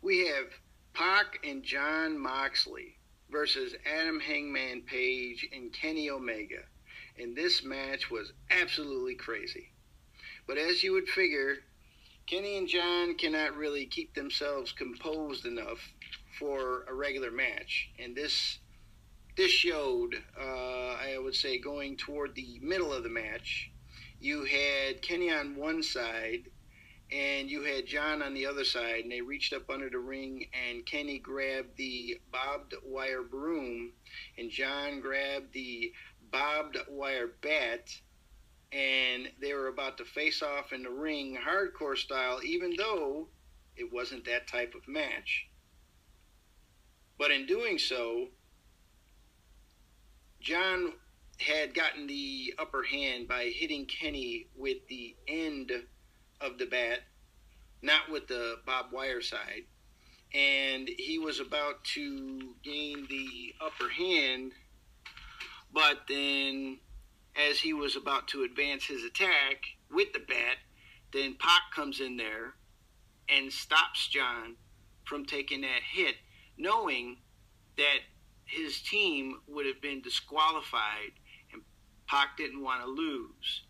we 0.03 0.29
have 0.29 0.47
Pac 0.93 1.41
and 1.45 1.65
Jon 1.65 2.17
Moxley 2.17 2.97
versus 3.31 3.75
Adam 3.85 4.21
Hangman 4.21 4.83
Page 4.83 5.49
and 5.53 5.73
Kenny 5.73 6.11
Omega. 6.11 6.63
And 7.19 7.37
this 7.37 7.65
match 7.65 8.11
was 8.11 8.33
absolutely 8.51 9.15
crazy. 9.15 9.73
But 10.47 10.59
as 10.59 10.83
you 10.83 10.93
would 10.93 11.09
figure, 11.09 11.59
Kenny 12.27 12.57
and 12.57 12.69
Jon 12.69 13.17
cannot 13.17 13.57
really 13.57 13.87
keep 13.87 14.15
themselves 14.15 14.73
composed 14.73 15.45
enough 15.47 15.93
for 16.39 16.85
a 16.89 16.95
regular 16.95 17.31
match, 17.31 17.91
and 17.99 18.17
this 18.17 18.59
this 19.37 19.51
showed. 19.51 20.15
Uh, 20.39 20.95
I 20.95 21.19
would 21.19 21.35
say 21.35 21.59
going 21.59 21.97
toward 21.97 22.35
the 22.35 22.59
middle 22.63 22.93
of 22.93 23.03
the 23.03 23.11
match, 23.11 23.71
you 24.21 24.45
had 24.45 25.03
Kenny 25.03 25.31
on 25.31 25.57
one 25.57 25.83
side, 25.83 26.51
and 27.15 27.49
you 27.49 27.63
had 27.63 27.87
Jon 27.87 28.23
on 28.23 28.35
the 28.35 28.47
other 28.47 28.65
side, 28.65 29.05
and 29.05 29.13
they 29.13 29.21
reached 29.21 29.53
up 29.53 29.71
under 29.71 29.89
the 29.89 29.99
ring, 29.99 30.47
and 30.69 30.85
Kenny 30.85 31.19
grabbed 31.19 31.77
the 31.77 32.19
bobbed 32.33 32.75
wire 32.85 33.23
broom, 33.23 33.93
and 34.37 34.51
Jon 34.51 35.01
grabbed 35.01 35.53
the 35.53 35.93
bobbed 36.31 36.79
wire 36.89 37.31
bat 37.43 37.89
and 38.75 39.29
they 39.41 39.55
were 39.55 39.69
about 39.69 39.97
to 39.99 40.05
face 40.05 40.43
off 40.43 40.73
in 40.73 40.83
the 40.83 40.91
ring 40.91 41.39
hardcore 41.47 41.97
style, 41.97 42.41
even 42.45 42.75
though 42.77 43.29
it 43.77 43.93
wasn't 43.93 44.25
that 44.25 44.49
type 44.49 44.75
of 44.75 44.89
match. 44.89 45.47
But 47.17 47.31
in 47.31 47.47
doing 47.47 47.79
so, 47.79 48.29
Jon 50.41 50.95
had 51.39 51.73
gotten 51.73 52.09
the 52.09 52.55
upper 52.59 52.83
hand 52.83 53.29
by 53.29 53.45
hitting 53.45 53.87
Kenny 53.87 54.49
with 54.57 54.79
the 54.89 55.15
end 55.29 55.71
of 56.41 56.59
the 56.59 56.67
bat, 56.67 57.01
not 57.83 58.11
with 58.11 58.29
the 58.29 58.57
Bob 58.67 58.87
Wire 58.93 59.21
side. 59.21 59.65
And 60.33 60.89
he 60.99 61.19
was 61.19 61.39
about 61.41 61.85
to 61.95 62.55
gain 62.63 63.07
the 63.09 63.55
upper 63.65 63.89
hand, 63.89 64.53
but 65.73 66.01
then 66.09 66.79
as 67.37 67.61
he 67.61 67.73
was 67.73 67.97
about 67.97 68.29
to 68.29 68.43
advance 68.43 68.85
his 68.85 69.05
attack 69.05 69.63
with 69.91 70.13
the 70.13 70.21
bat, 70.21 70.57
then 71.13 71.37
Pac 71.39 71.63
comes 71.75 72.01
in 72.01 72.17
there 72.17 72.55
and 73.29 73.53
stops 73.53 74.09
Jon 74.09 74.57
from 75.05 75.25
taking 75.25 75.61
that 75.63 75.83
hit, 75.93 76.17
knowing 76.59 77.19
that 77.77 78.01
his 78.45 78.81
team 78.83 79.41
would 79.47 79.67
have 79.67 79.81
been 79.81 80.01
disqualified 80.01 81.13
and 81.53 81.63
Pac 82.07 82.37
didn't 82.37 82.63
want 82.63 82.83
to 82.83 82.91
lose. 82.91 83.63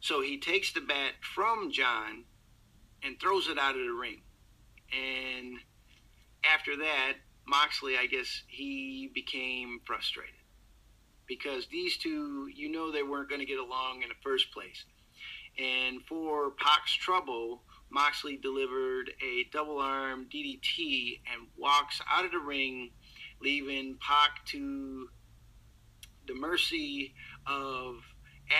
So 0.00 0.22
he 0.22 0.38
takes 0.38 0.72
the 0.72 0.80
bat 0.80 1.12
from 1.34 1.70
Jon 1.70 2.24
and 3.02 3.20
throws 3.20 3.48
it 3.48 3.58
out 3.58 3.76
of 3.76 3.82
the 3.82 3.92
ring. 3.92 4.22
And 4.92 5.58
after 6.50 6.76
that, 6.78 7.14
Moxley, 7.46 7.96
I 7.96 8.06
guess 8.06 8.42
he 8.48 9.10
became 9.14 9.80
frustrated 9.84 10.34
because 11.26 11.66
these 11.68 11.96
two, 11.96 12.48
you 12.54 12.70
know, 12.70 12.90
they 12.90 13.02
weren't 13.02 13.28
going 13.28 13.40
to 13.40 13.46
get 13.46 13.58
along 13.58 14.02
in 14.02 14.08
the 14.08 14.14
first 14.22 14.50
place. 14.52 14.84
And 15.58 16.00
for 16.08 16.52
Pac's 16.52 16.94
trouble, 16.94 17.62
Moxley 17.90 18.36
delivered 18.36 19.10
a 19.22 19.44
double 19.52 19.78
arm 19.78 20.26
DDT 20.32 21.20
and 21.32 21.48
walks 21.56 22.00
out 22.10 22.24
of 22.24 22.30
the 22.30 22.38
ring, 22.38 22.90
leaving 23.42 23.96
Pac 24.00 24.44
to 24.46 25.08
the 26.26 26.34
mercy 26.34 27.14
of 27.46 27.96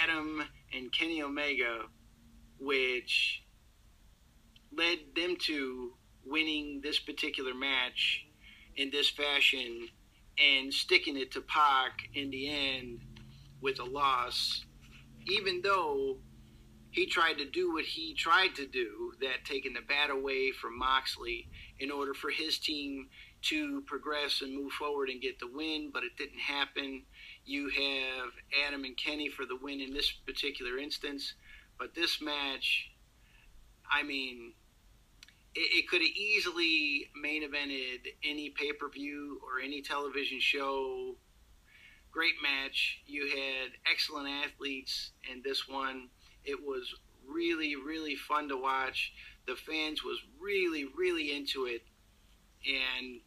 Adam 0.05 0.45
and 0.73 0.93
Kenny 0.93 1.23
Omega, 1.23 1.83
which 2.59 3.43
led 4.77 4.99
them 5.17 5.37
to 5.41 5.95
winning 6.25 6.81
this 6.83 6.99
particular 6.99 7.55
match 7.55 8.27
in 8.77 8.91
this 8.91 9.11
fashion 9.11 9.89
and 10.39 10.73
sticking 10.73 11.17
it 11.17 11.33
to 11.33 11.41
Pac 11.41 12.09
in 12.15 12.31
the 12.31 12.49
end 12.49 13.01
with 13.61 13.81
a 13.81 13.85
loss, 13.85 14.65
even 15.27 15.61
though 15.63 16.19
he 16.91 17.07
tried 17.07 17.39
to 17.39 17.45
do 17.45 17.73
what 17.73 17.85
he 17.85 18.15
tried 18.15 18.55
to 18.57 18.67
do, 18.67 19.13
that 19.21 19.45
taking 19.45 19.75
the 19.75 19.81
bat 19.81 20.11
away 20.11 20.51
from 20.53 20.79
Moxley 20.79 21.49
in 21.79 21.91
order 21.91 22.15
for 22.15 22.31
his 22.31 22.59
team 22.59 23.09
to 23.43 23.83
progress 23.83 24.43
and 24.43 24.55
move 24.55 24.73
forward 24.73 25.09
and 25.09 25.21
get 25.21 25.39
the 25.39 25.47
win, 25.47 25.91
but 25.93 26.03
it 26.05 26.17
didn't 26.17 26.41
happen. 26.41 27.03
You 27.45 27.69
have 27.69 28.31
Adam 28.67 28.85
and 28.85 28.97
Kenny 28.97 29.29
for 29.29 29.47
the 29.47 29.57
win 29.57 29.81
in 29.81 29.93
this 29.93 30.11
particular 30.13 30.79
instance, 30.79 31.35
but 31.79 31.95
this 31.95 32.21
match, 32.21 32.91
I 33.91 34.03
mean, 34.03 34.53
it, 35.55 35.85
it 35.85 35.89
could 35.89 36.01
have 36.01 36.11
easily 36.11 37.09
main 37.21 37.43
evented 37.43 38.13
any 38.25 38.51
pay 38.51 38.73
per 38.73 38.89
view 38.89 39.41
or 39.43 39.61
any 39.61 39.83
television 39.83 40.41
show. 40.41 41.17
Great 42.13 42.35
match. 42.43 43.03
You 43.07 43.29
had 43.29 43.71
excellent 43.91 44.29
athletes 44.29 45.13
in 45.33 45.43
this 45.43 45.69
one. 45.69 46.09
It 46.45 46.61
was 46.61 46.95
really, 47.27 47.77
really 47.77 48.17
fun 48.17 48.49
to 48.49 48.57
watch. 48.57 49.13
The 49.47 49.55
fans 49.55 50.05
was 50.05 50.19
really, 50.41 50.87
really 50.97 51.35
into 51.35 51.67
it, 51.67 51.83
and 52.67 53.21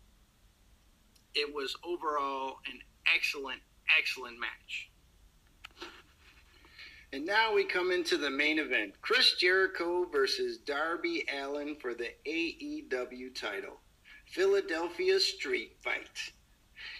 it 1.35 1.53
was 1.53 1.75
overall 1.83 2.57
an 2.71 2.79
excellent, 3.13 3.61
excellent 3.97 4.39
match. 4.39 4.89
And 7.11 7.25
now 7.25 7.53
we 7.53 7.63
come 7.63 7.91
into 7.91 8.17
the 8.17 8.31
main 8.31 8.57
event 8.57 8.93
Chris 9.01 9.35
Jericho 9.35 10.05
versus 10.11 10.57
Darby 10.57 11.23
Allin 11.31 11.75
for 11.79 11.93
the 11.93 12.09
AEW 12.25 13.35
title. 13.35 13.79
Philadelphia 14.25 15.19
Street 15.19 15.75
Fight. 15.83 16.33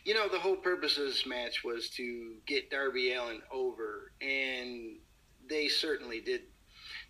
You 0.05 0.13
know, 0.13 0.27
the 0.29 0.39
whole 0.39 0.55
purpose 0.55 0.97
of 0.97 1.05
this 1.05 1.25
match 1.25 1.63
was 1.63 1.89
to 1.91 2.35
get 2.45 2.69
Darby 2.69 3.13
Allin 3.13 3.41
over, 3.51 4.11
and 4.21 4.97
they 5.49 5.67
certainly 5.67 6.21
did 6.21 6.41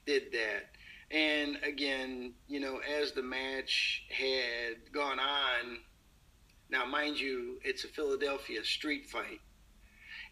did 0.06 0.32
that. 0.32 0.70
And 1.12 1.58
again, 1.64 2.34
you 2.48 2.60
know, 2.60 2.80
as 3.00 3.12
the 3.12 3.22
match 3.22 4.06
had 4.10 4.92
gone 4.94 5.20
on, 5.20 5.80
now 6.70 6.86
mind 6.86 7.20
you, 7.20 7.60
it's 7.64 7.84
a 7.84 7.88
Philadelphia 7.88 8.64
street 8.64 9.06
fight. 9.06 9.42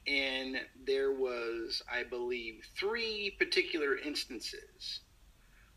And 0.08 0.58
there 0.88 1.12
was 1.12 1.84
i 1.92 2.02
believe 2.04 2.66
three 2.76 3.36
particular 3.38 3.98
instances 3.98 5.02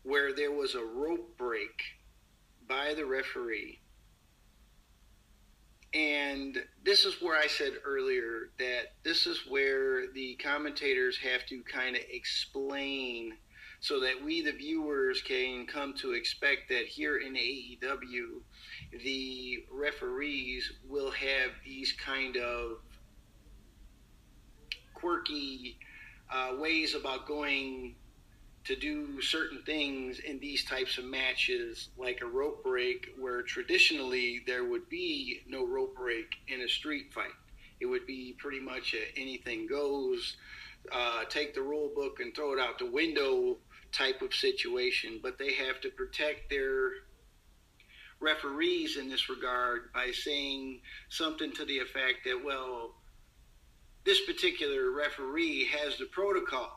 where 0.01 0.33
there 0.33 0.51
was 0.51 0.73
a 0.73 0.83
rope 0.83 1.37
break 1.37 1.81
by 2.67 2.95
the 2.95 3.05
referee. 3.05 3.81
And 5.93 6.57
this 6.83 7.05
is 7.05 7.21
where 7.21 7.37
i 7.39 7.45
said 7.45 7.73
earlier 7.85 8.49
that 8.57 8.93
this 9.03 9.27
is 9.27 9.45
where 9.47 10.11
the 10.11 10.35
commentators 10.35 11.17
have 11.19 11.45
to 11.45 11.61
kind 11.63 11.95
of 11.95 12.01
explain 12.09 13.37
so 13.79 13.99
that 13.99 14.23
we 14.23 14.41
the 14.41 14.51
viewers 14.51 15.21
can 15.21 15.67
come 15.67 15.93
to 15.93 16.13
expect 16.13 16.69
that 16.69 16.85
here 16.87 17.17
in 17.17 17.33
AEW 17.35 18.41
the 19.03 19.63
referees 19.71 20.71
will 20.87 21.11
have 21.11 21.51
these 21.63 21.93
kind 21.93 22.37
of 22.37 22.79
quirky 24.93 25.77
uh, 26.33 26.53
ways 26.57 26.95
about 26.95 27.27
going 27.27 27.95
to 28.63 28.75
do 28.75 29.21
certain 29.21 29.61
things 29.63 30.19
in 30.19 30.39
these 30.39 30.65
types 30.65 30.97
of 30.97 31.05
matches, 31.05 31.89
like 31.97 32.21
a 32.21 32.25
rope 32.25 32.63
break, 32.63 33.09
where 33.19 33.43
traditionally 33.43 34.41
there 34.47 34.65
would 34.65 34.89
be 34.89 35.41
no 35.47 35.65
rope 35.65 35.95
break 35.95 36.25
in 36.47 36.61
a 36.61 36.67
street 36.67 37.13
fight. 37.13 37.35
It 37.79 37.85
would 37.85 38.07
be 38.07 38.35
pretty 38.39 38.59
much 38.59 38.95
anything 39.15 39.67
goes, 39.67 40.37
uh, 40.91 41.25
take 41.29 41.53
the 41.53 41.61
rule 41.61 41.91
book 41.95 42.19
and 42.19 42.35
throw 42.35 42.53
it 42.53 42.59
out 42.59 42.79
the 42.79 42.89
window 42.89 43.57
type 43.91 44.23
of 44.23 44.33
situation. 44.33 45.19
But 45.21 45.37
they 45.37 45.53
have 45.53 45.79
to 45.81 45.89
protect 45.89 46.49
their 46.49 46.91
referees 48.19 48.97
in 48.97 49.09
this 49.09 49.29
regard 49.29 49.93
by 49.93 50.11
saying 50.11 50.81
something 51.09 51.51
to 51.53 51.65
the 51.65 51.79
effect 51.79 52.19
that, 52.25 52.41
well, 52.43 52.95
this 54.05 54.21
particular 54.25 54.91
referee 54.91 55.65
has 55.65 55.97
the 55.97 56.05
protocol 56.05 56.71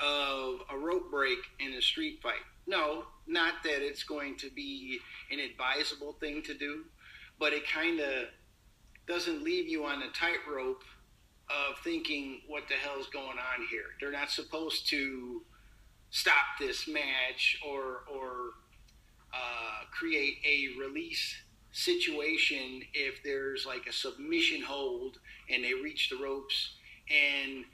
of 0.00 0.60
a 0.70 0.78
rope 0.78 1.10
break 1.10 1.38
in 1.60 1.74
a 1.74 1.82
street 1.82 2.20
fight. 2.22 2.44
No, 2.66 3.04
not 3.26 3.54
that 3.64 3.84
it's 3.84 4.02
going 4.02 4.36
to 4.38 4.50
be 4.50 4.98
an 5.30 5.38
advisable 5.38 6.12
thing 6.14 6.42
to 6.42 6.54
do, 6.54 6.84
but 7.38 7.52
it 7.52 7.68
kind 7.68 8.00
of 8.00 8.28
doesn't 9.06 9.42
leave 9.42 9.68
you 9.68 9.84
on 9.84 10.02
a 10.02 10.10
tightrope 10.10 10.82
of 11.48 11.78
thinking 11.82 12.42
what 12.46 12.68
the 12.68 12.74
hell's 12.74 13.08
going 13.08 13.38
on 13.38 13.66
here. 13.70 13.86
They're 14.00 14.12
not 14.12 14.30
supposed 14.30 14.88
to 14.90 15.42
stop 16.10 16.58
this 16.58 16.88
match 16.88 17.58
or 17.66 18.02
or 18.12 18.50
uh, 19.32 19.84
create 19.90 20.36
a 20.44 20.78
release 20.78 21.34
situation 21.72 22.82
if 22.94 23.22
there's 23.22 23.66
like 23.66 23.86
a 23.88 23.92
submission 23.92 24.62
hold 24.62 25.18
and 25.50 25.62
they 25.62 25.74
reach 25.74 26.08
the 26.08 26.16
ropes 26.16 26.74
and 27.10 27.64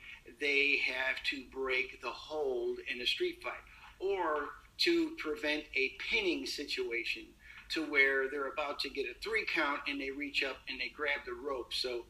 they 0.40 0.78
have 0.84 1.22
to 1.24 1.44
break 1.52 2.00
the 2.02 2.10
hold 2.10 2.78
in 2.92 3.00
a 3.00 3.06
street 3.06 3.42
fight 3.42 3.52
or 4.00 4.48
to 4.76 5.12
prevent 5.18 5.64
a 5.76 5.92
pinning 6.10 6.44
situation 6.44 7.22
to 7.70 7.84
where 7.86 8.28
they're 8.28 8.52
about 8.52 8.78
to 8.78 8.90
get 8.90 9.06
a 9.06 9.18
three 9.22 9.46
count 9.52 9.80
and 9.88 10.00
they 10.00 10.10
reach 10.10 10.42
up 10.42 10.56
and 10.68 10.78
they 10.80 10.90
grab 10.94 11.20
the 11.24 11.32
rope. 11.32 11.72
So 11.72 12.04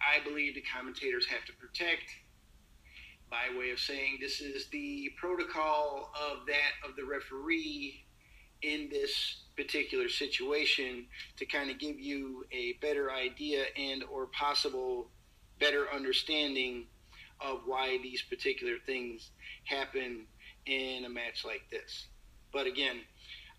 i 0.00 0.22
believe 0.24 0.54
the 0.54 0.62
commentators 0.62 1.26
have 1.26 1.44
to 1.46 1.52
protect 1.54 2.04
by 3.30 3.46
way 3.58 3.70
of 3.70 3.78
saying 3.78 4.18
this 4.20 4.40
is 4.40 4.68
the 4.68 5.10
protocol 5.16 6.10
of 6.14 6.46
that 6.46 6.88
of 6.88 6.96
the 6.96 7.04
referee 7.04 8.04
in 8.62 8.88
this 8.90 9.42
particular 9.56 10.08
situation 10.08 11.06
to 11.36 11.46
kind 11.46 11.70
of 11.70 11.78
give 11.78 11.98
you 11.98 12.44
a 12.52 12.74
better 12.80 13.10
idea 13.10 13.64
and 13.76 14.04
or 14.04 14.26
possible 14.26 15.08
better 15.58 15.86
understanding 15.92 16.86
of 17.40 17.60
why 17.66 17.98
these 18.02 18.22
particular 18.22 18.74
things 18.84 19.30
happen 19.64 20.26
in 20.66 21.04
a 21.04 21.08
match 21.08 21.44
like 21.44 21.62
this. 21.70 22.06
But 22.52 22.66
again, 22.66 23.00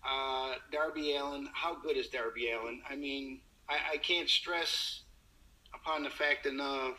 uh, 0.08 0.54
Darby 0.72 1.16
Allin, 1.16 1.48
how 1.52 1.76
good 1.80 1.96
is 1.96 2.08
Darby 2.08 2.50
Allin? 2.50 2.80
I 2.88 2.96
mean, 2.96 3.40
I, 3.68 3.94
I 3.94 3.96
can't 3.98 4.28
stress 4.28 5.02
upon 5.74 6.02
the 6.02 6.10
fact 6.10 6.46
enough 6.46 6.96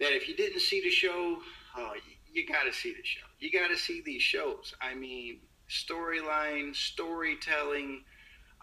that 0.00 0.14
if 0.14 0.28
you 0.28 0.36
didn't 0.36 0.60
see 0.60 0.80
the 0.82 0.90
show, 0.90 1.38
oh, 1.76 1.92
you, 1.94 2.42
you 2.42 2.46
got 2.46 2.64
to 2.64 2.72
see 2.72 2.92
the 2.92 3.04
show. 3.04 3.20
You 3.38 3.50
got 3.50 3.68
to 3.68 3.76
see 3.76 4.02
these 4.04 4.22
shows. 4.22 4.74
I 4.80 4.94
mean, 4.94 5.40
storyline, 5.72 6.74
storytelling, 6.76 8.04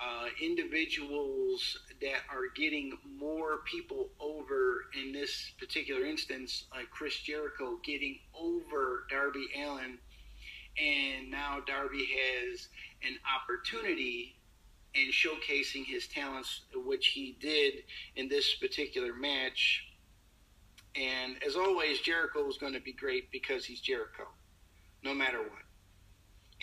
uh, 0.01 0.27
individuals 0.41 1.79
that 2.01 2.21
are 2.31 2.47
getting 2.55 2.97
more 3.17 3.57
people 3.65 4.09
over 4.19 4.85
in 4.97 5.11
this 5.11 5.51
particular 5.59 6.05
instance, 6.05 6.65
like 6.73 6.89
Chris 6.89 7.17
Jericho 7.17 7.79
getting 7.83 8.19
over 8.33 9.05
Darby 9.09 9.47
Allin. 9.57 9.97
and 10.77 11.29
now 11.29 11.59
Darby 11.65 12.07
has 12.15 12.69
an 13.03 13.17
opportunity 13.35 14.35
in 14.93 15.11
showcasing 15.11 15.85
his 15.85 16.07
talents, 16.07 16.61
which 16.73 17.07
he 17.07 17.35
did 17.41 17.83
in 18.15 18.29
this 18.29 18.55
particular 18.55 19.13
match. 19.13 19.83
And 20.95 21.41
as 21.45 21.55
always, 21.55 21.99
Jericho 21.99 22.47
is 22.47 22.57
going 22.57 22.73
to 22.73 22.79
be 22.79 22.93
great 22.93 23.29
because 23.31 23.65
he's 23.65 23.81
Jericho, 23.81 24.27
no 25.03 25.13
matter 25.13 25.39
what 25.39 25.68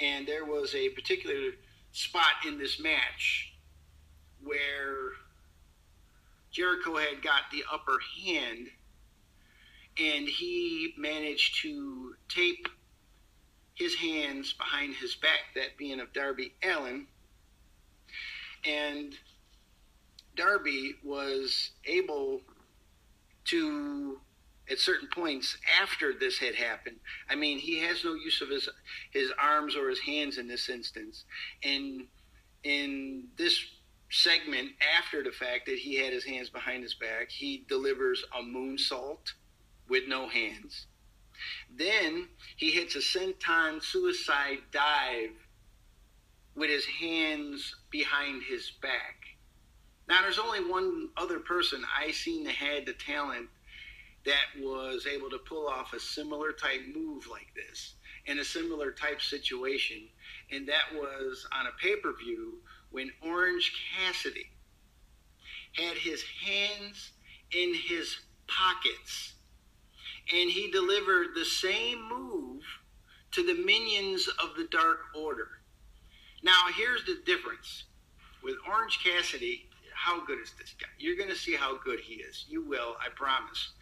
and 0.01 0.27
there 0.27 0.45
was 0.45 0.75
a 0.75 0.89
particular 0.91 1.53
spot 1.93 2.45
in 2.47 2.59
this 2.59 2.79
match 2.79 3.55
where 4.43 5.13
Jericho 6.51 6.97
had 6.97 7.23
got 7.23 7.43
the 7.51 7.65
upper 7.73 7.99
hand 8.25 8.69
and 9.99 10.29
he 10.29 10.95
managed 10.99 11.63
to 11.63 12.15
tape 12.29 12.69
his 13.75 13.95
hands 13.95 14.53
behind 14.55 14.95
his 14.95 15.15
back, 15.15 15.55
that 15.55 15.77
being 15.79 16.01
of 16.01 16.13
Darby 16.13 16.55
Allin. 16.63 17.07
And 18.65 19.15
Darby 20.35 20.95
was 21.05 21.71
able 21.85 22.41
to 23.47 24.21
at 24.71 24.79
certain 24.79 25.09
points 25.15 25.57
after 25.81 26.13
this 26.13 26.39
had 26.39 26.55
happened. 26.55 26.97
I 27.29 27.35
mean, 27.35 27.59
he 27.59 27.79
has 27.81 28.05
no 28.05 28.15
use 28.15 28.41
of 28.41 28.49
his 28.49 28.69
his 29.11 29.33
arms 29.41 29.77
or 29.77 29.89
his 29.89 30.01
hands 30.01 30.39
in 30.39 30.49
this 30.49 30.69
instance. 30.69 31.25
And 31.63 32.07
in 32.65 33.25
this 33.37 33.65
segment 34.11 34.71
after 34.97 35.23
the 35.23 35.33
fact 35.33 35.67
that 35.67 35.79
he 35.79 35.97
had 35.97 36.13
his 36.13 36.25
hands 36.25 36.51
behind 36.51 36.83
his 36.83 36.95
back, 36.95 37.31
he 37.31 37.65
delivers 37.69 38.25
a 38.37 38.43
moonsault 38.43 39.33
with 39.89 40.05
no 40.09 40.29
hands. 40.29 40.87
Then 41.71 42.29
he 42.57 42.71
hits 42.71 42.97
a 42.97 43.01
senton 43.01 43.83
suicide 43.83 44.59
dive 44.73 45.31
with 46.55 46.71
his 46.71 46.87
hands 46.87 47.77
behind 47.91 48.43
his 48.43 48.73
back. 48.81 49.17
Now, 50.09 50.23
there's 50.23 50.39
only 50.39 50.61
one 50.61 51.09
other 51.17 51.41
person 51.41 51.83
I 51.99 52.13
seen 52.13 52.45
that 52.45 52.55
had 52.55 52.87
the 52.87 52.95
talent 52.95 53.49
that 54.27 54.63
was 54.63 55.07
able 55.07 55.31
to 55.31 55.39
pull 55.39 55.67
off 55.69 55.93
a 55.93 56.01
similar 56.01 56.53
type 56.53 56.83
move 56.95 57.27
like 57.31 57.49
this 57.55 57.95
in 58.27 58.39
a 58.39 58.45
similar 58.45 58.91
type 58.91 59.23
situation, 59.23 60.09
and 60.51 60.69
that 60.69 60.93
was 60.95 61.47
on 61.53 61.67
a 61.67 61.83
pay 61.83 61.97
per 61.97 62.13
view 62.17 62.59
when 62.91 63.11
Orange 63.23 63.73
Cassidy 63.97 64.51
had 65.73 65.97
his 65.97 66.23
hands 66.45 67.13
in 67.53 67.75
his 67.75 68.17
pockets 68.49 69.35
and 70.33 70.51
he 70.51 70.71
delivered 70.71 71.29
the 71.35 71.45
same 71.45 72.09
move 72.09 72.63
to 73.33 73.47
the 73.47 73.55
minions 73.55 74.29
of 74.43 74.57
the 74.57 74.67
Dark 74.71 74.99
Order. 75.15 75.49
Now, 76.43 76.67
here's 76.77 77.05
the 77.05 77.19
difference 77.25 77.85
with 78.43 78.55
Orange 78.69 78.99
Cassidy. 79.05 79.69
How 79.95 80.25
good 80.25 80.39
is 80.41 80.53
this 80.59 80.75
guy? 80.81 80.89
You're 80.99 81.17
going 81.17 81.31
to 81.31 81.37
see 81.37 81.55
how 81.55 81.79
good 81.79 82.01
he 82.01 82.15
is. 82.15 82.45
You 82.49 82.67
will, 82.67 82.97
I 83.01 83.09
promise. 83.15 83.73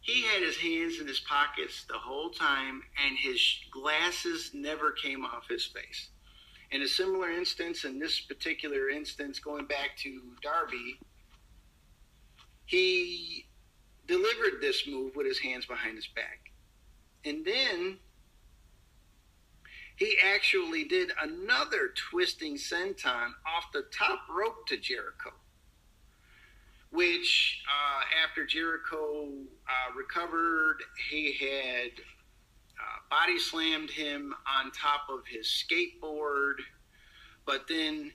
He 0.00 0.22
had 0.22 0.42
his 0.42 0.56
hands 0.56 0.98
in 0.98 1.06
his 1.06 1.20
pockets 1.20 1.84
the 1.84 1.98
whole 1.98 2.30
time, 2.30 2.82
and 3.04 3.18
his 3.18 3.40
glasses 3.70 4.50
never 4.54 4.92
came 4.92 5.24
off 5.24 5.48
his 5.48 5.66
face. 5.66 6.08
In 6.70 6.82
a 6.82 6.88
similar 6.88 7.30
instance, 7.30 7.84
in 7.84 7.98
this 7.98 8.20
particular 8.20 8.88
instance, 8.88 9.40
going 9.40 9.66
back 9.66 9.96
to 9.98 10.22
Darby, 10.42 10.98
he 12.64 13.46
delivered 14.06 14.60
this 14.60 14.86
move 14.86 15.16
with 15.16 15.26
his 15.26 15.38
hands 15.38 15.66
behind 15.66 15.96
his 15.96 16.06
back. 16.06 16.50
And 17.24 17.44
then 17.44 17.98
he 19.96 20.16
actually 20.24 20.84
did 20.84 21.12
another 21.20 21.92
twisting 22.10 22.56
senton 22.56 23.32
off 23.46 23.72
the 23.72 23.84
top 23.96 24.20
rope 24.30 24.66
to 24.68 24.76
Jericho, 24.78 25.32
which 26.90 27.62
uh, 27.68 28.02
after 28.26 28.46
Jericho 28.46 29.28
uh, 29.70 29.94
recovered, 29.96 30.78
he 31.10 31.32
had 31.38 31.92
uh, 32.00 32.98
body 33.10 33.38
slammed 33.38 33.90
him 33.90 34.34
on 34.58 34.72
top 34.72 35.02
of 35.08 35.20
his 35.26 35.46
skateboard, 35.46 36.54
but 37.46 37.66
then 37.68 38.12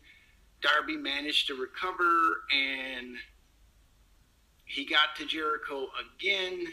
Darby 0.61 0.97
managed 0.97 1.47
to 1.47 1.55
recover 1.55 2.43
and 2.51 3.15
he 4.65 4.85
got 4.85 5.15
to 5.17 5.25
Jericho 5.25 5.87
again. 6.17 6.65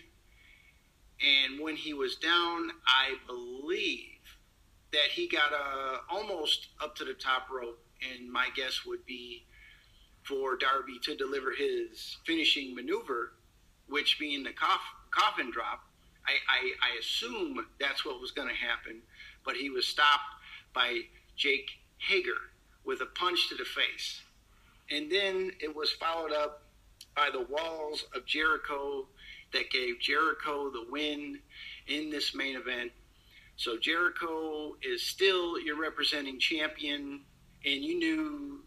And 1.20 1.60
when 1.60 1.76
he 1.76 1.94
was 1.94 2.16
down, 2.16 2.70
I 2.86 3.14
believe 3.26 4.08
that 4.92 5.08
he 5.12 5.28
got 5.28 5.52
uh, 5.52 5.98
almost 6.10 6.68
up 6.82 6.96
to 6.96 7.04
the 7.04 7.14
top 7.14 7.48
rope. 7.50 7.78
And 8.02 8.30
my 8.30 8.48
guess 8.56 8.80
would 8.84 9.06
be 9.06 9.46
for 10.24 10.56
Darby 10.56 10.98
to 11.04 11.14
deliver 11.14 11.52
his 11.52 12.16
finishing 12.26 12.74
maneuver, 12.74 13.34
which 13.93 14.18
being 14.18 14.43
the 14.43 14.53
coff- 14.53 14.80
coffin 15.11 15.51
drop. 15.51 15.84
I, 16.26 16.32
I, 16.49 16.95
I 16.95 16.99
assume 16.99 17.66
that's 17.78 18.05
what 18.05 18.20
was 18.20 18.30
going 18.30 18.49
to 18.49 18.55
happen, 18.55 19.03
but 19.45 19.57
he 19.57 19.68
was 19.70 19.86
stopped 19.86 20.34
by 20.74 21.01
Jake 21.36 21.70
Hager 21.99 22.51
with 22.84 23.03
a 23.03 23.07
punch 23.07 23.49
to 23.51 23.55
the 23.55 23.64
face. 23.64 24.22
And 24.90 25.11
then 25.11 25.53
it 25.61 25.74
was 25.74 25.93
followed 25.93 26.32
up 26.32 26.62
by 27.14 27.28
the 27.30 27.43
walls 27.43 28.05
of 28.14 28.24
Jericho 28.24 29.07
that 29.53 29.70
gave 29.70 30.01
Jericho 30.01 30.70
the 30.70 30.86
win 30.90 31.38
in 31.86 32.09
this 32.09 32.34
main 32.34 32.57
event. 32.57 32.93
So 33.57 33.78
Jericho 33.78 34.76
is 34.82 35.03
still 35.03 35.61
your 35.61 35.78
representing 35.78 36.38
champion, 36.40 37.20
and 37.64 37.84
you 37.84 37.99
knew 37.99 38.61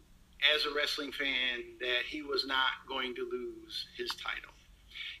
as 0.54 0.64
a 0.64 0.74
wrestling 0.74 1.10
fan 1.10 1.64
that 1.80 2.02
he 2.06 2.22
was 2.22 2.46
not 2.46 2.86
going 2.88 3.14
to 3.16 3.28
lose 3.28 3.86
his 3.96 4.10
title. 4.10 4.55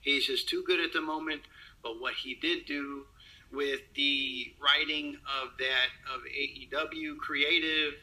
He's 0.02 0.26
just 0.26 0.48
too 0.48 0.62
good 0.66 0.80
at 0.80 0.92
the 0.92 1.00
moment, 1.00 1.42
but 1.82 2.00
what 2.00 2.14
he 2.14 2.34
did 2.34 2.66
do 2.66 3.06
with 3.52 3.80
the 3.94 4.54
writing 4.60 5.16
of 5.40 5.50
that 5.58 5.88
of 6.14 6.22
AEW 6.22 7.16
creative, 7.18 7.94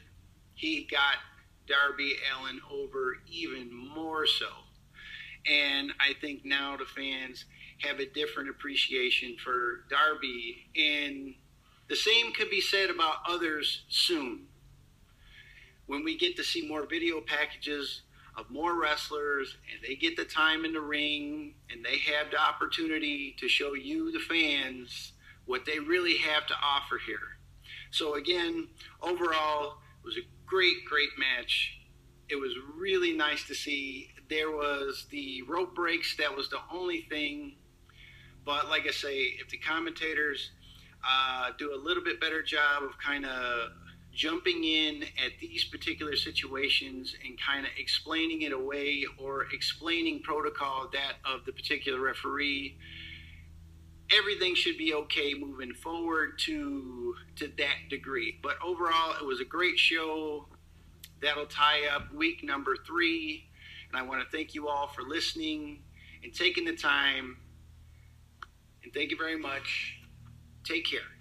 he 0.55 0.87
got 0.89 1.17
Darby 1.67 2.15
Allin 2.37 2.61
over 2.71 3.17
even 3.29 3.73
more 3.73 4.25
so 4.25 4.47
and 5.45 5.91
I 5.99 6.13
think 6.21 6.45
now 6.45 6.77
the 6.77 6.85
fans 6.85 7.45
have 7.79 7.99
a 7.99 8.05
different 8.05 8.49
appreciation 8.49 9.35
for 9.43 9.85
Darby. 9.89 10.67
And 10.75 11.35
the 11.89 11.95
same 11.95 12.31
could 12.33 12.49
be 12.49 12.61
said 12.61 12.89
about 12.89 13.17
others 13.27 13.83
soon. 13.89 14.47
When 15.85 16.03
we 16.03 16.17
get 16.17 16.37
to 16.37 16.43
see 16.43 16.65
more 16.65 16.85
video 16.87 17.19
packages 17.19 18.02
of 18.35 18.49
more 18.49 18.79
wrestlers 18.79 19.57
and 19.71 19.81
they 19.87 19.95
get 19.95 20.17
the 20.17 20.25
time 20.25 20.65
in 20.65 20.73
the 20.73 20.81
ring 20.81 21.53
and 21.71 21.85
they 21.85 21.97
have 21.97 22.31
the 22.31 22.39
opportunity 22.39 23.35
to 23.39 23.47
show 23.47 23.73
you, 23.73 24.11
the 24.11 24.19
fans, 24.19 25.13
what 25.45 25.65
they 25.65 25.79
really 25.79 26.17
have 26.17 26.47
to 26.47 26.53
offer 26.63 26.99
here. 27.05 27.37
So, 27.91 28.15
again, 28.15 28.69
overall, 29.01 29.77
it 30.01 30.05
was 30.05 30.17
a 30.17 30.27
great, 30.45 30.85
great 30.85 31.09
match. 31.17 31.77
It 32.29 32.35
was 32.35 32.53
really 32.75 33.13
nice 33.13 33.45
to 33.47 33.53
see 33.53 34.09
there 34.29 34.51
was 34.51 35.05
the 35.11 35.43
rope 35.43 35.75
breaks. 35.75 36.15
That 36.17 36.35
was 36.35 36.49
the 36.49 36.59
only 36.71 37.01
thing. 37.01 37.55
But 38.45 38.69
like 38.69 38.87
I 38.87 38.91
say, 38.91 39.17
if 39.39 39.49
the 39.49 39.57
commentators 39.57 40.51
uh, 41.07 41.51
do 41.57 41.73
a 41.73 41.77
little 41.77 42.03
bit 42.03 42.19
better 42.19 42.41
job 42.41 42.83
of 42.83 42.97
kind 42.97 43.25
of 43.25 43.69
jumping 44.13 44.63
in 44.63 45.03
at 45.03 45.31
these 45.39 45.63
particular 45.63 46.15
situations 46.15 47.15
and 47.25 47.39
kind 47.39 47.65
of 47.65 47.71
explaining 47.77 48.43
it 48.43 48.51
away 48.51 49.05
or 49.17 49.47
explaining 49.53 50.21
protocol 50.21 50.89
that 50.93 51.13
of 51.25 51.45
the 51.45 51.51
particular 51.51 51.99
referee 51.99 52.77
everything 54.15 54.53
should 54.53 54.77
be 54.77 54.93
okay 54.93 55.33
moving 55.33 55.73
forward 55.73 56.37
to 56.37 57.15
to 57.35 57.47
that 57.57 57.89
degree 57.89 58.37
but 58.43 58.55
overall 58.63 59.15
it 59.19 59.25
was 59.25 59.39
a 59.39 59.45
great 59.45 59.79
show 59.79 60.45
that'll 61.21 61.47
tie 61.47 61.87
up 61.87 62.13
week 62.13 62.43
number 62.43 62.75
three 62.85 63.49
and 63.93 64.01
I 64.01 64.05
want 64.05 64.23
to 64.23 64.35
thank 64.35 64.55
you 64.55 64.67
all 64.67 64.87
for 64.87 65.03
listening 65.03 65.79
and 66.23 66.33
taking 66.33 66.65
the 66.65 66.75
time. 66.75 67.37
And 68.83 68.93
thank 68.93 69.11
you 69.11 69.17
very 69.17 69.37
much. 69.37 69.99
Take 70.63 70.85
care. 70.85 71.12